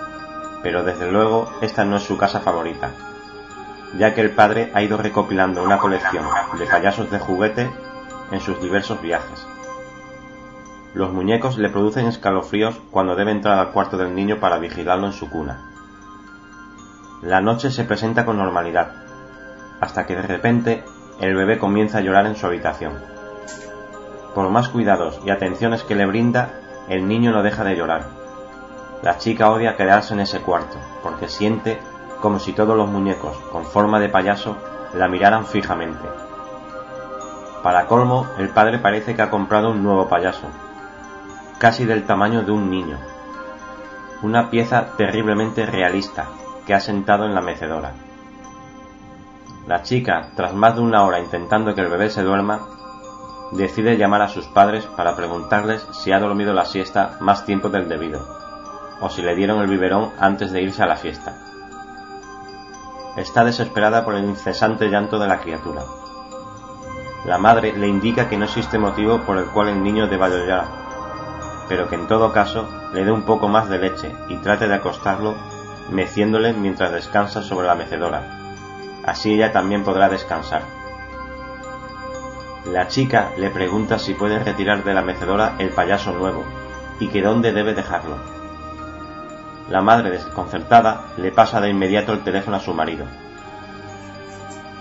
[0.64, 2.91] pero desde luego esta no es su casa favorita,
[3.98, 6.26] ya que el padre ha ido recopilando una colección
[6.57, 7.70] de payasos de juguete
[8.32, 9.45] en sus diversos viajes.
[10.94, 15.14] Los muñecos le producen escalofríos cuando debe entrar al cuarto del niño para vigilarlo en
[15.14, 15.70] su cuna.
[17.22, 18.91] La noche se presenta con normalidad,
[19.82, 20.84] hasta que de repente
[21.20, 22.94] el bebé comienza a llorar en su habitación.
[24.34, 26.49] Por más cuidados y atenciones que le brinda,
[26.88, 28.07] el niño no deja de llorar.
[29.03, 31.80] La chica odia quedarse en ese cuarto, porque siente
[32.22, 34.58] como si todos los muñecos con forma de payaso
[34.94, 36.08] la miraran fijamente.
[37.64, 40.48] Para colmo, el padre parece que ha comprado un nuevo payaso.
[41.58, 42.98] casi del tamaño de un niño.
[44.22, 46.28] Una pieza terriblemente realista
[46.66, 47.91] que ha sentado en la mecedora.
[49.68, 52.62] La chica, tras más de una hora intentando que el bebé se duerma,
[53.52, 57.90] decide llamar a sus padres para preguntarles si ha dormido la siesta más tiempo del
[57.90, 58.26] debido,
[59.02, 61.48] o si le dieron el biberón antes de irse a la fiesta.
[63.15, 65.84] Está desesperada por el incesante llanto de la criatura.
[67.26, 70.65] La madre le indica que no existe motivo por el cual el niño deba llorar,
[71.68, 74.76] pero que en todo caso le dé un poco más de leche y trate de
[74.76, 75.36] acostarlo
[75.91, 78.23] meciéndole mientras descansa sobre la mecedora.
[79.06, 80.61] Así ella también podrá descansar.
[82.65, 86.44] La chica le pregunta si puede retirar de la mecedora el payaso nuevo
[86.99, 88.39] y que dónde debe dejarlo.
[89.70, 93.06] La madre, desconcertada, le pasa de inmediato el teléfono a su marido.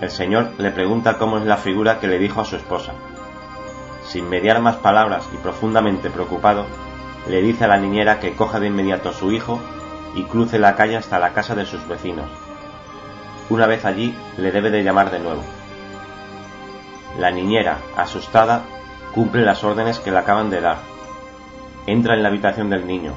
[0.00, 2.94] El señor le pregunta cómo es la figura que le dijo a su esposa.
[4.06, 6.64] Sin mediar más palabras y profundamente preocupado,
[7.28, 9.60] le dice a la niñera que coja de inmediato a su hijo
[10.14, 12.30] y cruce la calle hasta la casa de sus vecinos.
[13.50, 15.42] Una vez allí, le debe de llamar de nuevo.
[17.18, 18.62] La niñera, asustada,
[19.14, 20.78] cumple las órdenes que le acaban de dar.
[21.86, 23.12] Entra en la habitación del niño,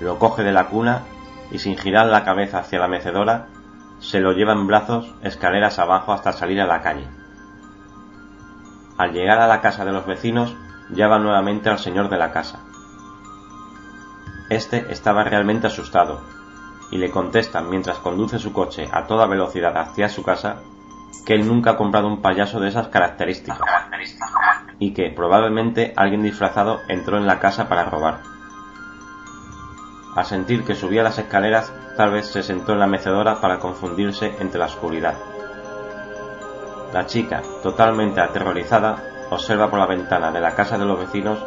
[0.00, 1.02] lo coge de la cuna
[1.50, 3.48] y sin girar la cabeza hacia la mecedora,
[3.98, 7.06] se lo lleva en brazos escaleras abajo hasta salir a la calle.
[8.98, 10.54] Al llegar a la casa de los vecinos,
[10.90, 12.60] llama nuevamente al señor de la casa.
[14.48, 16.20] Este estaba realmente asustado
[16.90, 20.62] y le contesta mientras conduce su coche a toda velocidad hacia su casa
[21.26, 23.58] que él nunca ha comprado un payaso de esas características
[24.78, 28.35] y que probablemente alguien disfrazado entró en la casa para robar.
[30.16, 34.34] Al sentir que subía las escaleras, tal vez se sentó en la mecedora para confundirse
[34.40, 35.14] entre la oscuridad.
[36.94, 38.96] La chica, totalmente aterrorizada,
[39.30, 41.38] observa por la ventana de la casa de los vecinos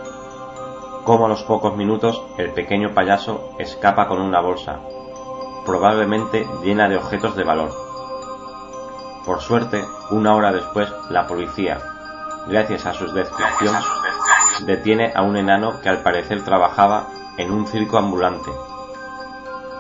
[1.04, 4.80] cómo a los pocos minutos el pequeño payaso escapa con una bolsa,
[5.66, 7.72] probablemente llena de objetos de valor.
[9.26, 11.80] Por suerte, una hora después, la policía,
[12.48, 13.84] gracias a sus descripciones,
[14.68, 17.08] detiene a un enano que al parecer trabajaba
[17.40, 18.52] en un circo ambulante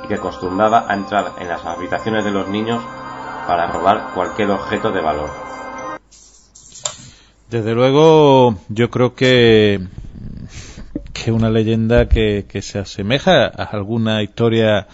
[0.03, 2.83] y que acostumbraba a entrar en las habitaciones de los niños
[3.45, 5.29] para robar cualquier objeto de valor.
[7.49, 9.81] Desde luego, yo creo que
[11.13, 14.87] que una leyenda que, que se asemeja a alguna historia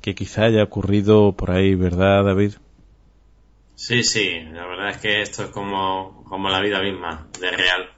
[0.00, 2.54] que quizá haya ocurrido por ahí, ¿verdad, David?
[3.74, 7.95] Sí, sí, la verdad es que esto es como, como la vida misma, de real.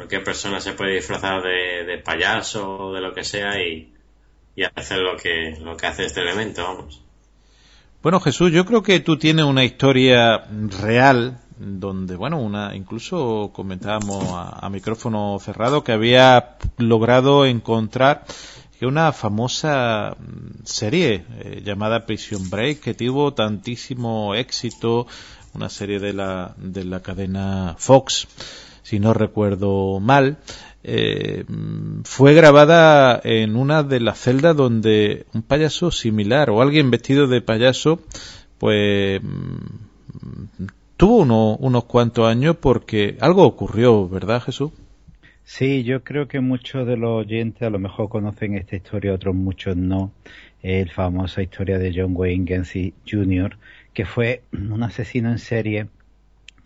[0.00, 3.92] Cualquier persona se puede disfrazar de, payaso o de lo que sea y,
[4.74, 7.02] hacer lo que, lo que hace este elemento, vamos.
[8.02, 10.46] Bueno, Jesús, yo creo que tú tienes una historia
[10.80, 18.24] real donde, bueno, una, incluso comentábamos a, micrófono cerrado que había logrado encontrar
[18.78, 20.16] que una famosa
[20.64, 25.06] serie eh, llamada Prison Break que tuvo tantísimo éxito,
[25.52, 28.26] una serie de la, de la cadena Fox,
[28.82, 30.38] si no recuerdo mal,
[30.82, 31.44] eh,
[32.04, 37.42] fue grabada en una de las celdas donde un payaso similar o alguien vestido de
[37.42, 38.00] payaso,
[38.58, 39.20] pues
[40.96, 44.72] tuvo unos cuantos años porque algo ocurrió, ¿verdad Jesús?
[45.44, 49.34] Sí, yo creo que muchos de los oyentes a lo mejor conocen esta historia, otros
[49.34, 50.12] muchos no.
[50.62, 53.56] El famosa historia de John Wayne Gacy Jr.,
[53.92, 55.88] que fue un asesino en serie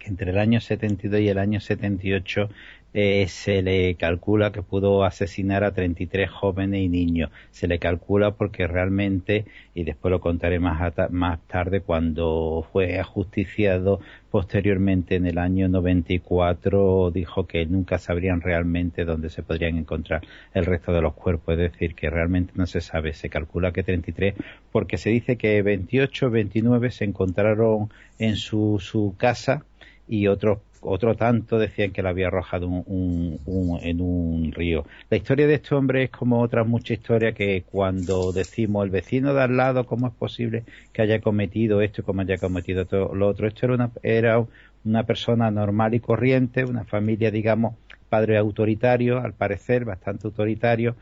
[0.07, 2.49] entre el año 72 y el año 78
[2.97, 7.31] eh, se le calcula que pudo asesinar a 33 jóvenes y niños.
[7.51, 13.99] Se le calcula porque realmente, y después lo contaré más, más tarde, cuando fue ajusticiado
[14.31, 20.23] posteriormente en el año 94, dijo que nunca sabrían realmente dónde se podrían encontrar
[20.55, 21.55] el resto de los cuerpos.
[21.55, 23.13] Es decir, que realmente no se sabe.
[23.13, 24.35] Se calcula que 33,
[24.71, 27.91] porque se dice que 28, 29 se encontraron
[28.21, 29.65] en su, su casa
[30.07, 33.41] y otros otro tanto decían que la había arrojado un,
[33.83, 34.85] en un río.
[35.11, 39.35] La historia de este hombre es como otras muchas historias que cuando decimos el vecino
[39.35, 43.29] de al lado, ¿cómo es posible que haya cometido esto cómo haya cometido todo lo
[43.29, 43.49] otro?
[43.49, 44.47] Esto era una, era
[44.85, 47.77] una persona normal y corriente, una familia, digamos,
[48.09, 50.97] padre autoritario, al parecer, bastante autoritario,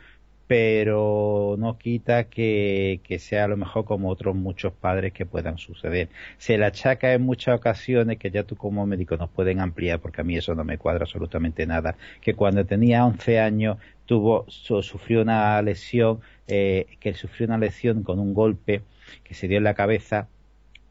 [0.52, 6.10] pero no quita que, sea a lo mejor como otros muchos padres que puedan suceder.
[6.36, 10.20] Se le achaca en muchas ocasiones, que ya tú como médico nos pueden ampliar, porque
[10.20, 15.22] a mí eso no me cuadra absolutamente nada, que cuando tenía 11 años tuvo, sufrió
[15.22, 18.82] una lesión, eh, que sufrió una lesión con un golpe
[19.24, 20.28] que se dio en la cabeza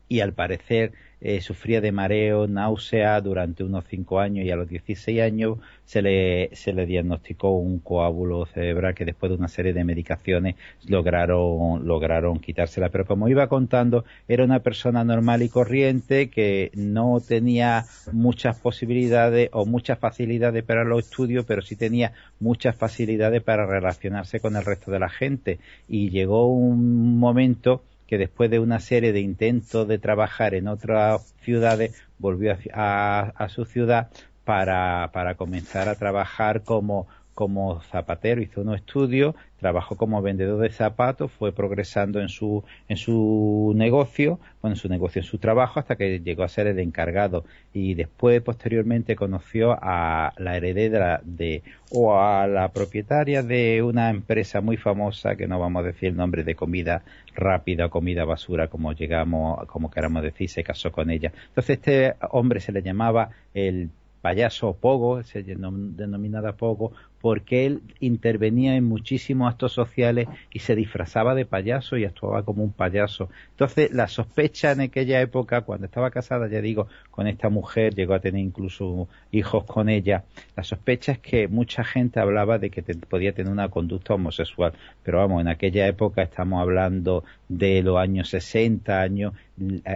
[0.08, 4.68] y al parecer eh, sufría de mareo, náusea durante unos 5 años y a los
[4.68, 9.73] 16 años se le, se le diagnosticó un coágulo cerebral que después de una serie
[9.73, 10.56] de medicaciones
[10.88, 12.89] lograron, lograron quitársela.
[12.89, 19.49] Pero como iba contando, era una persona normal y corriente que no tenía muchas posibilidades
[19.53, 24.65] o muchas facilidades para los estudios, pero sí tenía muchas facilidades para relacionarse con el
[24.65, 25.60] resto de la gente.
[25.88, 31.34] Y llegó un momento que después de una serie de intentos de trabajar en otras
[31.46, 34.10] ciudades, volvió a, su ciudad
[34.44, 37.08] para, para comenzar a trabajar como
[37.41, 42.97] como zapatero, hizo unos estudios, trabajó como vendedor de zapatos, fue progresando en su, en
[42.97, 46.77] su negocio, bueno, en su negocio, en su trabajo, hasta que llegó a ser el
[46.77, 47.43] encargado.
[47.73, 54.61] Y después, posteriormente, conoció a la heredera de, o a la propietaria de una empresa
[54.61, 57.01] muy famosa, que no vamos a decir el nombre de comida
[57.34, 61.31] rápida o comida basura, como llegamos, como queramos decir, se casó con ella.
[61.47, 63.89] Entonces, este hombre se le llamaba el
[64.22, 71.35] payaso Pogo, se denominaba Pogo, porque él intervenía en muchísimos actos sociales y se disfrazaba
[71.35, 73.30] de payaso y actuaba como un payaso.
[73.52, 78.15] Entonces, la sospecha en aquella época, cuando estaba casada, ya digo, con esta mujer, llegó
[78.15, 80.23] a tener incluso hijos con ella,
[80.56, 84.73] la sospecha es que mucha gente hablaba de que podía tener una conducta homosexual.
[85.03, 89.34] Pero vamos, en aquella época estamos hablando de los años 60 años,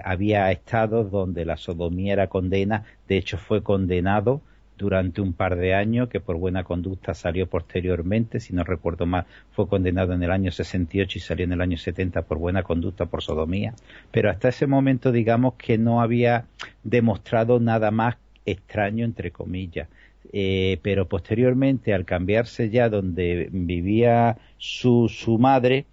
[0.04, 4.42] había estados donde la sodomía era condena, de hecho fue condenado
[4.78, 9.26] durante un par de años, que por buena conducta salió posteriormente, si no recuerdo mal,
[9.52, 13.06] fue condenado en el año 68 y salió en el año 70 por buena conducta
[13.06, 13.74] por sodomía,
[14.12, 16.46] pero hasta ese momento digamos que no había
[16.84, 19.88] demostrado nada más extraño entre comillas.
[20.34, 25.86] Eh, pero posteriormente al cambiarse ya donde vivía su, su madre,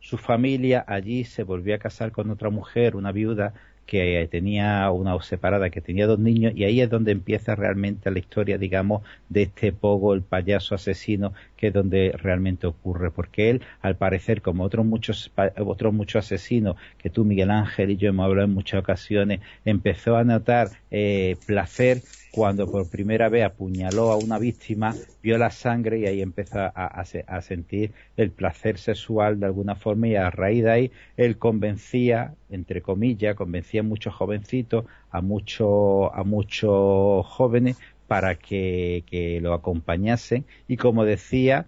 [0.00, 3.54] su familia allí se volvió a casar con otra mujer, una viuda
[3.88, 8.18] que tenía una separada, que tenía dos niños, y ahí es donde empieza realmente la
[8.18, 13.62] historia, digamos, de este Pogo, el payaso asesino, que es donde realmente ocurre, porque él,
[13.82, 18.24] al parecer, como otros muchos, otros muchos asesinos, que tú, Miguel Ángel y yo hemos
[18.24, 24.16] hablado en muchas ocasiones, empezó a notar eh, placer cuando por primera vez apuñaló a
[24.16, 27.04] una víctima, vio la sangre y ahí empezó a,
[27.42, 32.82] sentir el placer sexual de alguna forma y a raíz de ahí él convencía, entre
[32.82, 37.76] comillas, convencía a muchos jovencitos, a muchos, a muchos jóvenes
[38.08, 41.66] para que, que lo acompañasen y como decía,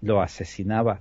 [0.00, 1.00] lo asesinaba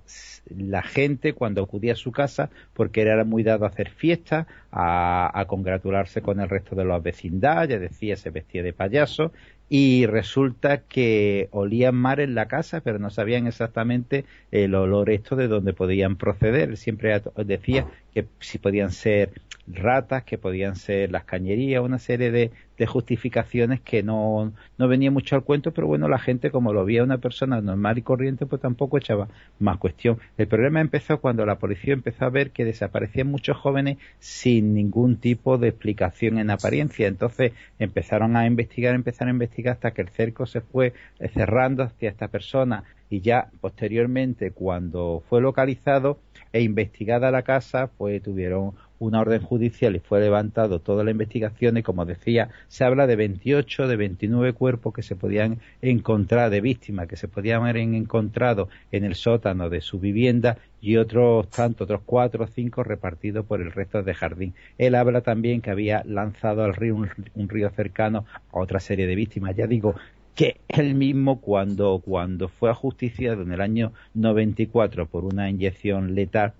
[0.49, 5.45] la gente cuando acudía a su casa porque era muy dado a hacer fiestas, a,
[5.47, 9.31] congratularse con el resto de los vecindad, ya decía, se vestía de payaso
[9.69, 15.35] y resulta que olían mar en la casa, pero no sabían exactamente el olor esto
[15.35, 16.75] de dónde podían proceder.
[16.75, 19.31] Siempre decía que si podían ser
[19.67, 25.11] ratas, que podían ser las cañerías, una serie de, de justificaciones que no, no venía
[25.11, 28.45] mucho al cuento, pero bueno, la gente como lo veía una persona normal y corriente,
[28.45, 29.27] pues tampoco echaba
[29.59, 30.17] más cuestión.
[30.37, 35.17] El problema empezó cuando la policía empezó a ver que desaparecían muchos jóvenes sin ningún
[35.17, 37.07] tipo de explicación en apariencia.
[37.07, 40.93] Entonces empezaron a investigar, empezaron a investigar hasta que el cerco se fue
[41.33, 46.19] cerrando hacia esta persona y ya posteriormente cuando fue localizado
[46.53, 51.77] e investigada la casa, pues tuvieron una orden judicial y fue levantado toda la investigación
[51.77, 56.61] y como decía, se habla de 28, de 29 cuerpos que se podían encontrar de
[56.61, 61.85] víctimas, que se podían haber encontrado en el sótano de su vivienda y otros tantos,
[61.85, 64.53] otros cuatro o cinco repartidos por el resto de jardín.
[64.77, 69.15] Él habla también que había lanzado al río un, río cercano a otra serie de
[69.15, 69.55] víctimas.
[69.55, 69.95] Ya digo,
[70.39, 76.53] que él mismo cuando, cuando fue ajusticiado en el año 94 por una inyección letal,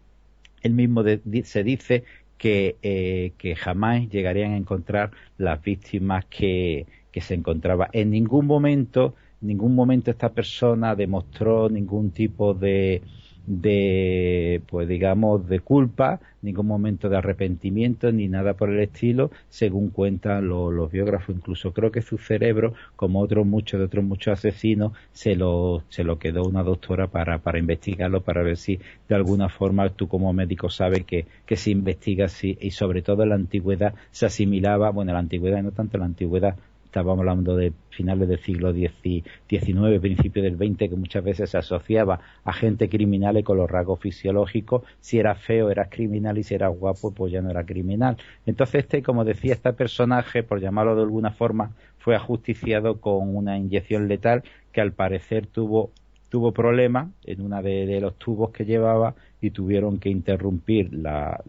[0.62, 1.02] él mismo
[1.46, 2.04] se dice
[2.38, 7.88] que, eh, que jamás llegarían a encontrar las víctimas que, que se encontraba.
[7.94, 13.02] En ningún momento, ningún momento esta persona demostró ningún tipo de,
[13.50, 19.90] de, pues digamos, de culpa, ningún momento de arrepentimiento, ni nada por el estilo, según
[19.90, 21.36] cuentan los, biógrafos.
[21.36, 26.04] Incluso creo que su cerebro, como otros muchos de otros muchos asesinos, se lo, se
[26.04, 30.32] lo quedó una doctora para, para investigarlo, para ver si de alguna forma tú como
[30.32, 34.92] médico sabes que, que se investiga si, y sobre todo en la antigüedad se asimilaba,
[34.92, 36.56] bueno, en la antigüedad, no tanto en la antigüedad,
[36.90, 42.20] estábamos hablando de finales del siglo XIX, principio del XX, que muchas veces se asociaba
[42.44, 46.68] a gente criminal con los rasgos fisiológicos, si era feo era criminal y si era
[46.68, 48.18] guapo pues ya no era criminal.
[48.48, 53.56] Entonces este, como decía este personaje, por llamarlo de alguna forma, fue ajusticiado con una
[53.56, 55.92] inyección letal que al parecer tuvo
[56.30, 61.42] tuvo problemas en una de, los tubos que llevaba y tuvieron que interrumpir la,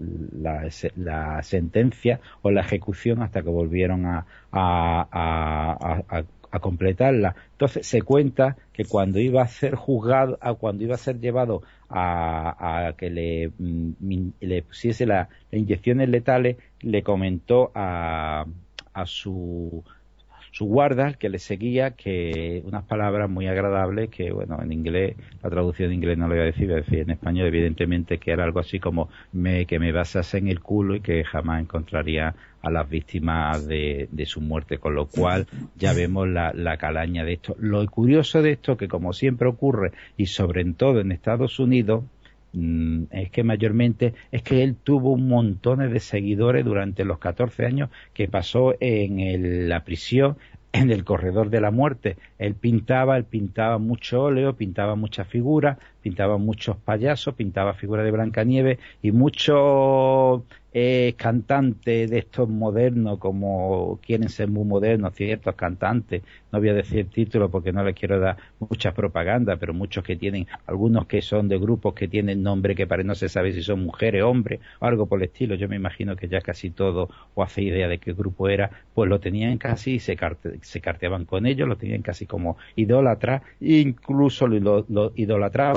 [0.97, 4.27] la, sentencia o la ejecución hasta que volvieron a,
[6.61, 7.37] completarla.
[7.53, 12.95] Entonces se cuenta que cuando iba a ser juzgado, cuando iba a ser llevado a,
[12.97, 18.47] que le, mm, le pusiese las inyecciones letales, le comentó a,
[18.93, 19.85] a su
[20.51, 25.51] su guarda, que le seguía, que unas palabras muy agradables que, bueno, en inglés, la
[25.51, 28.33] traducción en inglés no lo voy a decir, voy a decir en español, evidentemente, que
[28.33, 32.35] era algo así como me, que me basase en el culo y que jamás encontraría
[32.63, 35.47] a las víctimas de, de su muerte, con lo cual
[35.77, 37.57] ya vemos la, la calaña de esto.
[37.59, 42.05] Lo curioso de esto, que como siempre ocurre, y sobre todo en Estados Unidos,
[42.53, 47.67] mm, es que mayormente es que él tuvo un montón de seguidores durante los 14
[47.67, 50.37] años que pasó en la prisión
[50.73, 52.17] en el corredor de la muerte.
[52.39, 58.13] Él pintaba, él pintaba mucho óleo, pintaba muchas figuras, pintaba muchos payasos, pintaba figuras de
[58.13, 66.23] Blancanieves y muchos eh, cantantes de estos modernos, como quieren ser muy modernos, ciertos cantantes,
[66.53, 70.17] no voy a decir títulos porque no les quiero dar mucha propaganda, pero muchos que
[70.17, 73.63] tienen, algunos que son de grupos que tienen nombre que para no se sabe si
[73.63, 77.09] son mujeres, hombres, o algo por el estilo, yo me imagino que ya casi todo,
[77.35, 80.17] o hace idea de qué grupo era, pues lo tenían casi y se,
[80.63, 85.13] se carteaban con ellos, lo tenían casi como idólatra, incluso lo, lo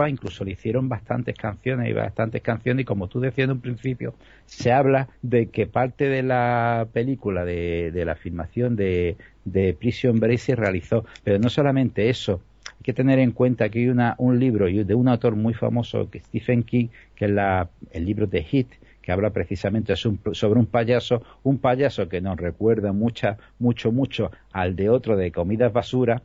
[0.08, 2.84] incluso le hicieron bastantes canciones y bastantes canciones.
[2.84, 4.16] Y como tú decías en un principio,
[4.46, 9.16] se habla de que parte de la película, de, la filmación de,
[9.46, 13.80] de Prison Break se realizó, pero no solamente eso, hay que tener en cuenta que
[13.80, 18.06] hay una, un libro de un autor muy famoso, Stephen King, que es la, el
[18.06, 18.68] libro de Hit,
[19.02, 24.76] que habla precisamente sobre un payaso, un payaso que nos recuerda mucha, mucho, mucho al
[24.76, 26.24] de otro de comidas basura,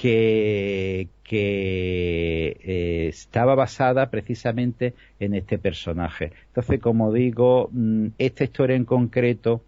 [0.00, 6.32] que, eh, estaba basada precisamente en este personaje.
[6.48, 9.62] Entonces, como digo, mm, esta historia en concreto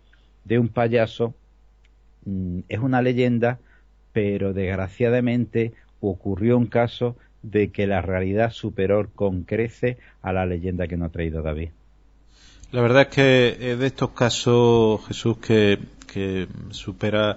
[0.44, 1.34] de un payaso
[2.24, 3.58] mm, es una leyenda,
[4.14, 10.88] pero desgraciadamente ocurrió un caso de que la realidad superó con crece a la leyenda
[10.88, 11.70] que nos ha traído David.
[12.70, 15.78] La verdad es que de estos casos, Jesús, que
[16.70, 17.36] supera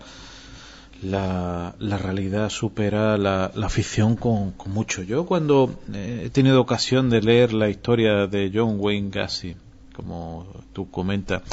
[1.03, 5.03] la, la realidad supera la, la ficción con, con, mucho.
[5.03, 9.55] Yo cuando eh, he tenido ocasión de leer la historia de John Wayne Gacy,
[9.93, 11.43] como tú comentas,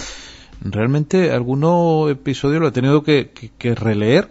[0.60, 4.28] realmente algunos episodios lo he tenido que, que, releer,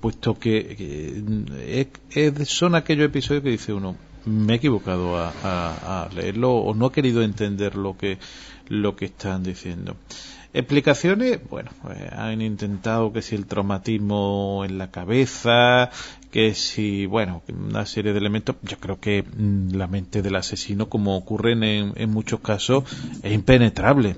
[0.00, 1.86] puesto que,
[2.44, 6.92] son aquellos episodios que dice uno, me he equivocado a, a, leerlo o no he
[6.92, 8.18] querido entender lo que,
[8.68, 9.96] lo que están diciendo.
[10.54, 15.88] Explicaciones, bueno, eh, han intentado que si el traumatismo en la cabeza,
[16.30, 20.90] que si, bueno, una serie de elementos, yo creo que mm, la mente del asesino,
[20.90, 22.84] como ocurre en, en muchos casos,
[23.22, 24.16] es impenetrable.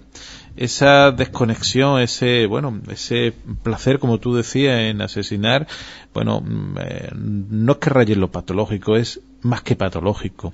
[0.56, 3.32] Esa desconexión, ese, bueno, ese
[3.62, 5.68] placer, como tú decías, en asesinar,
[6.12, 10.52] bueno, mm, eh, no es que raye lo patológico, es más que patológico.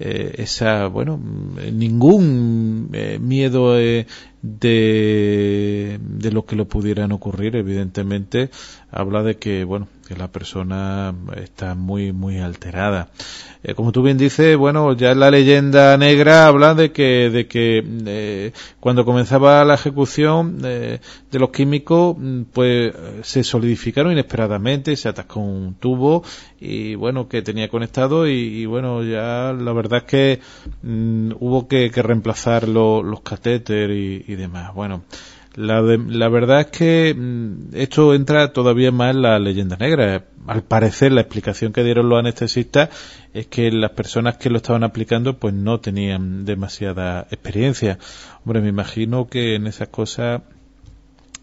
[0.00, 1.20] Eh, esa, bueno,
[1.72, 4.06] ningún eh, miedo eh,
[4.42, 8.50] de, de lo que le pudieran ocurrir, evidentemente,
[8.90, 13.10] habla de que, bueno, que la persona está muy, muy alterada.
[13.62, 17.84] Eh, como tú bien dices, bueno, ya la leyenda negra habla de que, de que
[18.06, 25.10] eh, cuando comenzaba la ejecución eh, de los químicos, mm, pues se solidificaron inesperadamente, se
[25.10, 26.24] atascó un tubo
[26.58, 30.40] y bueno, que tenía conectado y, bueno, ya la verdad es que
[30.82, 34.72] mm, hubo que, reemplazar los catéteres y, y demás.
[34.72, 35.02] Bueno,
[35.54, 40.24] la, la verdad es que mm, esto entra todavía más en la leyenda negra.
[40.46, 42.90] Al parecer, la explicación que dieron los anestesistas
[43.34, 47.98] es que las personas que lo estaban aplicando pues no tenían demasiada experiencia.
[48.44, 50.42] Hombre, me imagino que en esas cosas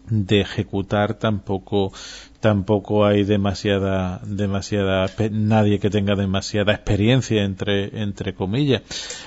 [0.08, 1.92] de ejecutar tampoco
[2.40, 8.82] tampoco hay demasiada demasiada nadie que tenga demasiada experiencia entre entre comillas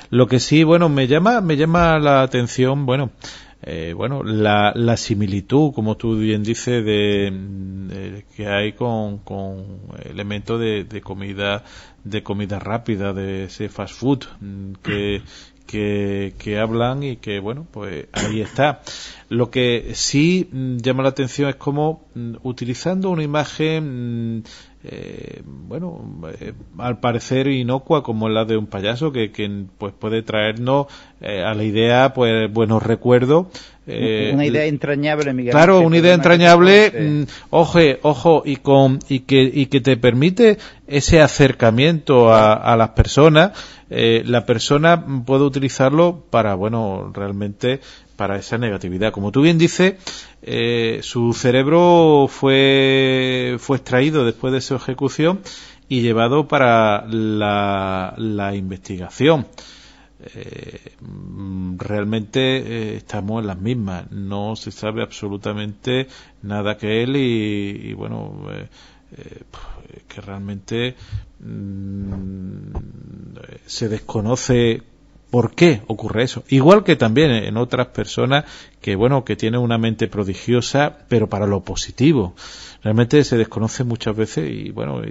[0.10, 3.12] lo que sí bueno me llama me llama la atención bueno
[3.62, 10.60] eh, bueno, la, la, similitud, como tú bien dices, de, que hay con, con elementos
[10.60, 11.64] de, de, comida
[12.04, 15.22] de comida rápida, de ese fast food mm, que,
[15.68, 18.82] que, que, hablan y que, bueno, pues ahí está.
[19.28, 24.44] Lo que sí mm, llama la atención es como mm, utilizando una imagen
[24.82, 30.22] eh, bueno, eh, al parecer inocua como la de un payaso que, que pues puede
[30.22, 30.88] traernos
[31.20, 33.48] eh, a la idea pues buenos recuerdos
[33.86, 39.42] una idea entrañable Miguel claro una idea entrañable mm, ojo ojo y con y que
[39.42, 43.52] y que te permite ese acercamiento a, a las personas
[43.90, 47.82] la persona puede utilizarlo para bueno realmente
[48.20, 49.14] para esa negatividad.
[49.14, 49.94] Como tú bien dices,
[50.42, 55.42] eh, su cerebro fue, fue extraído después de su ejecución
[55.90, 59.48] y llevado para la, investigación.
[60.22, 60.94] Eh,
[61.78, 64.12] realmente eh, estamos en las mismas.
[64.12, 66.08] No se sabe absolutamente
[66.42, 68.46] nada que él y, bueno,
[70.08, 70.96] que realmente
[71.40, 72.72] mm,
[73.66, 74.84] se desconoce
[75.30, 76.44] ¿Por qué ocurre eso?
[76.50, 78.46] Igual que también en otras personas
[78.82, 82.34] que, bueno, que tienen una mente prodigiosa, pero para lo positivo.
[82.84, 85.02] Realmente se desconoce muchas veces y, bueno,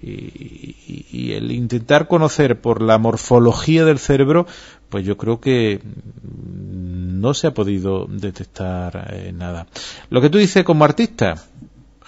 [0.00, 4.46] y, el intentar conocer por la morfología del cerebro,
[4.90, 5.80] pues yo creo que
[6.22, 9.66] no se ha podido detectar eh, nada.
[10.10, 11.34] Lo que tú dices como artista,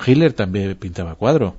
[0.07, 1.55] Hitler también pintaba cuadros.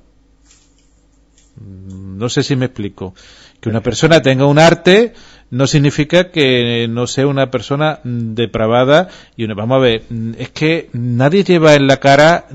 [1.59, 3.15] No sé si me explico.
[3.59, 5.13] Que una persona tenga un arte,
[5.49, 10.03] no significa que no sea una persona depravada y una, vamos a ver,
[10.37, 12.47] es que nadie lleva en la cara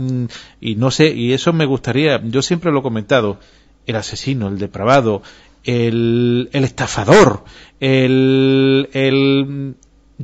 [0.61, 3.39] y no sé, y eso me gustaría, yo siempre lo he comentado,
[3.87, 5.23] el asesino, el depravado,
[5.65, 7.45] el, el estafador,
[7.81, 9.75] el, el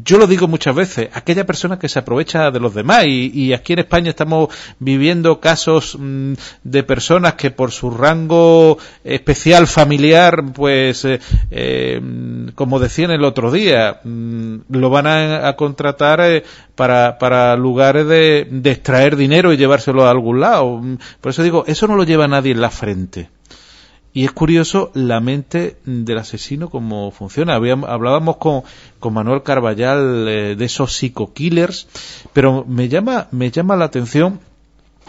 [0.04, 3.72] yo lo digo muchas veces, aquella persona que se aprovecha de los demás y, aquí
[3.72, 4.48] en España estamos
[4.78, 11.20] viviendo casos mm, de personas que por su rango especial familiar, pues, eh,
[11.50, 12.00] eh,
[12.54, 16.44] como decían el otro día, mm, lo van a, contratar eh,
[16.74, 20.80] para, para lugares de, de extraer dinero y llevárselo a algún lado.
[21.20, 23.30] Por eso digo, eso no lo lleva nadie en la frente.
[24.12, 27.54] Y es curioso la mente del asesino cómo funciona.
[27.54, 28.62] hablábamos con,
[28.98, 31.88] con Manuel Carballal eh, de esos psico-killers,
[32.32, 34.40] pero me llama, me llama la atención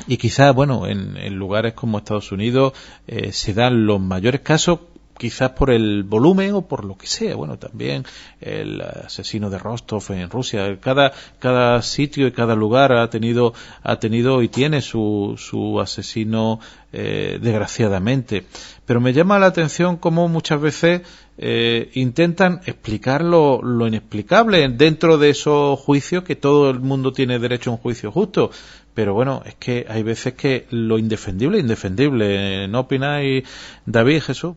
[0.08, 2.74] y quizás, bueno, en, lugares como Estados Unidos
[3.08, 4.80] eh, se dan los mayores casos
[5.20, 7.36] quizás por el volumen o por lo que sea.
[7.36, 8.06] Bueno, también
[8.40, 10.80] el asesino de Rostov en Rusia.
[10.80, 16.62] Cada, cada sitio y cada lugar ha tenido, ha tenido y tiene su, su asesino
[16.94, 18.46] eh, desgraciadamente.
[18.86, 21.02] Pero me llama la atención cómo muchas veces
[21.38, 27.40] eh, intentan explicar lo, lo, inexplicable dentro de esos juicios que todo el mundo tiene
[27.40, 28.52] derecho a un juicio justo.
[28.94, 32.68] Pero bueno, es que hay veces que lo indefendible es indefendible.
[32.70, 33.44] ¿No opináis,
[33.86, 34.56] David, Jesús?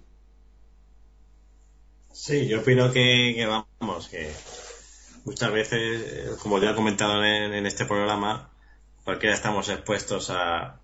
[2.25, 3.45] Sí, yo opino que,
[3.81, 4.31] vamos, que
[5.25, 8.49] muchas veces, como ya he comentado en, este programa,
[9.03, 10.79] cualquiera estamos expuestos a,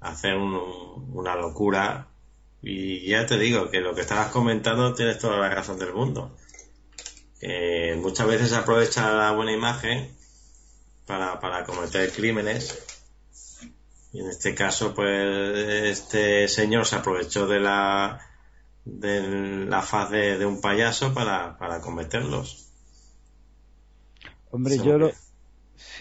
[0.00, 2.08] hacer una locura
[2.62, 6.36] y ya te digo que lo que estabas comentando tienes toda la razón del mundo.
[7.98, 10.10] muchas veces aprovecha la buena imagen
[11.06, 12.76] para cometer crímenes
[14.12, 15.56] y en este caso pues
[16.00, 18.31] este señor se aprovechó de la
[18.84, 22.68] de la faz de, un payaso para, para cometerlos.
[24.50, 25.12] Hombre, yo lo,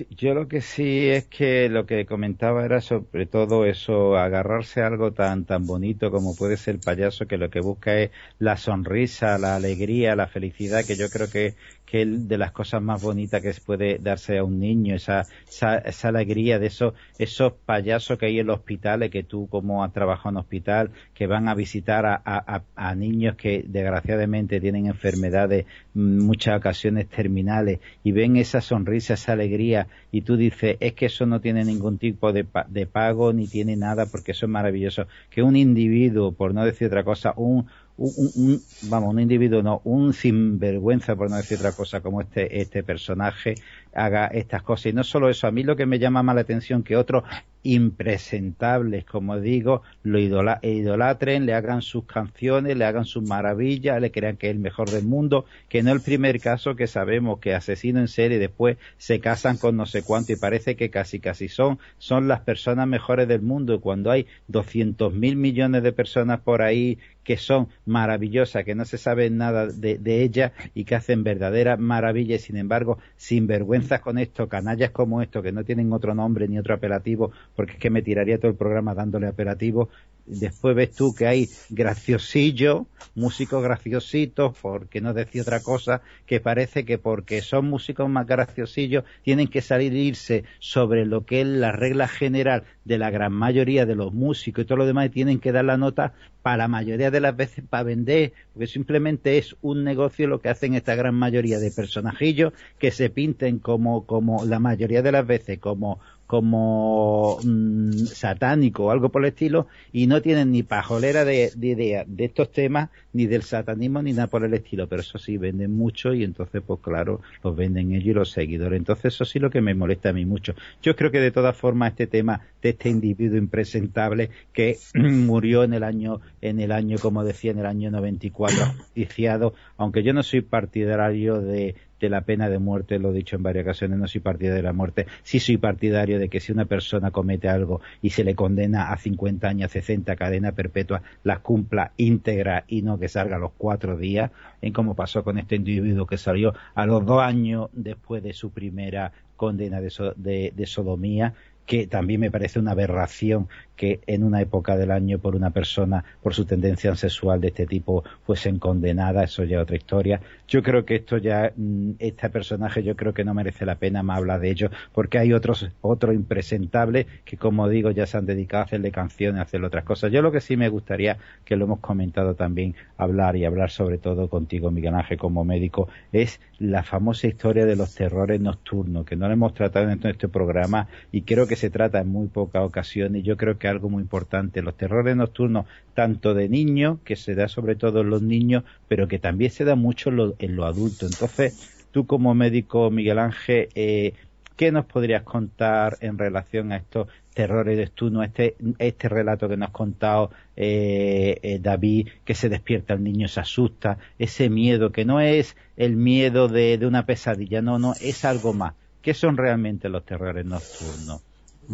[0.09, 4.87] yo lo que sí es que lo que comentaba era sobre todo eso, agarrarse a
[4.87, 8.57] algo tan, tan bonito como puede ser el payaso, que lo que busca es la
[8.57, 11.55] sonrisa, la alegría, la felicidad, que yo creo que,
[11.91, 16.57] que de las cosas más bonitas que puede darse a un niño, esa, esa, alegría
[16.57, 20.37] de esos, esos payasos que hay en los hospitales, que tú como has trabajado en
[20.37, 26.57] hospital, que van a visitar a, a, a niños que desgraciadamente tienen enfermedades, mm, muchas
[26.57, 31.41] ocasiones terminales, y ven esa sonrisa, esa alegría, y tú dices, es que eso no
[31.41, 35.07] tiene ningún tipo de, de pago ni tiene nada porque eso es maravilloso.
[35.29, 40.13] Que un individuo, por no decir otra cosa, un, un, vamos, un individuo no, un
[40.13, 43.55] sinvergüenza, por no decir otra cosa, como este, este personaje,
[43.93, 44.87] haga estas cosas.
[44.87, 47.23] Y no solo eso, a mí lo que me llama más la atención que otros
[47.63, 54.37] impresentables, como digo, lo idolatren, le hagan sus canciones, le hagan sus maravillas, le crean
[54.37, 57.99] que es el mejor del mundo, que no el primer caso que sabemos que asesino
[57.99, 61.77] en serie después se casan con no sé cuánto y parece que casi casi son,
[61.99, 66.97] son las personas mejores del mundo cuando hay doscientos mil millones de personas por ahí
[67.23, 71.79] que son maravillosas, que no se sabe nada de, de ellas y que hacen verdaderas
[71.79, 76.13] maravillas y sin embargo sin vergüenzas con esto, canallas como esto que no tienen otro
[76.13, 79.89] nombre ni otro apelativo porque es que me tiraría todo el programa dándole apelativo,
[80.25, 82.83] Después ves tú que hay graciosillos,
[83.15, 89.03] músicos graciositos, porque no decir otra cosa, que parece que porque son músicos más graciosillos
[89.23, 93.33] tienen que salir e irse sobre lo que es la regla general de la gran
[93.33, 96.57] mayoría de los músicos y todo lo demás y tienen que dar la nota para
[96.57, 100.73] la mayoría de las veces para vender, porque simplemente es un negocio lo que hacen
[100.73, 105.59] esta gran mayoría de personajillos que se pinten como, como la mayoría de las veces
[105.59, 105.99] como
[106.31, 111.67] como mm, satánico o algo por el estilo y no tienen ni pajolera de, de
[111.67, 114.87] idea de estos temas ni del satanismo ni nada por el estilo.
[114.87, 118.79] Pero eso sí venden mucho y entonces pues claro los venden ellos y los seguidores.
[118.79, 120.55] Entonces eso sí lo que me molesta a mí mucho.
[120.81, 125.73] Yo creo que de todas formas este tema de este individuo impresentable que murió en
[125.73, 130.23] el año en el año como decía en el año 94 justiciado aunque yo no
[130.23, 134.07] soy partidario de de la pena de muerte, lo he dicho en varias ocasiones, no
[134.07, 137.81] soy partidario de la muerte, sí soy partidario de que si una persona comete algo
[138.01, 142.99] y se le condena a 50 años, 60, cadena perpetua, la cumpla íntegra y no
[142.99, 146.85] que salga a los cuatro días, en como pasó con este individuo que salió a
[146.85, 151.33] los dos años después de su primera condena de, de sodomía,
[151.65, 156.03] que también me parece una aberración que en una época del año por una persona
[156.21, 160.21] por su tendencia sexual de este tipo fuesen condenadas, eso ya es otra historia.
[160.47, 164.03] Yo creo que esto ya, mm, este personaje yo creo que no merece la pena
[164.03, 168.25] más hablar de ello, porque hay otros, otros impresentables que como digo ya se han
[168.25, 170.11] dedicado a hacerle canciones, a hacerle otras cosas.
[170.11, 173.97] Yo lo que sí me gustaría, que lo hemos comentado también, hablar y hablar sobre
[173.97, 179.15] todo contigo Miguel Ángel como médico, es la famosa historia de los terrores nocturnos, que
[179.15, 182.63] no lo hemos tratado en este programa y creo que se trata en muy pocas
[182.63, 183.23] ocasiones.
[183.23, 184.61] Yo creo que algo muy importante.
[184.61, 189.07] Los terrores nocturnos, tanto de niños, que se da sobre todo en los niños, pero
[189.07, 191.11] que también se da mucho en los adultos.
[191.11, 194.13] Entonces, tú como médico, Miguel Ángel, eh,
[194.55, 199.69] ¿qué nos podrías contar en relación a estos terrores nocturnos, este, este relato que nos
[199.69, 205.05] has contado eh, eh, David, que se despierta el niño, se asusta, ese miedo que
[205.05, 208.73] no es el miedo de, de una pesadilla, no, no, es algo más.
[209.01, 211.21] ¿Qué son realmente los terrores nocturnos?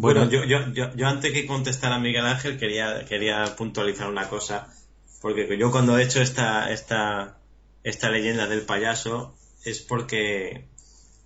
[0.00, 4.72] Bueno, yo, yo, yo, antes que contestar a Miguel Ángel quería, quería puntualizar una cosa,
[5.20, 7.40] porque yo cuando he hecho esta, esta,
[7.82, 9.34] esta leyenda del payaso
[9.64, 10.68] es porque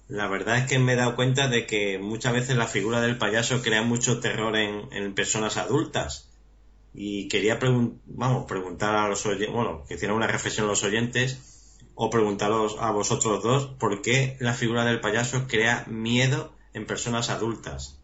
[0.09, 3.19] la verdad es que me he dado cuenta de que muchas veces la figura del
[3.19, 6.31] payaso crea mucho terror en, en personas adultas.
[6.95, 7.59] Y quería
[8.07, 12.91] vamos, preguntar a los oyentes, bueno, que hicieran una reflexión los oyentes, o preguntaros a
[12.91, 18.02] vosotros dos, ¿por qué la figura del payaso crea miedo en personas adultas?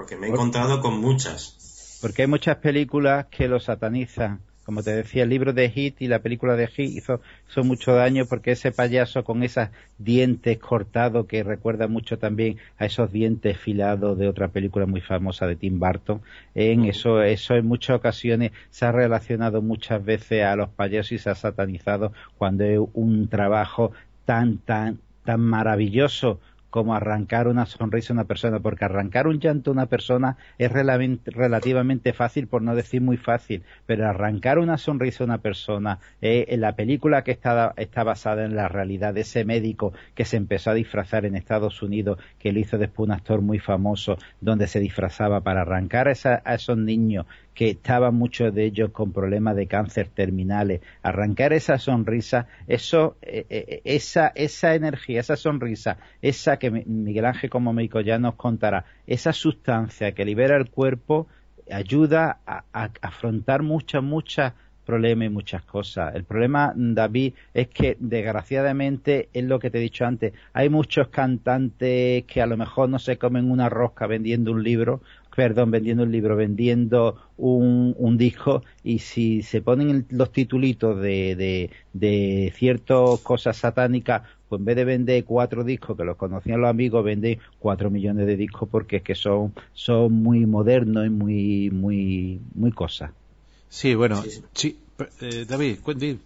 [0.00, 1.98] Porque me he encontrado con muchas.
[2.00, 4.40] Porque hay muchas películas que lo satanizan.
[4.64, 7.20] Como te decía, el libro de Hit y la película de Hit hizo,
[7.62, 9.68] mucho daño porque ese payaso con esos
[9.98, 15.46] dientes cortados que recuerda mucho también a esos dientes filados de otra película muy famosa
[15.46, 16.22] de Tim Burton.
[16.54, 21.18] En eso, eso en muchas ocasiones se ha relacionado muchas veces a los payasos y
[21.18, 23.92] se ha satanizado cuando es un trabajo
[24.24, 26.40] tan, tan, tan maravilloso
[26.70, 30.70] como arrancar una sonrisa a una persona, porque arrancar un llanto a una persona es
[30.72, 36.46] relativamente fácil, por no decir muy fácil, pero arrancar una sonrisa a una persona, eh,
[36.48, 40.36] en la película que está, está basada en la realidad de ese médico que se
[40.36, 44.66] empezó a disfrazar en Estados Unidos, que lo hizo después un actor muy famoso, donde
[44.66, 49.66] se disfrazaba para arrancar a esos niños que estaban muchos de ellos con problemas de
[49.66, 56.70] cáncer terminales, arrancar esa sonrisa, eso, eh, eh, esa, esa energía, esa sonrisa, esa que
[56.70, 61.26] Miguel Ángel como médico ya nos contará, esa sustancia que libera el cuerpo
[61.70, 62.64] ayuda a,
[63.00, 64.54] afrontar muchas, muchas
[64.84, 66.14] problemas y muchas cosas.
[66.14, 70.32] El problema, David, es que desgraciadamente es lo que te he dicho antes.
[70.52, 75.00] Hay muchos cantantes que a lo mejor no se comen una rosca vendiendo un libro
[75.40, 81.34] perdón, vendiendo un libro, vendiendo un, un disco y si se ponen los titulitos de,
[81.34, 86.60] de, de ciertas cosas satánicas, pues en vez de vender cuatro discos que los conocían
[86.60, 91.08] los amigos, venden cuatro millones de discos porque es que son, son muy modernos y
[91.08, 93.10] muy, muy, muy cosas.
[93.70, 94.22] Sí, bueno,
[94.52, 94.76] sí,
[95.22, 96.18] eh, David, cuéntame.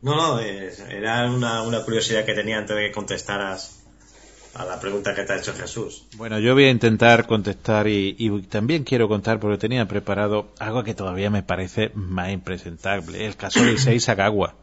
[0.00, 3.83] No, no, eh, era una, una curiosidad que tenía antes de que contestaras
[4.54, 6.06] a la pregunta que te ha hecho Jesús.
[6.16, 10.94] Bueno, yo voy a intentar contestar y, también quiero contar porque tenía preparado algo que
[10.94, 14.54] todavía me parece más impresentable, el caso de Issei Sagawa.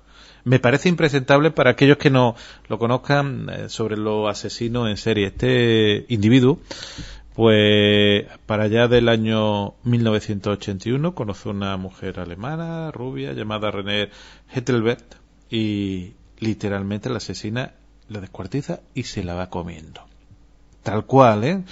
[0.43, 2.35] Me parece impresentable para aquellos que no
[2.67, 5.27] lo conozcan eh, sobre los asesinos en serie.
[5.27, 6.59] Este individuo,
[7.35, 14.09] pues para allá del año 1981 conoce una mujer alemana, rubia, llamada René
[14.53, 15.15] Hettelbert
[15.49, 17.75] y literalmente la asesina
[18.11, 20.01] la descuartiza y se la va comiendo.
[20.83, 21.63] Tal cual, ¿eh?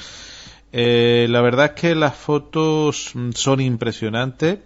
[0.71, 1.27] ¿eh?
[1.29, 4.59] la verdad es que las fotos son impresionantes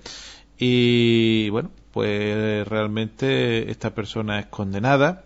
[0.58, 5.24] y bueno, pues realmente esta persona es condenada.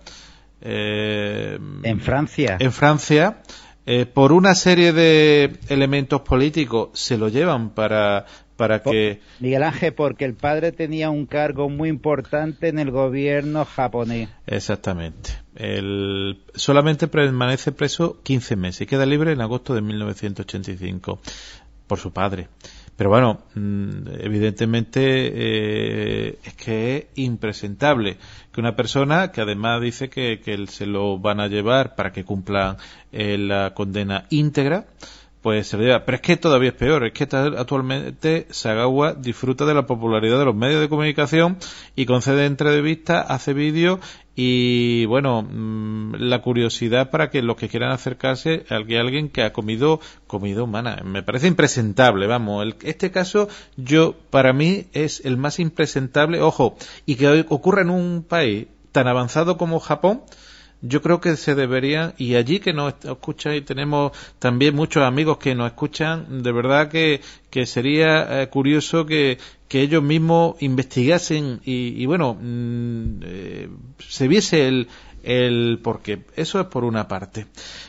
[0.61, 2.57] Eh, en Francia.
[2.59, 3.41] En Francia.
[3.89, 8.25] Eh, por una serie de elementos políticos se lo llevan para,
[8.57, 9.21] para que...
[9.39, 14.27] Miguel Ángel, porque el padre tenía un cargo muy importante en el gobierno japonés.
[14.45, 15.29] Exactamente.
[15.57, 21.19] El, solamente permanece preso 15 meses y queda libre en agosto de 1985
[21.87, 22.47] por su padre.
[22.95, 28.17] Pero bueno, mm, evidentemente eh, es que es impresentable
[28.51, 32.23] que una persona que además dice que, que se lo van a llevar para que
[32.23, 32.77] cumpla
[33.11, 34.87] eh, la condena íntegra,
[35.47, 36.03] pues se lleva.
[36.03, 40.43] Pero es que todavía es peor, es que actualmente Sagawa disfruta de la popularidad de
[40.43, 41.57] los medios de comunicación
[41.95, 44.01] y concede entrevistas, hace vídeos
[44.35, 49.53] y bueno, mm, la curiosidad para que los que quieran acercarse a alguien que ha
[49.53, 51.01] comido comida humana.
[51.05, 52.75] Me parece impresentable, vamos.
[52.81, 53.47] este caso,
[53.77, 56.75] yo, para mí, es el más impresentable, ojo,
[57.05, 60.23] y que ocurra en un país tan avanzado como Japón,
[60.81, 65.37] yo creo que se deberían, y allí que nos escuchan y tenemos también muchos amigos
[65.37, 69.37] que nos escuchan, de verdad que, que sería eh, curioso que,
[69.67, 73.69] que ellos mismos investigasen y, bueno, mm, eh,
[74.07, 74.87] se viese el,
[75.23, 77.47] el porque eso es por una parte.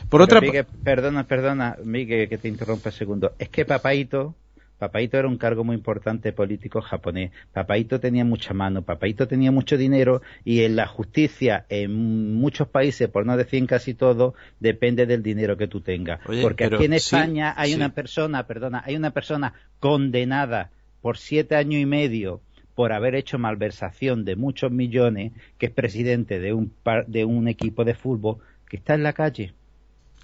[0.09, 0.65] Por otra parte...
[0.83, 3.33] Perdona, perdona, Miguel, que te interrumpa un segundo.
[3.39, 4.35] Es que Papaito
[4.79, 7.31] Papaito era un cargo muy importante político japonés.
[7.53, 13.09] Papaito tenía mucha mano, Papaito tenía mucho dinero y en la justicia en muchos países,
[13.09, 16.21] por no decir en casi todo, depende del dinero que tú tengas.
[16.41, 21.81] Porque aquí en España hay una persona, perdona, hay una persona condenada por siete años
[21.81, 22.41] y medio
[22.73, 26.73] por haber hecho malversación de muchos millones, que es presidente de un,
[27.07, 28.37] de un equipo de fútbol,
[28.69, 29.53] que está en la calle.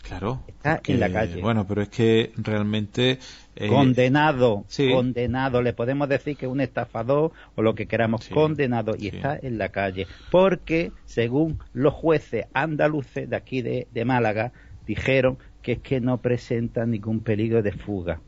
[0.07, 0.43] Claro.
[0.47, 1.41] Está en la calle.
[1.41, 3.19] Bueno, pero es que realmente.
[3.55, 5.61] Eh, condenado, condenado.
[5.61, 9.57] Le podemos decir que es un estafador o lo que queramos, condenado y está en
[9.57, 10.07] la calle.
[10.29, 14.51] Porque, según los jueces andaluces de aquí de, de Málaga,
[14.85, 18.21] dijeron que es que no presenta ningún peligro de fuga.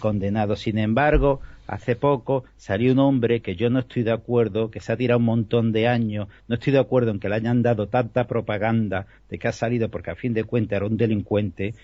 [0.00, 0.56] Condenado.
[0.56, 4.90] Sin embargo, hace poco salió un hombre que yo no estoy de acuerdo, que se
[4.90, 7.86] ha tirado un montón de años, no estoy de acuerdo en que le hayan dado
[7.88, 11.74] tanta propaganda de que ha salido porque a fin de cuentas era un delincuente,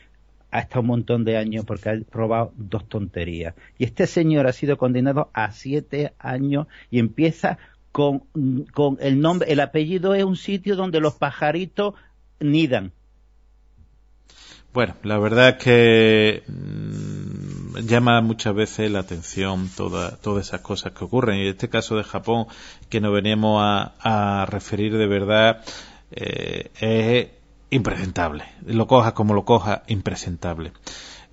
[0.51, 3.55] ha estado un montón de años porque ha robado dos tonterías.
[3.79, 7.59] Y este señor ha sido condenado a siete años y empieza
[7.93, 8.21] con,
[8.73, 11.95] con el nombre, el apellido es un sitio donde los pajaritos
[12.41, 12.93] nidan.
[14.73, 17.44] Bueno, la verdad es que mm,
[17.83, 21.39] llama muchas veces la atención toda, todas esas cosas que ocurren.
[21.39, 22.47] Y este caso de Japón,
[22.89, 25.65] que nos veníamos a, referir de verdad,
[26.11, 27.29] eh, es
[27.71, 28.45] impresentable.
[28.67, 30.73] Lo cojas como lo cojas, impresentable.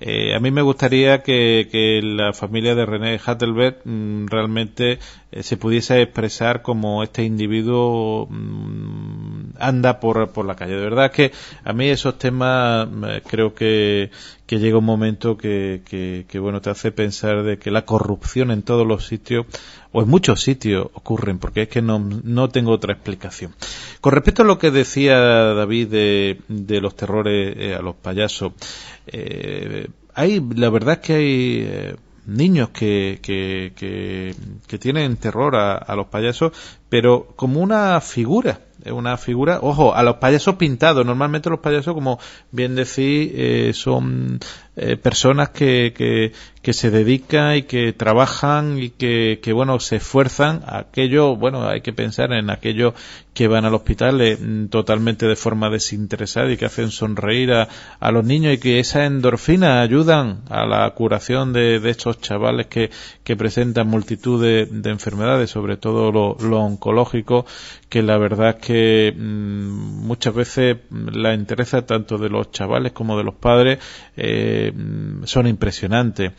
[0.03, 4.97] Eh, a mí me gustaría que, la familia de René Hattelberg mm, realmente
[5.31, 10.73] eh, se pudiese expresar como este individuo mm, anda por, por la calle.
[10.73, 11.31] De verdad que
[11.63, 14.09] a mí esos temas eh, creo que,
[14.47, 15.83] que llega un momento que,
[16.27, 19.45] que, bueno te hace pensar de que la corrupción en todos los sitios
[19.91, 23.53] o en muchos sitios ocurren porque es que no, no tengo otra explicación.
[24.01, 28.53] Con respecto a lo que decía David de, de los terrores a los payasos,
[29.11, 33.73] eh, hay, la verdad es que hay eh, niños que, que,
[34.67, 36.53] que, tienen terror a, los payasos,
[36.89, 41.05] pero como una figura, una figura, ojo, a los payasos pintados.
[41.05, 42.19] Normalmente los payasos, como
[42.51, 44.39] bien decís, eh, son
[44.77, 45.93] eh, personas que,
[46.61, 50.63] que, se dedican y que trabajan y que, que, bueno, se esfuerzan.
[50.65, 52.93] Aquello, bueno, hay que pensar en aquellos
[53.33, 54.37] que van al hospital eh,
[54.69, 57.67] totalmente de forma desinteresada y que hacen sonreír a,
[57.99, 62.67] a, los niños y que esa endorfina ayudan a la curación de, de estos chavales
[62.67, 62.91] que,
[63.23, 67.45] que presentan multitud de, de enfermedades, sobre todo lo, oncológico,
[67.89, 73.17] que la verdad es que mmm, muchas veces la interesa tanto de los chavales como
[73.17, 73.79] de los padres
[74.17, 74.60] eh,
[75.25, 76.31] son impresionantes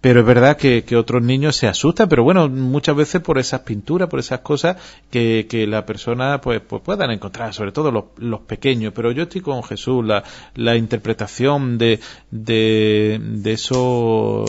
[0.00, 4.08] pero es verdad que, otros niños se asustan, pero bueno, muchas veces por esas pinturas,
[4.08, 4.76] por esas cosas
[5.10, 8.92] que, que la persona pues, pues puedan encontrar, sobre todo los, pequeños.
[8.94, 10.22] Pero yo estoy con Jesús, la,
[10.54, 11.98] la interpretación de,
[12.30, 14.44] de, de, eso,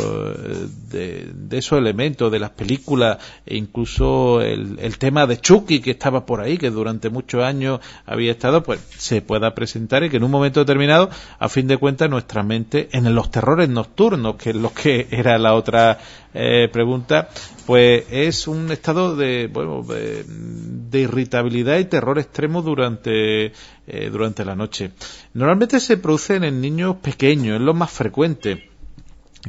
[0.91, 5.91] de, de esos elementos, de las películas, e incluso el, el tema de Chucky que
[5.91, 10.17] estaba por ahí, que durante muchos años había estado, pues se pueda presentar y que
[10.17, 14.51] en un momento determinado, a fin de cuentas, nuestra mente, en los terrores nocturnos, que
[14.51, 15.99] es lo que era la otra
[16.33, 17.27] eh, pregunta,
[17.65, 23.47] pues es un estado de, bueno, de, irritabilidad y terror extremo durante,
[23.87, 24.91] eh, durante la noche.
[25.33, 28.69] Normalmente se producen en niños pequeños, es lo más frecuente.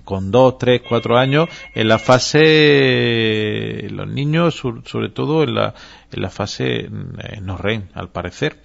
[0.05, 5.75] con dos, tres, cuatro años, en la fase, los niños, sobre todo en la,
[6.11, 8.59] en la fase eh, no REM, al parecer.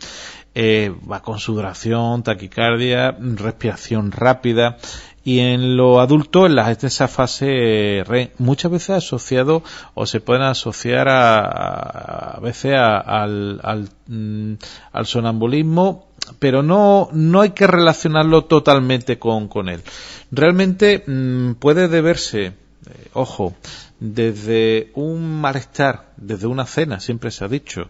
[0.58, 4.78] Eh, va con sudoración, taquicardia, respiración rápida,
[5.26, 9.64] y en lo adulto, en, la, esa fase REM, muchas veces asociado
[9.96, 14.54] o se pueden asociar a, a veces al, al, mm,
[14.94, 16.08] al sonambulismo
[16.40, 19.82] pero no, no hay que relacionarlo totalmente con, con él.
[20.32, 22.54] Realmente mm, puede deberse, eh,
[23.14, 23.54] ojo,
[24.00, 27.90] desde un malestar, desde una cena, siempre se ha dicho,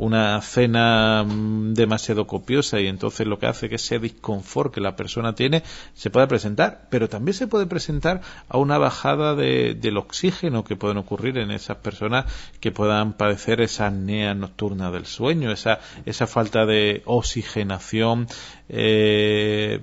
[0.00, 4.96] una cena mm, demasiado copiosa y entonces lo que hace que ese disconfort que la
[4.96, 5.62] persona tiene
[5.92, 10.74] se puede presentar, pero también se puede presentar a una bajada de, del oxígeno que
[10.74, 12.24] pueden ocurrir en esas personas
[12.60, 18.26] que puedan padecer esa apnea nocturna del sueño, esa, esa falta de oxigenación
[18.70, 19.80] eh,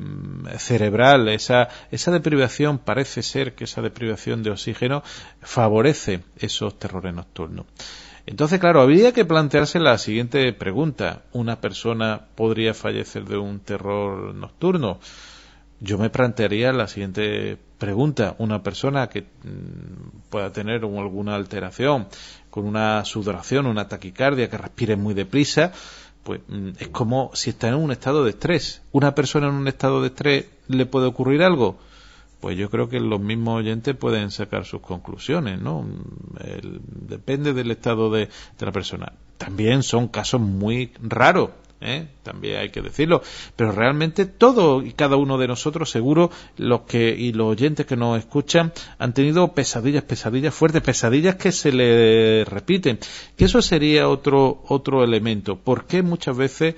[0.57, 5.03] cerebral, esa, esa deprivación, parece ser que esa deprivación de oxígeno
[5.41, 7.67] favorece esos terrores nocturnos.
[8.27, 11.23] Entonces, claro, habría que plantearse la siguiente pregunta.
[11.31, 14.99] ¿Una persona podría fallecer de un terror nocturno?
[15.79, 18.35] Yo me plantearía la siguiente pregunta.
[18.37, 22.07] Una persona que mm, pueda tener alguna alteración,
[22.49, 25.71] con una sudoración, una taquicardia, que respire muy deprisa,
[26.23, 28.81] pues mm, es como si está en un estado de estrés.
[28.91, 31.77] ¿Una persona en un estado de estrés le puede ocurrir algo?
[32.39, 35.85] Pues yo creo que los mismos oyentes pueden sacar sus conclusiones, ¿no?
[37.07, 39.13] depende del estado de, la persona.
[39.37, 41.49] También son casos muy raros,
[41.81, 42.07] ¿eh?
[42.23, 43.21] también hay que decirlo,
[43.55, 47.95] pero realmente todo y cada uno de nosotros, seguro, los que y los oyentes que
[47.95, 52.99] nos escuchan han tenido pesadillas, pesadillas fuertes, pesadillas que se le repiten.
[53.35, 55.57] Que eso sería otro otro elemento.
[55.57, 56.75] ¿Por qué muchas veces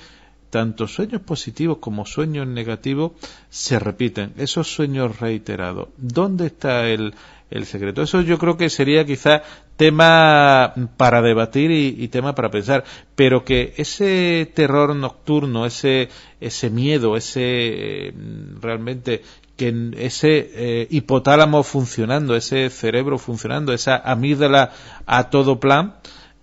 [0.49, 3.11] tanto sueños positivos como sueños negativos
[3.49, 5.89] se repiten, esos sueños reiterados.
[5.97, 7.13] ¿Dónde está el,
[7.49, 8.01] el secreto?
[8.01, 9.43] Eso yo creo que sería quizá
[9.75, 12.83] tema para debatir y, tema para pensar,
[13.15, 16.09] pero que ese terror nocturno, ese,
[16.41, 18.13] ese miedo, ese
[18.59, 19.21] realmente
[19.55, 24.71] que ese eh, hipotálamo funcionando, ese cerebro funcionando, esa amígdala
[25.05, 25.95] a todo plan,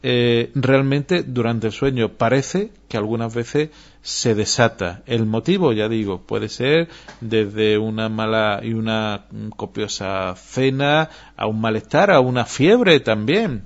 [0.08, 3.70] eh, realmente durante el sueño parece que algunas veces
[4.02, 5.02] se desata.
[5.06, 6.88] El motivo, ya digo, puede ser
[7.20, 9.26] desde una mala y una
[9.56, 13.64] copiosa cena a un malestar, a una fiebre también.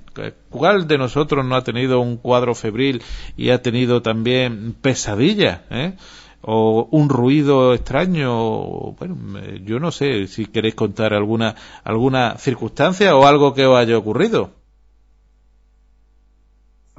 [0.49, 3.03] ¿Cuál de nosotros no ha tenido un cuadro febril
[3.37, 5.65] y ha tenido también pesadilla?
[5.69, 5.93] Eh?
[6.43, 9.15] o un ruido extraño, bueno,
[9.63, 11.53] yo no sé si queréis contar alguna
[11.83, 14.60] alguna circunstancia o algo que os haya ocurrido.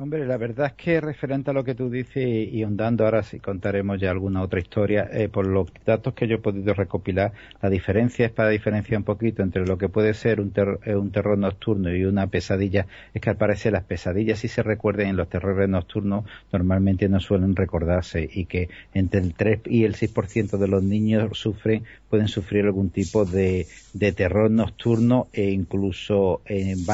[0.02, 3.38] Hombre, la verdad es que referente a lo que tú dices y ondando ahora sí
[3.38, 7.30] contaremos ya alguna otra historia, eh, por los datos que yo he podido recopilar,
[7.62, 10.52] la diferencia es para diferenciar un poquito entre lo que puede ser un,
[10.84, 14.64] eh, un terror nocturno y una pesadilla, es que al parecer las pesadillas si se
[14.64, 19.84] recuerden en los terrores nocturnos normalmente no suelen recordarse y que entre el 3 y
[19.84, 25.50] el 6% de los niños sufren, pueden sufrir algún tipo de, de terror nocturno e
[25.50, 26.84] incluso en,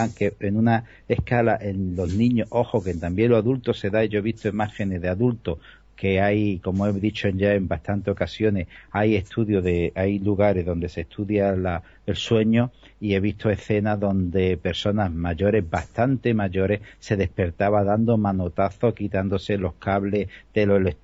[0.41, 4.23] en una escala en los niños, ojo que también los adultos se da, yo he
[4.23, 5.59] visto imágenes de adultos
[5.99, 10.89] que hay, como he dicho ya en bastantes ocasiones, hay estudios de, hay lugares donde
[10.89, 12.71] se estudia la, el sueño
[13.01, 19.75] y he visto escenas donde personas mayores, bastante mayores, se despertaba dando manotazos, quitándose los
[19.75, 20.95] cables de los,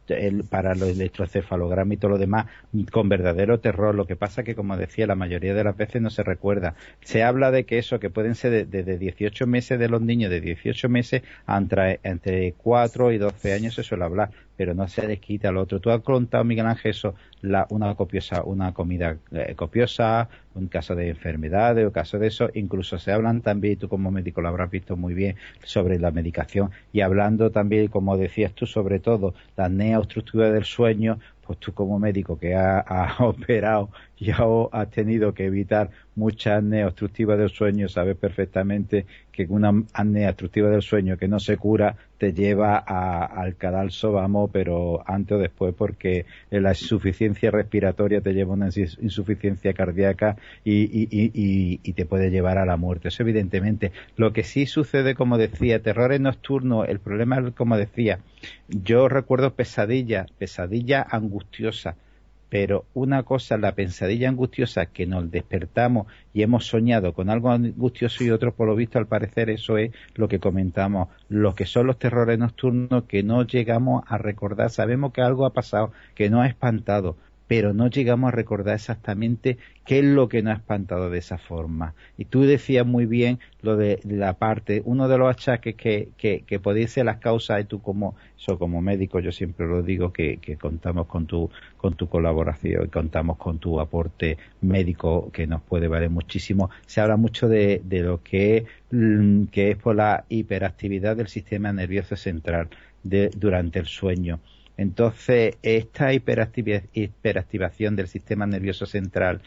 [0.48, 2.46] para los electrocefalogramas y todo lo demás,
[2.90, 3.94] con verdadero terror.
[3.94, 6.74] Lo que pasa que, como decía, la mayoría de las veces no se recuerda.
[7.02, 10.30] Se habla de que eso, que pueden ser desde de, 18 meses de los niños,
[10.30, 15.06] de 18 meses, entre, entre 4 y 12 años se suele hablar, pero no se
[15.06, 15.80] les quita al otro.
[15.80, 20.94] Tú has contado, Miguel Ángel, eso, la, una copiosa, una comida eh, copiosa, un caso
[20.94, 24.70] de enfermedades o caso de eso, incluso se hablan también, tú como médico lo habrás
[24.70, 29.68] visto muy bien, sobre la medicación y hablando también, como decías tú, sobre todo la
[29.68, 32.84] neoestructura del sueño, pues tú como médico que ha,
[33.20, 39.72] operado y ha, tenido que evitar mucha apnea obstructiva del sueño, sabes perfectamente que una
[39.92, 45.36] apnea obstructiva del sueño que no se cura te lleva al cadalso, vamos, pero antes
[45.36, 52.30] o después porque la insuficiencia respiratoria te lleva a una insuficiencia cardíaca y, te puede
[52.30, 53.08] llevar a la muerte.
[53.08, 53.92] Eso evidentemente.
[54.16, 58.20] Lo que sí sucede, como decía, terrores nocturnos, el problema como decía,
[58.68, 61.96] yo recuerdo pesadilla, pesadilla angustiosa,
[62.48, 68.24] pero una cosa, la pesadilla angustiosa que nos despertamos y hemos soñado con algo angustioso
[68.24, 71.86] y otro, por lo visto, al parecer, eso es lo que comentamos, lo que son
[71.86, 74.70] los terrores nocturnos que no llegamos a recordar.
[74.70, 77.16] Sabemos que algo ha pasado, que no ha espantado,
[77.46, 81.38] pero no llegamos a recordar exactamente qué es lo que nos ha espantado de esa
[81.38, 81.94] forma.
[82.16, 86.42] Y tú decías muy bien lo de la parte, uno de los achaques que, que,
[86.46, 90.12] que podéis ser las causas, y tú como, eso como médico, yo siempre lo digo,
[90.12, 95.46] que, que contamos con tu, con tu colaboración y contamos con tu aporte médico que
[95.46, 96.70] nos puede valer muchísimo.
[96.86, 101.72] Se habla mucho de, de lo que, mm, que es por la hiperactividad del sistema
[101.72, 102.68] nervioso central
[103.02, 104.40] de, durante el sueño.
[104.76, 109.40] Entonces, esta hiperactivación del sistema nervioso central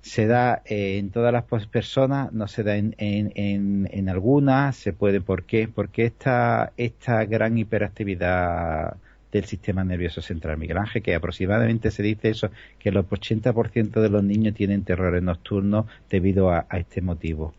[0.00, 5.20] se da en todas las personas, no se da en, en, en, algunas, se puede,
[5.20, 5.68] ¿por qué?
[5.68, 8.96] Porque esta, esta gran hiperactividad
[9.32, 14.08] del sistema nervioso central, Miguel Ángel, que aproximadamente se dice eso, que el 80% de
[14.08, 17.52] los niños tienen terrores nocturnos debido a este motivo.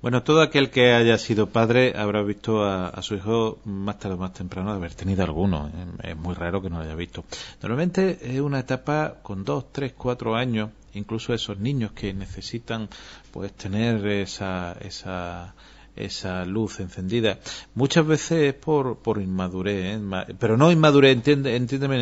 [0.00, 4.18] Bueno, todo aquel que haya sido padre habrá visto a, su hijo más tarde o
[4.18, 5.72] más temprano de haber tenido alguno.
[6.04, 7.24] Es muy raro que no lo haya visto.
[7.60, 12.88] Normalmente es una etapa con dos, tres, cuatro años, incluso esos niños que necesitan
[13.32, 15.54] pues tener esa, esa
[15.98, 17.38] esa luz encendida.
[17.74, 20.34] Muchas veces es por, por inmadurez, ¿eh?
[20.38, 21.96] pero no inmadurez, entiende, entiéndeme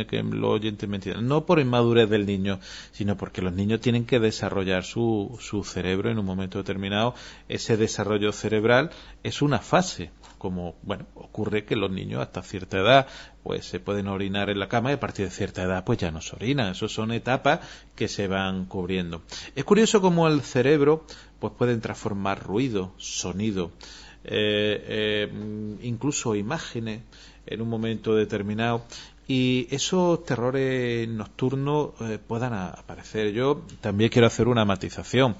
[0.00, 2.60] eh, que lo oyente me no por inmadurez del niño,
[2.92, 7.14] sino porque los niños tienen que desarrollar su, su cerebro en un momento determinado.
[7.48, 8.90] Ese desarrollo cerebral
[9.22, 13.06] es una fase como, bueno, ocurre que los niños hasta cierta edad
[13.42, 16.10] pues se pueden orinar en la cama y a partir de cierta edad pues ya
[16.10, 16.72] no se orinan.
[16.72, 17.60] Esas son etapas
[17.94, 19.22] que se van cubriendo.
[19.54, 21.06] Es curioso cómo el cerebro
[21.44, 23.70] pues puede transformar ruido, sonido,
[24.24, 27.02] eh, eh, incluso imágenes
[27.44, 28.86] en un momento determinado
[29.26, 33.32] y esos terrores nocturnos eh, puedan aparecer.
[33.32, 35.36] Yo también quiero hacer una matización.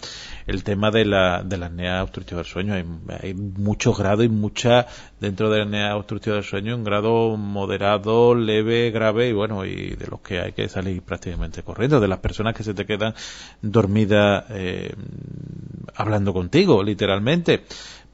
[0.47, 2.75] El tema de la, de la apnea obstructiva del sueño.
[2.75, 2.85] Hay,
[3.21, 4.87] hay muchos grados y mucha
[5.21, 9.91] dentro de la apnea obstructiva del sueño, un grado moderado, leve, grave y bueno, y
[9.91, 12.01] de los que hay que salir prácticamente corriendo.
[12.01, 13.15] De las personas que se te quedan
[13.61, 14.95] dormidas eh,
[15.95, 17.65] hablando contigo, literalmente.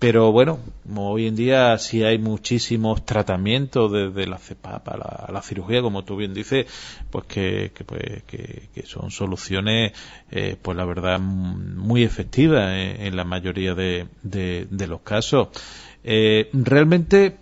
[0.01, 0.61] Pero bueno,
[0.97, 6.17] hoy en día sí hay muchísimos tratamientos desde la CEPAP a la, cirugía, como tú
[6.17, 6.65] bien dices,
[7.11, 9.93] pues que, que, pues, que, son soluciones,
[10.31, 15.49] eh, pues la verdad, muy efectivas en, la mayoría de, de, los casos.
[16.03, 17.37] Eh, realmente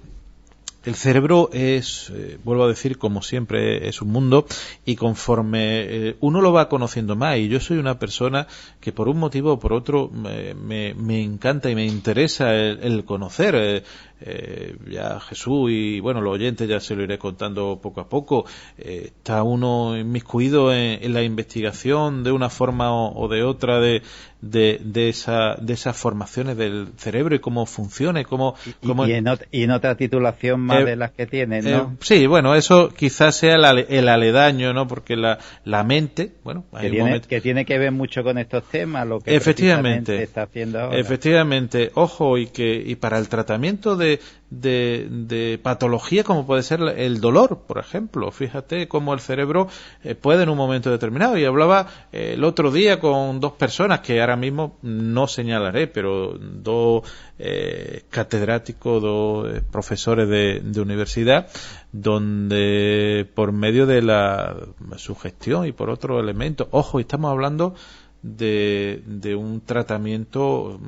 [0.88, 4.46] el cerebro es, eh, vuelvo a decir, como siempre, es un mundo
[4.86, 8.46] y conforme eh, uno lo va conociendo más, y yo soy una persona
[8.80, 13.84] que por un motivo o por otro me, me, encanta y me interesa el, conocer.
[14.20, 18.46] Eh, ya Jesús y bueno, los oyentes ya se lo iré contando poco a poco.
[18.76, 24.02] está uno inmiscuido en, en, la investigación de una forma o de otra de,
[24.40, 28.54] de, de, esa, de esas formaciones del cerebro y cómo funciona y cómo...
[28.82, 31.68] Y, en, otra titulación más eh, de las que tiene, ¿no?
[31.70, 34.86] Eh, sí, bueno, eso quizás sea el, aledaño, ¿no?
[34.86, 36.64] Porque la, la mente, bueno...
[36.80, 40.80] Que tiene, que tiene que ver mucho con estos temas, lo que efectivamente, está haciendo
[40.80, 40.98] ahora.
[40.98, 44.07] Efectivamente, ojo, y que y para el tratamiento de,
[44.50, 48.30] de, patología como puede ser el dolor, por ejemplo.
[48.30, 49.68] Fíjate cómo el cerebro
[50.02, 51.36] eh, puede en un momento determinado.
[51.36, 56.38] Y hablaba eh, el otro día con dos personas que ahora mismo no señalaré, pero
[56.38, 57.02] dos
[57.38, 61.48] eh, catedráticos, dos profesores de, de universidad,
[61.92, 64.56] donde por medio de la
[64.96, 67.74] sugestión y por otro elemento, ojo, estamos hablando
[68.22, 70.78] de, un tratamiento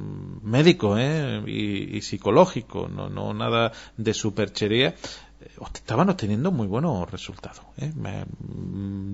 [0.42, 1.42] médico ¿eh?
[1.46, 7.62] y, psicológico, no, no nada de superchería, eh, estaban obteniendo muy buenos resultados.
[7.78, 7.92] ¿eh?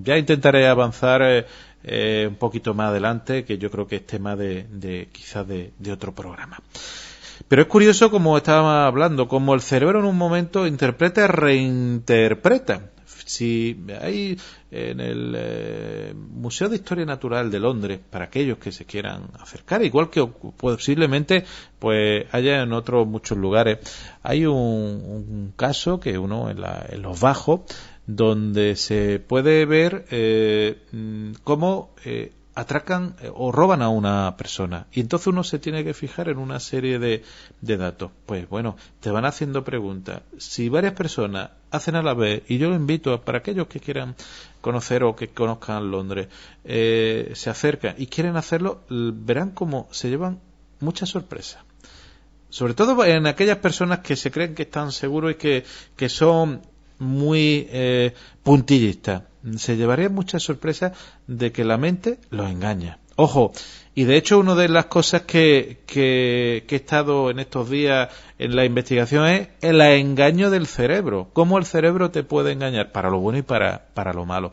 [0.03, 1.45] ya intentaré avanzar
[1.83, 5.91] un poquito más adelante, que yo creo que es tema de, de quizás de, de,
[5.91, 6.59] otro programa.
[7.47, 12.91] Pero es curioso, como estaba hablando, como el cerebro en un momento interpreta y reinterpreta.
[13.25, 14.37] Si hay
[14.69, 19.83] en el eh, Museo de Historia Natural de Londres, para aquellos que se quieran acercar,
[19.83, 21.45] igual que posiblemente
[21.79, 23.79] pues haya en otros muchos lugares,
[24.23, 26.57] hay un, caso que uno en,
[26.89, 27.61] en, los bajos,
[28.07, 30.77] donde se puede ver eh,
[31.43, 34.87] cómo eh, atracan eh, o roban a una persona.
[34.91, 37.23] Y entonces uno se tiene que fijar en una serie de,
[37.61, 38.11] de, datos.
[38.25, 40.23] Pues bueno, te van haciendo preguntas.
[40.39, 44.15] Si varias personas hacen a la vez, y yo lo invito para aquellos que quieran
[44.59, 46.29] conocer o que conozcan Londres,
[46.63, 50.39] eh, se acercan y quieren hacerlo, verán cómo se llevan
[50.79, 51.63] muchas sorpresas.
[52.49, 55.63] Sobre todo en aquellas personas que se creen que están seguros y que,
[55.95, 56.63] que son
[56.97, 59.21] muy eh, puntillistas
[59.57, 60.93] se llevaría mucha sorpresa
[61.27, 63.51] de que la mente los engaña Ojo,
[63.95, 68.55] y de hecho una de las cosas que, que, he estado en estos días en
[68.55, 71.29] la investigación es el engaño del cerebro.
[71.33, 74.51] Cómo el cerebro te puede engañar para lo bueno y para, para lo malo.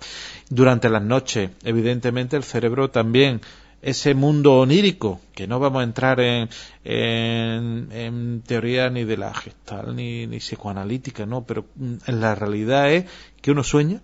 [0.49, 3.43] Durante las noches, evidentemente el cerebro también
[3.83, 6.49] ese mundo onírico, que no vamos a entrar en,
[6.85, 13.05] en, teoría ni de la gestal ni, ni psicoanalítica, no, pero mm, la realidad es
[13.43, 14.01] que uno sueña,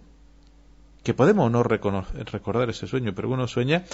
[1.02, 3.84] que podemos no recordar ese sueño, pero uno sueña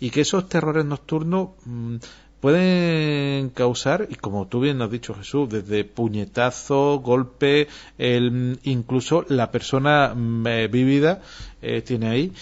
[0.00, 1.96] y que esos terrores nocturnos mm,
[2.40, 7.68] pueden causar, y como tú bien has dicho Jesús, desde puñetazo, golpe,
[7.98, 11.22] el, incluso la persona mm, eh, vivida
[11.62, 12.32] eh, tiene ahí.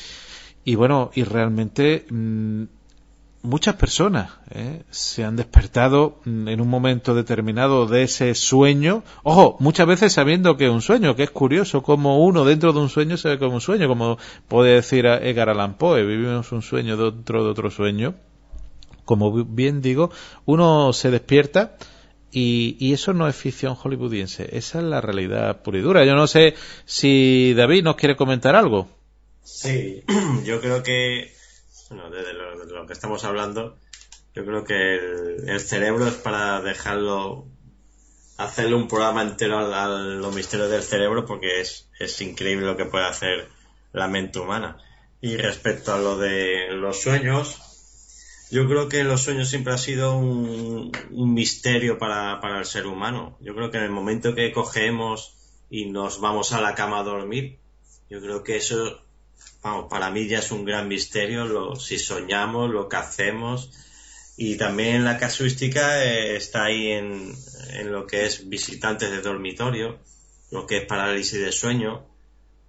[0.64, 2.06] Y bueno, y realmente
[3.44, 4.82] muchas personas ¿eh?
[4.90, 9.04] se han despertado en un momento determinado de ese sueño.
[9.22, 12.80] Ojo, muchas veces sabiendo que es un sueño, que es curioso como uno dentro de
[12.80, 14.18] un sueño se ve como un sueño, como
[14.48, 18.14] puede decir Edgar Allan Poe, vivimos un sueño dentro de otro sueño.
[19.04, 20.10] Como bien digo,
[20.46, 21.76] uno se despierta
[22.32, 26.04] y, y, eso no es ficción hollywoodiense, esa es la realidad pura y dura.
[26.06, 26.54] Yo no sé
[26.86, 28.88] si David nos quiere comentar algo.
[29.42, 30.02] Sí,
[30.44, 31.33] yo creo que
[31.90, 33.76] bueno, de, lo, que estamos hablando,
[34.34, 34.94] yo creo que
[35.46, 37.46] el, cerebro es para dejarlo,
[38.36, 42.86] hacerle un programa entero a, los misterios del cerebro porque es, es increíble lo que
[42.86, 43.48] puede hacer
[43.92, 44.78] la mente humana.
[45.20, 47.58] Y respecto a lo de los sueños,
[48.50, 52.86] yo creo que los sueños siempre ha sido un, un misterio para, para, el ser
[52.86, 53.38] humano.
[53.40, 55.34] Yo creo que en el momento que cogemos
[55.70, 57.58] y nos vamos a la cama a dormir,
[58.10, 59.03] yo creo que eso
[59.88, 63.70] para mí ya es un gran misterio lo, si soñamos, lo que hacemos.
[64.36, 67.34] Y también la casuística eh, está ahí en,
[67.70, 70.00] en, lo que es visitantes de dormitorio,
[70.50, 72.04] lo que es parálisis de sueño,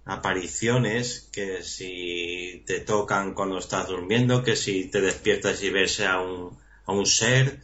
[0.04, 6.20] apariciones, que si te tocan cuando estás durmiendo, que si te despiertas y ves a
[6.20, 6.56] un,
[6.86, 7.60] a un ser,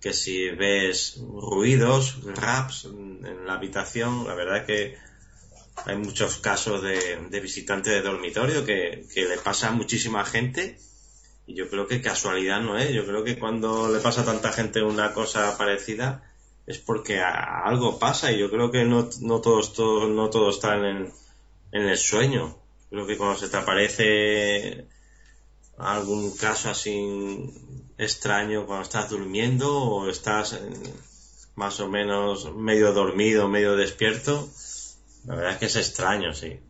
[0.00, 4.96] que si ves ruidos, raps en la habitación, la verdad que
[5.86, 10.78] hay muchos casos de, de visitantes de dormitorio que, le pasa a muchísima gente
[11.46, 12.92] y yo creo que casualidad no es.
[12.92, 16.22] Yo creo que cuando le pasa a tanta gente una cosa parecida
[16.66, 21.12] es porque algo pasa y yo creo que no, no todos, no todo está en,
[21.72, 22.56] en el sueño.
[22.88, 24.86] Creo que cuando se te aparece
[25.76, 27.50] algún caso así
[27.98, 30.58] extraño cuando estás durmiendo o estás
[31.56, 34.48] más o menos medio dormido, medio despierto,
[35.24, 36.60] la verdad es que es extraño, sí.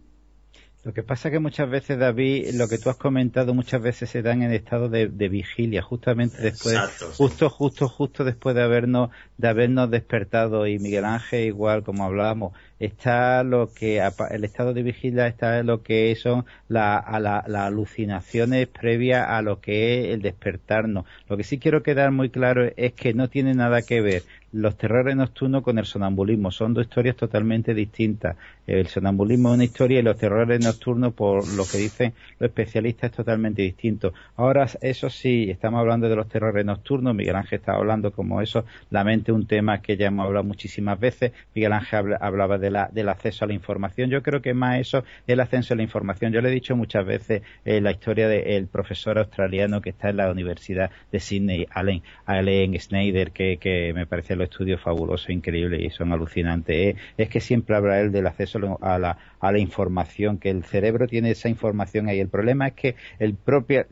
[0.85, 4.11] Lo que pasa es que muchas veces, David, lo que tú has comentado, muchas veces
[4.11, 6.79] se dan en estado de, vigilia, justamente después,
[7.17, 9.09] justo, justo, justo después de habernos,
[9.39, 10.67] de habernos despertado.
[10.67, 15.83] Y Miguel Ángel, igual como hablábamos, está lo que, el estado de vigilia está lo
[15.83, 21.07] que son las alucinaciones previas a lo que es el despertarnos.
[21.31, 24.23] Lo que sí quiero quedar muy claro es que no tiene nada que ver
[24.55, 26.51] los terrores nocturnos con el sonambulismo.
[26.53, 28.37] Son dos historias totalmente distintas.
[28.69, 33.11] El sonambulismo es una historia y los terrores nocturnos, por lo que dicen los especialistas,
[33.11, 34.15] es totalmente distinto.
[34.37, 37.17] Ahora, eso sí, estamos hablando de los terrores nocturnos.
[37.17, 38.65] Miguel Ángel está hablando como eso.
[38.91, 41.33] La mente, un tema que ya hemos hablado muchísimas veces.
[41.53, 44.09] Miguel Ángel hablaba de la, del acceso a la información.
[44.09, 46.33] Yo creo que más eso el acceso a la información.
[46.33, 50.19] Yo le he dicho muchas veces eh, la historia del profesor australiano que está en
[50.19, 55.83] la Universidad de Sydney, Allen, Allen Snyder, que, que me parece lo estudios fabulosos, increíbles
[55.83, 56.97] y son alucinantes.
[57.16, 61.07] Es, que siempre habla él del acceso a la, a la información, que el cerebro
[61.07, 62.21] tiene esa información ahí.
[62.21, 63.87] El problema es que el propia,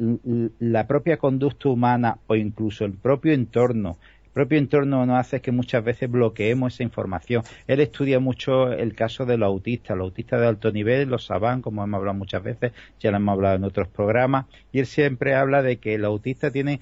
[0.59, 3.97] la propia conducta humana o incluso el propio entorno
[4.33, 7.43] propio entorno nos hace que muchas veces bloqueemos esa información.
[7.67, 11.63] Él estudia mucho el caso de los autistas, los autistas de alto nivel, los saban,
[11.63, 15.35] como hemos hablado muchas veces, ya lo hemos hablado en otros programas, y él siempre
[15.35, 16.81] habla de que los autistas tienen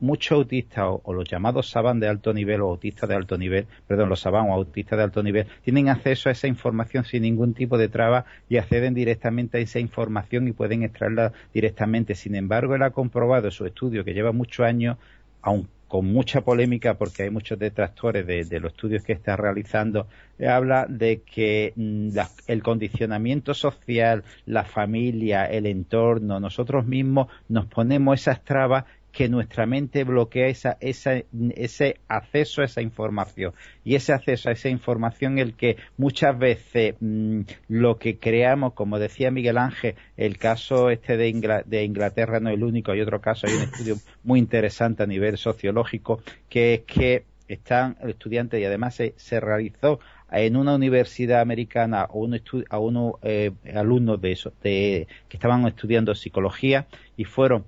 [0.00, 4.08] muchos autistas, o, los llamados saban de alto nivel, o autistas de alto nivel, perdón,
[4.08, 7.78] los saban o autistas de alto nivel, tienen acceso a esa información sin ningún tipo
[7.78, 12.14] de traba y acceden directamente a esa información y pueden extraerla directamente.
[12.14, 14.98] Sin embargo, él ha comprobado su estudio que lleva muchos años,
[15.40, 20.06] aunque con mucha polémica porque hay muchos detractores de, los estudios que está realizando,
[20.38, 22.16] eh, habla de que mm,
[22.46, 29.66] el condicionamiento social, la familia, el entorno, nosotros mismos nos ponemos esas trabas que nuestra
[29.66, 33.52] mente bloquea esa, ese acceso a esa información.
[33.84, 38.98] Y ese acceso a esa información el que muchas veces mm, lo que creamos, como
[38.98, 43.46] decía Miguel Ángel, el caso este de, Inglaterra no es el único, hay otro caso,
[43.46, 48.94] hay un estudio muy interesante a nivel sociológico, que es que están estudiantes y además
[48.94, 52.38] se, se realizó en una universidad americana a, uno
[52.70, 56.86] a unos eh, alumnos de, eso, de que estaban estudiando psicología
[57.16, 57.66] y fueron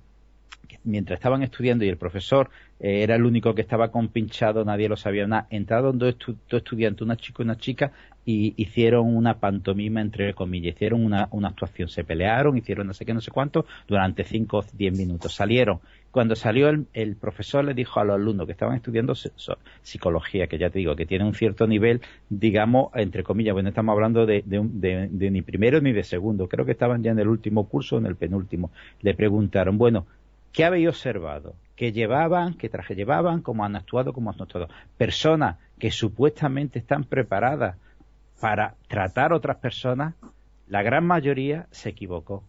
[0.83, 4.97] mientras estaban estudiando y el profesor eh, era el único que estaba compinchado, nadie lo
[4.97, 6.15] sabía nada, entraron dos,
[6.49, 7.91] estudiantes, una chica y una chica,
[8.25, 13.05] y hicieron una pantomima, entre comillas, hicieron una, una actuación, se pelearon, hicieron no sé
[13.05, 15.35] qué, no sé cuánto, durante cinco o diez minutos.
[15.35, 15.79] Salieron.
[16.09, 19.15] Cuando salió el, profesor le dijo a los alumnos que estaban estudiando
[19.81, 23.93] psicología, que ya te digo, que tiene un cierto nivel, digamos, entre comillas, bueno, estamos
[23.93, 27.27] hablando de, de, de ni primero ni de segundo, creo que estaban ya en el
[27.27, 28.71] último curso o en el penúltimo.
[29.01, 30.07] Le preguntaron, bueno,
[30.55, 31.55] ¿Qué habéis observado?
[31.75, 32.53] ¿Qué llevaban?
[32.53, 33.41] ¿Qué traje llevaban?
[33.41, 34.13] ¿Cómo han actuado?
[34.13, 34.69] ¿Cómo han actuado?
[34.97, 37.75] Personas que supuestamente están preparadas
[38.39, 40.15] para tratar a otras personas,
[40.67, 42.45] la gran mayoría se equivocó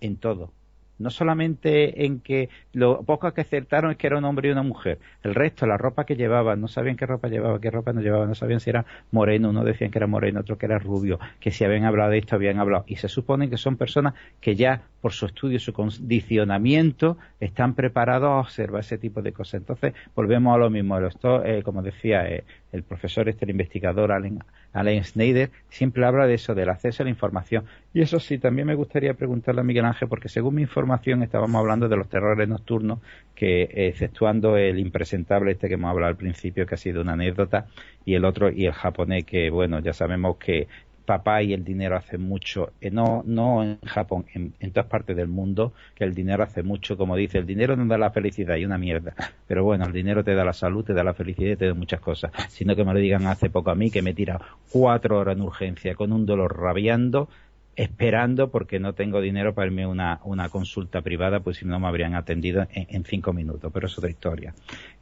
[0.00, 0.52] en todo
[1.00, 4.62] no solamente en que lo poco que acertaron es que era un hombre y una
[4.62, 8.00] mujer, el resto, la ropa que llevaban, no sabían qué ropa llevaba, qué ropa no
[8.00, 11.18] llevaba, no sabían si era moreno, uno decían que era moreno, otro que era rubio,
[11.40, 14.54] que si habían hablado de esto habían hablado, y se supone que son personas que
[14.54, 19.62] ya por su estudio, su condicionamiento, están preparados a observar ese tipo de cosas.
[19.62, 20.98] Entonces, volvemos a lo mismo.
[21.00, 24.40] Eh, como decía eh, el profesor, este, el investigador Allen,
[24.72, 27.64] Allen Schneider, siempre habla de eso, del acceso a la información.
[27.92, 31.58] Y eso sí, también me gustaría preguntarle a Miguel Ángel, porque según mi información estábamos
[31.58, 33.00] hablando de los terrores nocturnos,
[33.34, 37.66] que exceptuando el impresentable este que hemos hablado al principio, que ha sido una anécdota,
[38.04, 40.68] y el otro, y el japonés, que bueno, ya sabemos que
[41.10, 45.26] papá y el dinero hace mucho, eh, no, no en Japón, en, todas partes del
[45.26, 48.64] mundo, que el dinero hace mucho, como dice, el dinero no da la felicidad y
[48.64, 49.12] una mierda,
[49.48, 51.74] pero bueno, el dinero te da la salud, te da la felicidad y te da
[51.74, 55.18] muchas cosas, sino que me lo digan hace poco a mí, que me tira cuatro
[55.18, 57.28] horas en urgencia con un dolor rabiando,
[57.74, 61.88] esperando porque no tengo dinero para irme a una, consulta privada, pues si no me
[61.88, 64.54] habrían atendido en, en cinco minutos, pero es otra historia.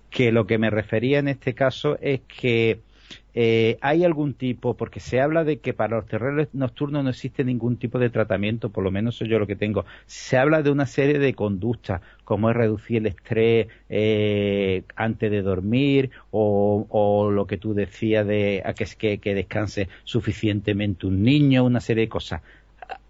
[0.08, 2.80] Que lo que me refería en este caso es que
[3.40, 7.44] eh, ¿Hay algún tipo, porque se habla de que para los terrores nocturnos no existe
[7.44, 10.72] ningún tipo de tratamiento, por lo menos soy yo lo que tengo, se habla de
[10.72, 17.46] una serie de conductas, como es reducir el estrés eh, antes de dormir, o, lo
[17.46, 22.42] que tú decías de a que, que descanse suficientemente un niño, una serie de cosas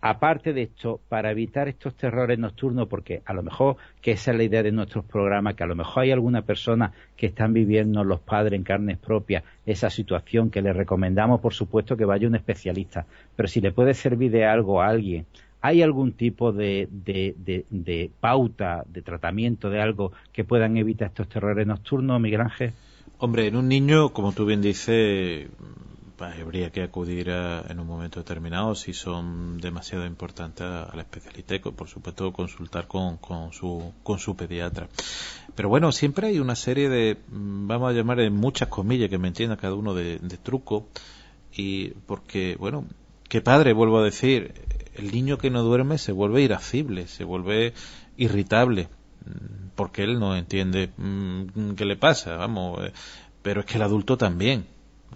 [0.01, 4.37] aparte de esto, para evitar estos terrores nocturnos, porque a lo mejor que esa es
[4.37, 8.05] la idea de nuestros programas, que a lo mejor hay alguna persona que están viviendo
[8.05, 12.37] los padres en carnes propias esa situación, que le recomendamos, por supuesto, que vaya un
[12.37, 13.07] especialista.
[13.37, 15.27] Pero si le puede servir de algo a alguien,
[15.61, 21.67] ¿hay algún tipo de, de pauta, de tratamiento, de algo que puedan evitar estos terrores
[21.67, 22.73] nocturnos, Miguel Ángel?
[23.21, 25.49] Hombre, en un niño, como tú bien dices,
[26.21, 31.89] habría que acudir en un momento determinado si son demasiado importantes al especialista y por
[31.89, 34.89] supuesto consultar con, con, su, con su pediatra.
[35.55, 39.29] Pero bueno, siempre hay una serie de, vamos a llamar en muchas comillas, que me
[39.29, 40.85] entienda cada uno de, trucos
[41.53, 42.85] y porque, bueno,
[43.29, 44.55] qué padre, vuelvo a decir,
[44.95, 47.75] el niño que no duerme se vuelve irascible, se vuelve
[48.17, 48.89] irritable,
[49.75, 52.93] porque él no entiende mm, qué le pasa, vamos, eh,
[53.43, 54.67] pero es que el adulto también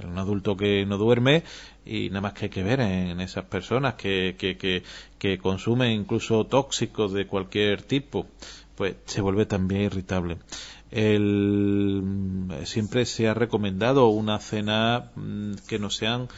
[0.05, 1.45] un adulto que no duerme
[1.85, 4.83] y nada más que hay que ver en esas personas que, que,
[5.19, 8.27] que, consumen incluso tóxicos de cualquier tipo,
[8.77, 10.39] pues se vuelve también irritable.
[10.91, 12.03] El,
[12.65, 16.29] siempre se ha recomendado una cena mm, que no sean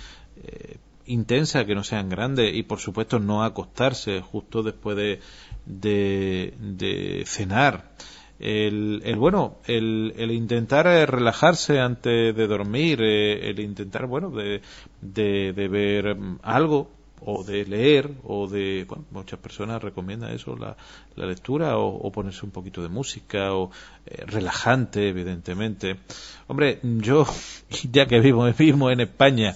[0.43, 0.77] eh,
[1.07, 5.21] intensa, que no sean grandes y por supuesto no acostarse justo después de,
[5.67, 7.91] de, de cenar
[8.39, 14.31] el, el bueno, el, el, intentar eh, relajarse antes de dormir, eh, el intentar, bueno,
[14.31, 14.61] de,
[15.01, 16.91] de, ver mm, algo
[17.27, 20.77] o de leer o de, bueno, muchas personas recomiendan eso, la,
[21.17, 23.71] la lectura o, ponerse un poquito de música o
[24.05, 26.01] eh, relajante, evidentemente.
[26.49, 27.25] Hombre, yo,
[27.93, 29.55] ya que vivo, en España,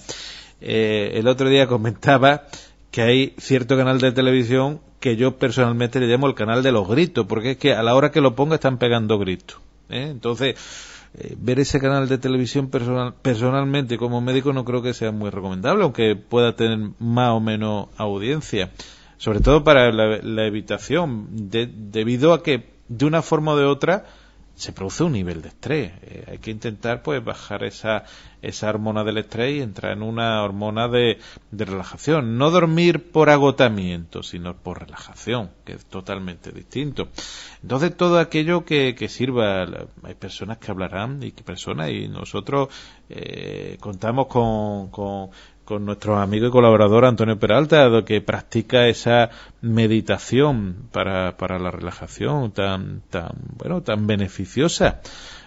[0.60, 2.44] el otro día comentaba
[2.90, 6.88] que hay cierto canal de televisión que yo personalmente le llamo el canal de los
[6.88, 9.58] gritos, porque es que a la hora que lo ponga están pegando gritos.
[9.88, 10.08] ¿eh?
[10.10, 10.56] Entonces,
[11.14, 15.30] eh, ver ese canal de televisión personal, personalmente como médico no creo que sea muy
[15.30, 18.72] recomendable, aunque pueda tener más o menos audiencia,
[19.16, 24.04] sobre todo para la, evitación, debido a que de una forma o de otra
[24.58, 25.92] se produce un nivel de estrés.
[26.02, 28.02] Eh, hay que intentar pues bajar esa,
[28.42, 31.18] esa hormona del estrés y entrar en una hormona de,
[31.52, 32.38] de, relajación.
[32.38, 37.08] No dormir por agotamiento, sino por relajación, que es totalmente distinto.
[37.62, 39.62] Entonces todo aquello que, que sirva,
[40.02, 42.68] hay personas que hablarán y que personas y nosotros
[43.08, 45.30] eh, contamos con, con
[45.68, 49.28] con nuestro amigo y colaborador Antonio Peralta, que practica esa
[49.60, 55.02] meditación para, para la relajación tan, tan, bueno, tan beneficiosa.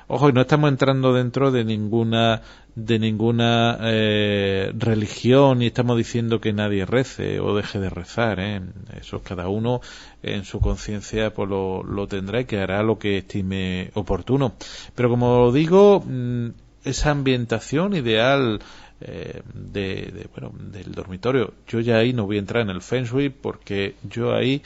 [0.06, 2.44] Ojo, y no estamos entrando dentro de ninguna
[2.76, 8.40] de ninguna eh, religión y estamos diciendo que nadie rece o deje de rezar.
[8.40, 8.62] ¿eh?
[9.00, 9.82] Eso cada uno
[10.22, 14.54] en su conciencia pues lo, lo, tendrá y que hará lo que estime oportuno.
[14.94, 16.50] Pero como digo, mm,
[16.84, 18.60] esa ambientación ideal
[19.02, 21.54] eh, de, bueno, del dormitorio.
[21.68, 23.06] Yo ya ahí no voy a entrar en el Feng
[23.42, 24.62] porque yo ahí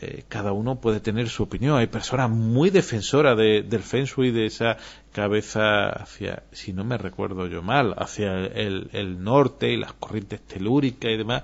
[0.00, 1.76] eh, cada uno puede tener su opinión.
[1.78, 4.76] Hay personas muy defensoras de, del Feng de esa
[5.12, 10.40] cabeza hacia, si no me recuerdo yo mal, hacia el, el norte y las corrientes
[10.40, 11.42] telúricas y demás.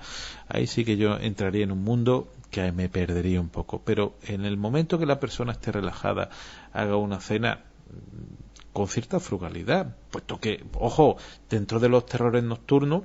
[0.48, 3.82] Ahí sí que yo entraría en un mundo que me perdería un poco.
[3.84, 6.30] Pero en el momento que la persona esté relajada,
[6.72, 7.64] haga una cena,
[8.74, 11.16] con cierta frugalidad, puesto que, ojo,
[11.48, 13.04] dentro de los terrores nocturnos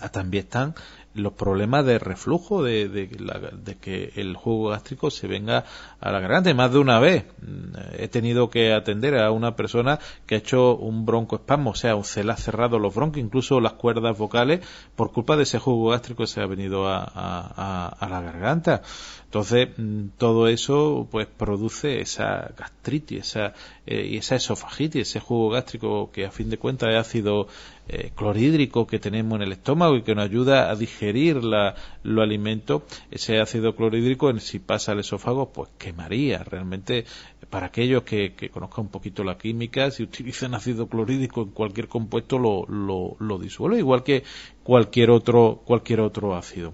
[0.00, 0.74] ah, también están
[1.14, 5.64] los problemas de reflujo, de, de, que el jugo gástrico se venga
[6.00, 6.54] a la garganta.
[6.54, 10.76] Más de una vez mm, he tenido que atender a una persona que ha hecho
[10.76, 14.60] un broncoespasmo, o sea, se le ha cerrado los broncos, incluso las cuerdas vocales,
[14.96, 18.82] por culpa de ese jugo gástrico que se ha venido a, a la garganta.
[19.28, 23.52] Entonces, mm, todo eso pues produce esa gastritis esa,
[23.86, 27.46] eh, esa esofagitis, ese jugo gástrico que a fin de cuentas es ácido
[27.88, 32.22] eh, clorhídrico que tenemos en el estómago y que nos ayuda a digerir la, los
[32.22, 32.84] alimentos.
[33.10, 36.42] Ese ácido clorhídrico, si pasa al esófago, pues quemaría.
[36.42, 37.04] Realmente,
[37.50, 41.88] para aquellos que, que conozcan un poquito la química, si utilizan ácido clorhídrico en cualquier
[41.88, 44.24] compuesto, lo, lo, lo disuelve, igual que
[44.62, 46.72] cualquier otro, cualquier otro ácido.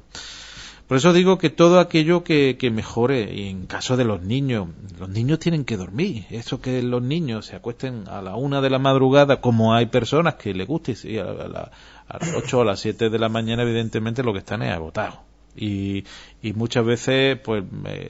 [0.94, 5.08] Por eso digo que todo aquello que, mejore, y en caso de los niños, los
[5.08, 6.24] niños tienen que dormir.
[6.30, 10.36] Eso que los niños se acuesten a la una de la madrugada, como hay personas
[10.36, 14.22] que les guste, y a, las ocho o a las siete de la mañana, evidentemente
[14.22, 15.18] lo que están es agotados.
[15.56, 16.04] Y,
[16.40, 17.64] y, muchas veces, pues,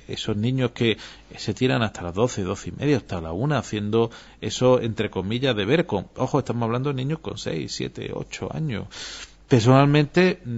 [0.06, 0.98] esos niños que
[1.38, 4.10] se tiran hasta las doce, doce y media, hasta la una, haciendo
[4.42, 8.54] eso, entre comillas, de ver con, ojo, estamos hablando de niños con seis, siete, ocho
[8.54, 8.88] años
[9.48, 10.54] Personalmente mm,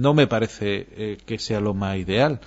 [0.00, 2.40] no me parece eh, que sea lo más ideal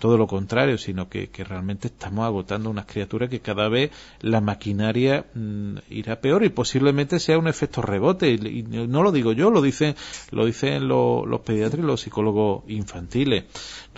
[0.00, 3.90] todo lo contrario, sino que, realmente estamos agotando unas criaturas que cada vez
[4.22, 8.30] la maquinaria mm, irá peor y posiblemente sea un efecto rebote.
[8.30, 9.94] Y, no lo digo yo, lo dicen,
[10.30, 13.44] lo dicen los pediatras y los psicólogos infantiles.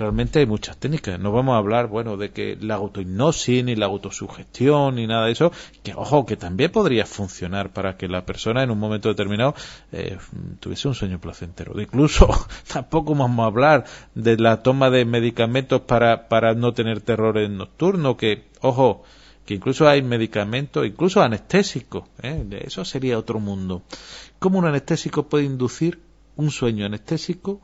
[0.02, 1.20] Realmente hay muchas técnicas.
[1.20, 5.32] No vamos a hablar, bueno, de que la autohipnosis ni la autosugestión ni nada de
[5.32, 5.52] eso,
[5.84, 9.54] que ojo, que también podría funcionar para que la persona en un momento determinado
[9.92, 10.18] eh,
[10.58, 11.80] tuviese un sueño placentero.
[11.80, 12.28] Incluso
[12.72, 13.84] tampoco vamos a hablar
[14.16, 19.04] de la toma de medicamentos para, para no tener terrores nocturnos, que, ojo,
[19.46, 22.44] que incluso hay medicamentos, incluso anestésicos, ¿eh?
[22.64, 23.82] eso sería otro mundo.
[24.40, 26.00] ¿Cómo un anestésico puede inducir
[26.34, 27.60] un sueño anestésico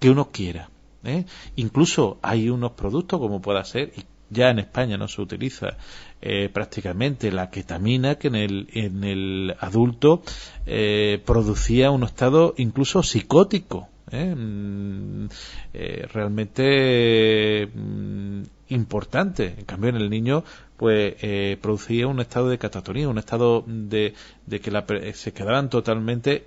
[0.00, 0.68] que uno quiera?
[1.04, 1.24] ¿Eh?
[1.56, 5.76] Incluso hay unos productos como pueda ser, y ya en España no se utiliza
[6.20, 10.22] eh, prácticamente la ketamina que en el, en el adulto
[10.66, 13.88] eh, producía un estado incluso psicótico.
[14.10, 14.34] ¿eh?
[14.34, 15.26] Mm,
[15.74, 19.54] eh, realmente mm, importante.
[19.58, 20.44] En cambio, en el niño,
[20.76, 24.14] pues eh, producía un estado de catatonía, un estado de,
[24.46, 24.84] de que la,
[25.14, 26.46] se quedaban totalmente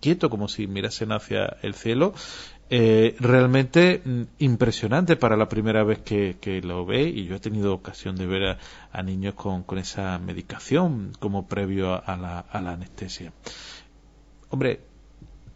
[0.00, 2.14] quietos, como si mirasen hacia el cielo.
[2.70, 8.16] Realmente mm, impresionante para la primera vez que, lo ve y yo he tenido ocasión
[8.16, 8.58] de ver
[8.92, 13.32] a, niños con, con, esa medicación como previo a la, a la anestesia.
[14.48, 14.80] Hombre,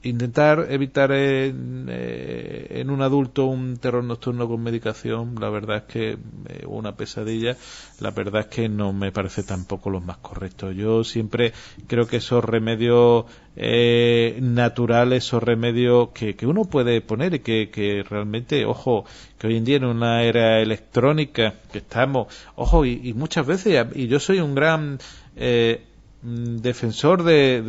[0.02, 5.82] intentar evitar en, eh, en, un adulto un terror nocturno con medicación, la verdad es
[5.84, 7.56] que eh, una pesadilla,
[7.98, 10.70] la verdad es que no me parece tampoco lo más correcto.
[10.70, 11.52] Yo siempre
[11.88, 13.24] creo que esos remedios
[13.56, 19.04] eh, naturales, esos remedios que, que uno puede poner y que, que realmente, ojo,
[19.36, 23.84] que hoy en día en una era electrónica que estamos, ojo, y, y muchas veces,
[23.94, 24.98] y yo soy un gran
[25.34, 25.82] eh,
[26.22, 27.62] defensor de,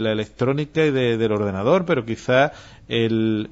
[0.00, 2.52] la, electrónica y del ordenador, pero quizá
[2.88, 3.50] el,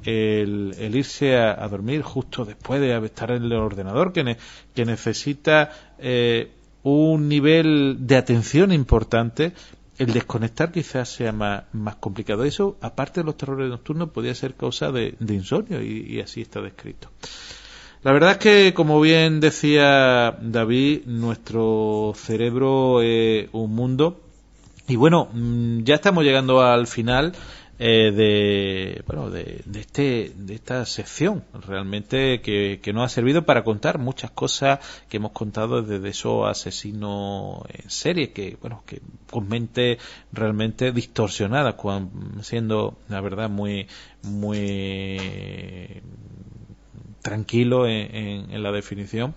[0.92, 4.36] irse a, dormir justo después de estar en el ordenador, que,
[4.74, 6.50] que necesita eh,
[6.82, 9.52] un nivel de atención importante,
[9.98, 12.44] el desconectar quizás sea más, complicado.
[12.44, 17.10] Eso, aparte de los terrores nocturnos, podría ser causa de, insomnio y así está descrito.
[18.02, 24.22] La verdad es que, como bien decía David, nuestro cerebro es un mundo
[24.90, 27.32] y bueno, mm, ya estamos llegando al final.
[27.82, 33.46] eh, de, bueno, de, de, este, de esta sección, realmente que, que nos ha servido
[33.46, 39.00] para contar muchas cosas que hemos contado desde esos asesinos en serie, que, bueno, que
[39.30, 39.96] con mente
[40.30, 41.74] realmente distorsionada,
[42.42, 43.86] siendo, la verdad, muy,
[44.24, 46.02] muy
[47.22, 49.34] tranquilo en la definición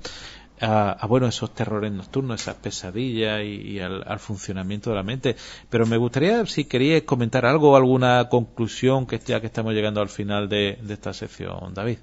[0.64, 5.36] a, bueno esos terrores nocturnos, esas pesadillas y, al, funcionamiento de la mente.
[5.70, 10.10] Pero me gustaría si queríais comentar algo, alguna conclusión que ya que estamos llegando al
[10.10, 11.98] final de, esta sección, David.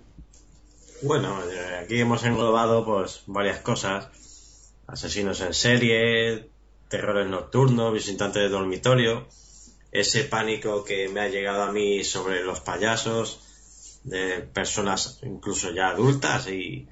[1.02, 4.08] Bueno, eh, aquí hemos englobado pues varias cosas:
[4.86, 6.50] asesinos en serie,
[6.88, 9.26] terrores nocturnos, visitantes de dormitorio,
[9.92, 13.40] ese pánico que me ha llegado a mí sobre los payasos
[14.04, 16.88] de personas incluso ya adultas y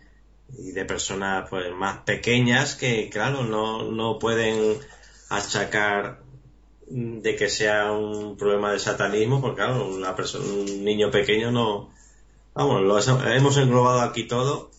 [0.56, 4.78] y de personas pues más pequeñas que claro no, no pueden
[5.28, 6.22] achacar
[6.86, 11.90] de que sea un problema de satanismo porque claro una persona, un niño pequeño no
[12.54, 14.70] vamos lo hemos englobado aquí todo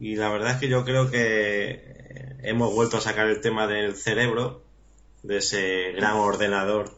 [0.00, 3.96] y la verdad es que yo creo que hemos vuelto a sacar el tema del
[3.96, 4.62] cerebro
[5.22, 6.96] de ese gran ordenador.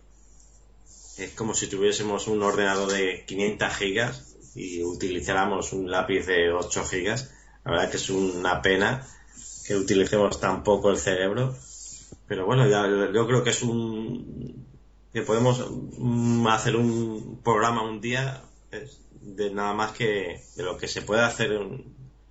[1.18, 6.84] Es como si tuviésemos un ordenador de 500 gigas y utilizáramos un lápiz de 8
[6.84, 7.32] gigas
[7.64, 9.06] la verdad que es una pena
[9.66, 11.54] que utilicemos tan poco el cerebro.
[12.26, 14.66] Pero bueno, yo creo que es un.
[15.12, 15.64] que podemos
[16.48, 18.42] hacer un programa un día
[19.20, 21.58] de nada más que de lo que se puede hacer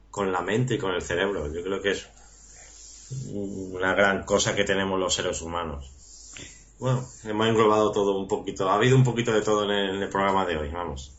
[0.09, 1.53] con la mente y con el cerebro.
[1.53, 2.07] Yo creo que es
[3.31, 5.91] una gran cosa que tenemos los seres humanos.
[6.79, 8.69] Bueno, hemos englobado todo un poquito.
[8.69, 11.13] Ha habido un poquito de todo en el programa de hoy, vamos.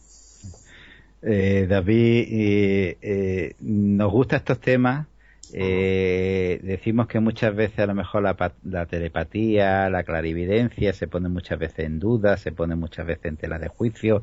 [1.23, 5.07] Eh, David, eh, eh, nos gustan estos temas.
[5.53, 11.59] Eh, decimos que muchas veces a lo mejor la, telepatía, la clarividencia se pone muchas
[11.59, 14.23] veces en duda, se pone muchas veces en tela de juicio.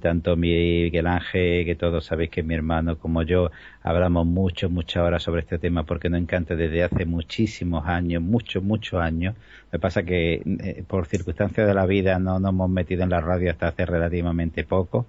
[0.00, 3.50] Tanto Miguel Ángel, que todos sabéis que mi hermano, como yo,
[3.82, 8.62] hablamos mucho, muchas horas sobre este tema porque nos encanta desde hace muchísimos años, muchos,
[8.64, 9.36] muchos años.
[9.70, 13.10] Lo que pasa que eh, por circunstancias de la vida no nos hemos metido en
[13.10, 15.06] la radio hasta hace relativamente poco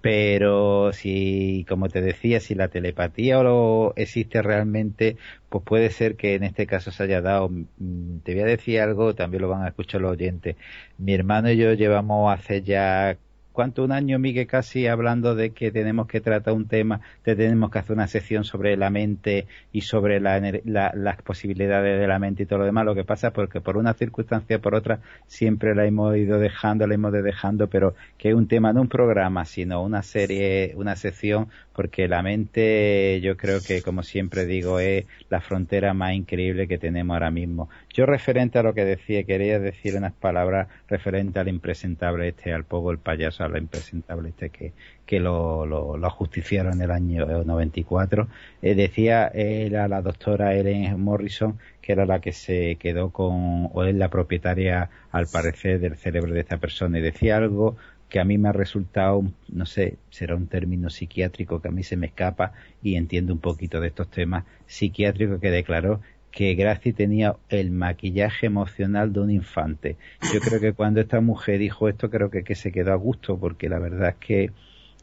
[0.00, 5.16] pero si, como te decía, si la telepatía o lo existe realmente,
[5.48, 7.48] pues puede ser que en este caso se haya dado.
[7.50, 10.56] Mm, te voy a decir algo, también lo van a escuchar los oyentes.
[10.98, 13.18] Mi hermano y yo llevamos hace ya
[13.58, 13.82] ¿cuánto?
[13.82, 17.80] Un año, Miguel, casi hablando de que tenemos que tratar un tema, que tenemos que
[17.80, 22.46] hacer una sección sobre la mente y sobre la, las posibilidades de la mente y
[22.46, 22.84] todo lo demás.
[22.84, 26.38] Lo que pasa es porque por una circunstancia o por otra siempre la hemos ido
[26.38, 30.74] dejando, la hemos ido dejando, pero que un tema, no un programa, sino una serie,
[30.76, 31.48] una sección,
[31.78, 36.76] porque la mente, yo creo que, como siempre digo, es la frontera más increíble que
[36.76, 37.68] tenemos ahora mismo.
[37.94, 42.64] Yo referente a lo que decía, quería decir unas palabras referente al impresentable este, al
[42.64, 44.72] poco el payaso, al impresentable este que,
[45.06, 48.26] que lo, lo, lo justiciaron en el año 94.
[48.60, 53.84] Eh, decía era la doctora Ellen Morrison, que era la que se quedó con, o
[53.84, 57.76] es la propietaria, al parecer, del cerebro de esta persona, y decía algo
[58.08, 61.82] que a mí me ha resultado, no sé, será un término psiquiátrico que a mí
[61.82, 62.52] se me escapa
[62.82, 68.46] y entiendo un poquito de estos temas, psiquiátrico que declaró que Gracie tenía el maquillaje
[68.46, 69.96] emocional de un infante.
[70.32, 73.38] Yo creo que cuando esta mujer dijo esto, creo que, que se quedó a gusto,
[73.38, 74.50] porque la verdad es que,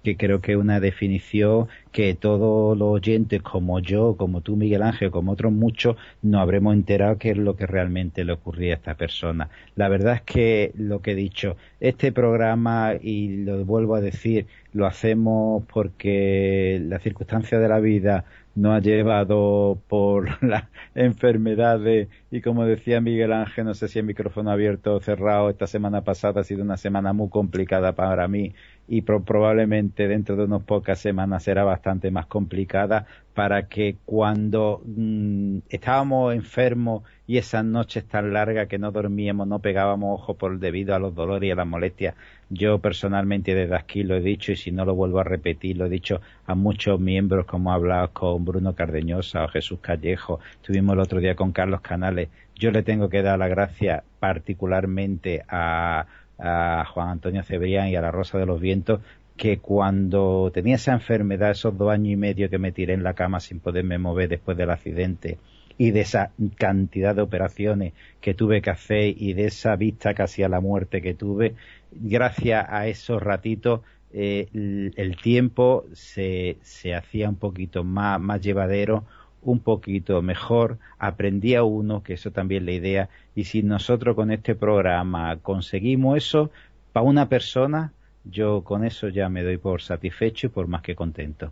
[0.05, 4.83] que creo que es una definición que todos los oyentes, como yo, como tú, Miguel
[4.83, 8.77] Ángel, como otros muchos, nos habremos enterado qué es lo que realmente le ocurría a
[8.77, 9.49] esta persona.
[9.75, 14.45] La verdad es que lo que he dicho, este programa, y lo vuelvo a decir,
[14.73, 18.25] lo hacemos porque la circunstancia de la vida
[18.55, 24.05] no ha llevado por la enfermedades y como decía Miguel Ángel, no sé si el
[24.05, 28.53] micrófono abierto o cerrado, esta semana pasada ha sido una semana muy complicada para mí
[28.87, 35.57] y probablemente dentro de unas pocas semanas será bastante más complicada para que cuando mm,
[35.69, 40.95] estábamos enfermos y esas noches tan largas que no dormíamos, no pegábamos ojo por debido
[40.95, 42.15] a los dolores y a las molestias.
[42.49, 45.87] Yo personalmente desde aquí lo he dicho y si no lo vuelvo a repetir, lo
[45.87, 50.93] he dicho a muchos miembros como he hablado con Bruno Cardeñosa o Jesús Callejo, estuvimos
[50.93, 52.29] el otro día con Carlos Canales.
[52.55, 56.05] Yo le tengo que dar la gracia particularmente a,
[56.37, 59.01] a Juan Antonio Cebrián y a la Rosa de los Vientos
[59.37, 63.13] que cuando tenía esa enfermedad, esos dos años y medio que me tiré en la
[63.13, 65.37] cama sin poderme mover después del accidente,
[65.77, 70.43] y de esa cantidad de operaciones que tuve que hacer y de esa vista casi
[70.43, 71.55] a la muerte que tuve,
[71.91, 73.81] gracias a esos ratitos
[74.13, 74.47] eh,
[74.95, 79.03] el, tiempo se, se hacía un poquito más, más llevadero,
[79.45, 84.31] un poquito mejor, aprendía uno, que eso también es la idea, y si nosotros con
[84.31, 86.51] este programa conseguimos eso,
[86.91, 87.93] para una persona,
[88.23, 91.51] yo con eso ya me doy por satisfecho y por más que contento.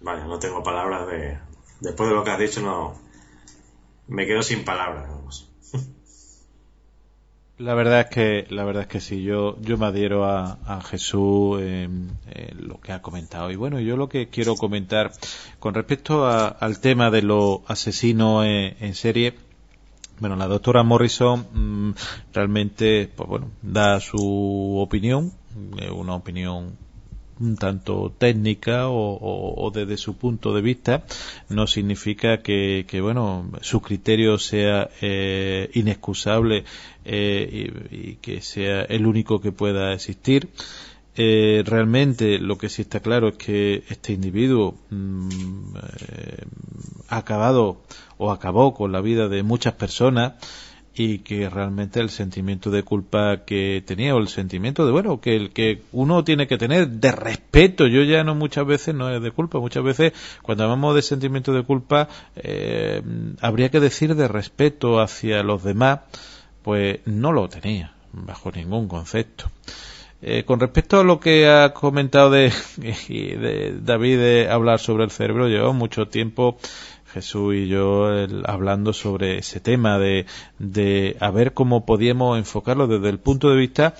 [0.00, 1.38] Vale, no tengo palabras de...
[1.80, 2.94] Después de lo que has dicho, no...
[4.08, 5.49] Me quedo sin palabras, vamos.
[7.60, 11.60] La verdad es que, la verdad es que sí, yo, yo me adhiero a, Jesús
[11.60, 12.10] en,
[12.58, 13.50] lo que ha comentado.
[13.50, 15.12] Y bueno, yo lo que quiero comentar
[15.58, 19.34] con respecto al tema de los asesinos en, serie,
[20.20, 21.94] bueno, la doctora Morrison mm,
[22.32, 25.30] realmente, pues bueno, da su opinión,
[25.92, 26.78] una opinión
[27.58, 31.04] tanto técnica o, desde su punto de vista
[31.48, 36.64] no significa que, bueno su criterio sea eh, inexcusable
[37.04, 40.48] eh, y, que sea el único que pueda existir.
[41.16, 45.74] Eh, realmente lo que sí está claro es que este individuo mm,
[47.08, 47.82] ha acabado
[48.16, 50.34] o acabó con la vida de muchas personas
[51.02, 55.34] y que realmente el sentimiento de culpa que tenía o el sentimiento de bueno que
[55.34, 57.86] el que uno tiene que tener de respeto.
[57.86, 59.58] Yo ya no muchas veces no es de culpa.
[59.58, 60.12] Muchas veces
[60.42, 63.00] cuando hablamos de sentimiento de culpa eh,
[63.40, 66.00] habría que decir de respeto hacia los demás
[66.60, 69.50] pues no lo tenía bajo ningún concepto.
[70.20, 75.10] Eh, con respecto a lo que ha comentado de, de David de hablar sobre el
[75.10, 76.58] cerebro llevo mucho tiempo
[77.12, 78.08] Jesús y yo
[78.44, 80.26] hablando sobre ese tema de,
[80.58, 83.94] de a ver cómo podíamos enfocarlo desde el punto de vista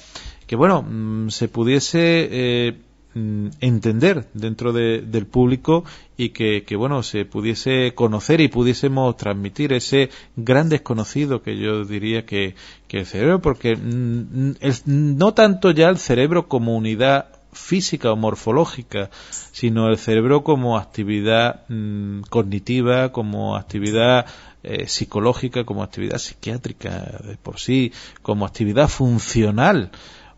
[0.46, 2.78] que bueno mm, se pudiese eh,
[3.14, 5.84] mm, entender dentro del público
[6.16, 12.26] y que, bueno se pudiese conocer y pudiésemos transmitir ese gran desconocido que yo diría
[12.26, 12.54] que,
[12.88, 14.52] que el cerebro porque mm,
[14.86, 19.10] no tanto ya el cerebro como unidad física o morfológica,
[19.52, 24.26] sino el cerebro como actividad mm, cognitiva, como actividad
[24.62, 29.90] eh, psicológica, como actividad psiquiátrica de por sí, como actividad funcional.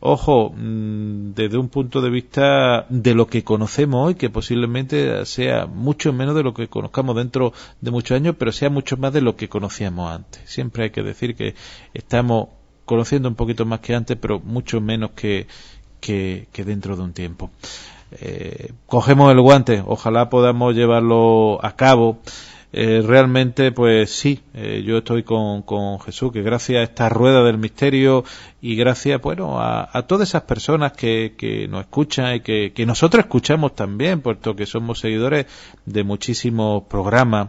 [0.04, 5.66] Ojo, mm, desde un punto de vista de lo que conocemos hoy, que posiblemente sea
[5.66, 9.20] mucho menos de lo que conozcamos dentro de muchos años, pero sea mucho más de
[9.20, 10.42] lo que conocíamos antes.
[10.50, 11.54] Siempre hay que decir que
[11.94, 12.48] estamos
[12.84, 15.46] conociendo un poquito más que antes, pero mucho menos que,
[16.02, 17.50] que, dentro de un tiempo.
[18.10, 22.18] Eh, cogemos el guante, ojalá podamos llevarlo a cabo
[22.74, 27.42] eh, realmente, pues sí, eh, yo estoy con, con, Jesús, que gracias a esta rueda
[27.44, 28.24] del misterio
[28.64, 33.24] y gracias, bueno, a, todas esas personas que, que nos escuchan y que, que, nosotros
[33.24, 35.46] escuchamos también, puesto que somos seguidores
[35.84, 37.48] de muchísimos programas.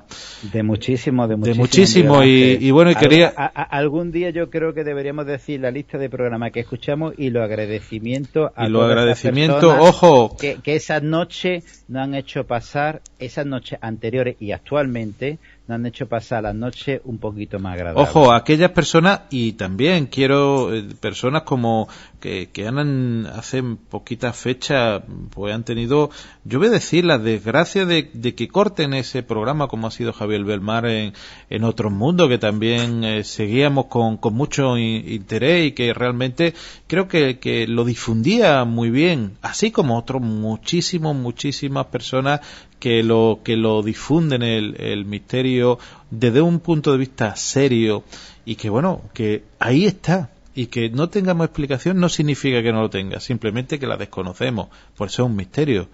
[0.52, 1.54] De muchísimo, de muchísimo.
[1.54, 3.28] De muchísimo, y, bueno, y quería...
[3.28, 7.44] algún día yo creo que deberíamos decir la lista de programas que escuchamos y los
[7.44, 10.36] agradecimientos a y los agradecimientos, ojo.
[10.36, 15.86] Que, que esa noche nos han hecho pasar, esas noches anteriores y actualmente nos han
[15.86, 18.02] hecho pasar la noche un poquito más agradable.
[18.02, 21.88] Ojo, aquellas personas, y también quiero eh, personas como
[22.20, 26.10] que, que han hace poquitas fechas, pues han tenido,
[26.44, 30.44] yo voy a decir, la desgracia de, que corten ese programa como ha sido Javier
[30.44, 31.14] Belmar en,
[31.50, 36.54] en Otros Mundos, que también eh, seguíamos con, con mucho interés y que realmente
[36.88, 42.42] creo que, que lo difundía muy bien, así como otros muchísimos, muchísimas personas
[42.84, 45.80] que lo, que lo difunden el, el misterio
[46.12, 48.04] desde un punto de vista serio
[48.44, 52.82] y que bueno, que ahí está, y que no tengamos explicación no significa que no
[52.82, 54.68] lo tenga, simplemente que la desconocemos.
[54.98, 55.88] Por eso es un misterio.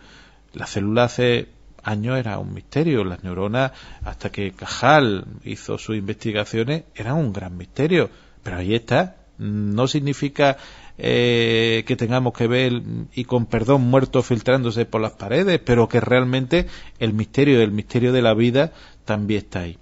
[0.53, 1.49] La célula hace
[1.83, 3.71] años era un misterio, las neuronas,
[4.03, 8.09] hasta que Cajal hizo sus investigaciones, eran un gran misterio.
[8.41, 9.17] Pero ahí está.
[9.37, 10.57] No significa
[11.01, 12.81] eh, que tengamos que ver
[13.13, 16.67] y con perdón muertos filtrándose por las paredes, pero que realmente
[16.99, 18.73] el misterio, el misterio de la vida
[19.05, 19.77] también está ahí.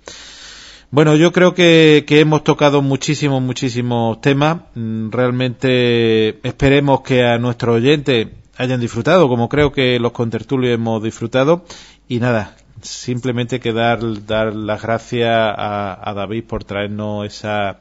[0.90, 4.62] Bueno, yo creo que, hemos tocado muchísimos, muchísimos temas.
[4.76, 11.04] Mm, realmente esperemos que a nuestros oyentes hayan disfrutado, como creo que los contertulios hemos
[11.04, 11.66] disfrutado.
[12.08, 17.80] Y nada, simplemente que dar, dar las gracias a, a David por traernos esa,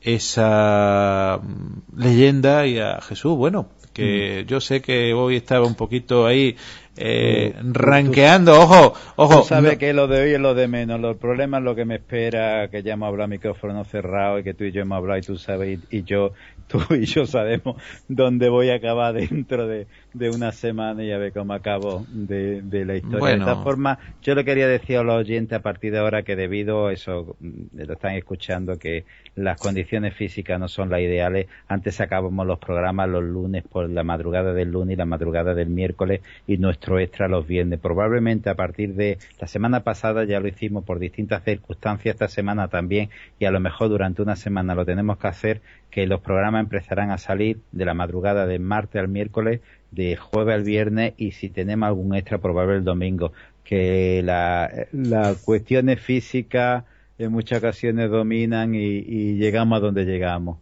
[0.00, 4.48] esa mm, leyenda y a Jesús, bueno, que mm.
[4.48, 6.56] yo sé que hoy estaba un poquito ahí
[7.00, 9.40] eh, ranqueando, ojo, ojo.
[9.42, 11.96] Tú sabes que lo de hoy es lo de menos, los problemas lo que me
[11.96, 15.22] espera, que ya hemos hablado micrófono cerrado y que tú y yo hemos hablado y
[15.22, 16.32] tú sabes y, yo,
[16.68, 17.76] tú y yo sabemos
[18.08, 22.62] dónde voy a acabar dentro de, de una semana y a ver cómo acabo de,
[22.84, 23.26] la historia.
[23.26, 26.36] De esta forma, yo le quería decir a los oyentes a partir de ahora que
[26.36, 31.46] debido a eso, mm, lo están escuchando, que las condiciones físicas no son las ideales.
[31.68, 35.68] Antes acabamos los programas los lunes por la madrugada del lunes y la madrugada del
[35.68, 37.78] miércoles y nuestro extra los viernes.
[37.78, 42.68] Probablemente a partir de la semana pasada ya lo hicimos por distintas circunstancias, esta semana
[42.68, 45.60] también y a lo mejor durante una semana lo tenemos que hacer,
[45.98, 50.54] que los programas empezarán a salir de la madrugada de martes al miércoles de jueves
[50.54, 53.32] al viernes y si tenemos algún extra probable el domingo.
[53.64, 56.84] Que las cuestiones físicas
[57.18, 60.58] en muchas ocasiones dominan y, llegamos a donde llegamos.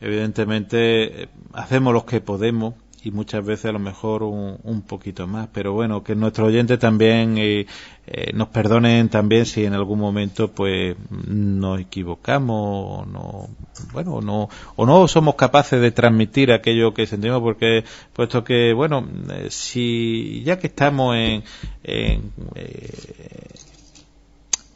[0.00, 2.72] Evidentemente eh, hacemos lo que podemos
[3.04, 5.48] y muchas veces a lo mejor un, poquito más.
[5.52, 7.66] Pero bueno, que nuestros oyentes también eh,
[8.06, 13.48] eh, nos perdonen también si en algún momento pues nos equivocamos o no,
[13.92, 17.84] bueno, no, o no somos capaces de transmitir aquello que sentimos porque
[18.14, 21.44] puesto que, bueno, eh, si ya que estamos en,
[21.82, 22.32] en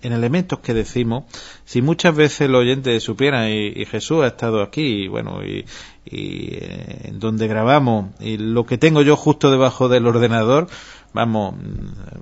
[0.03, 1.25] en elementos que decimos,
[1.65, 5.65] si muchas veces el oyente supiera, y, Jesús ha estado aquí, y bueno, y,
[6.07, 10.69] eh, en donde grabamos, y lo que tengo yo justo debajo del ordenador,
[11.13, 11.55] vamos,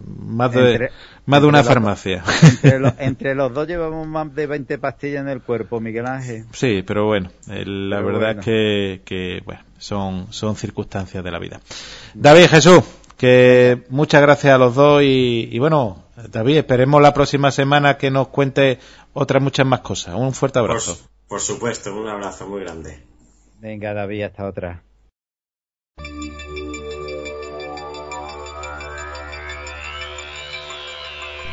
[0.07, 0.91] más de,
[1.27, 2.23] más de una farmacia.
[2.99, 6.45] Entre, los dos llevamos más de 20 pastillas en el cuerpo, Miguel Ángel.
[6.53, 11.61] Sí, pero bueno, la verdad es que, que, bueno, son, son circunstancias de la vida.
[12.15, 12.83] David, Jesús,
[13.17, 18.29] que muchas gracias a los dos y, bueno, David, esperemos la próxima semana que nos
[18.29, 18.79] cuente
[19.13, 20.15] otras muchas más cosas.
[20.15, 20.99] Un fuerte abrazo.
[21.29, 23.03] Por, supuesto, un abrazo muy grande.
[23.61, 24.83] Venga, David, hasta otra.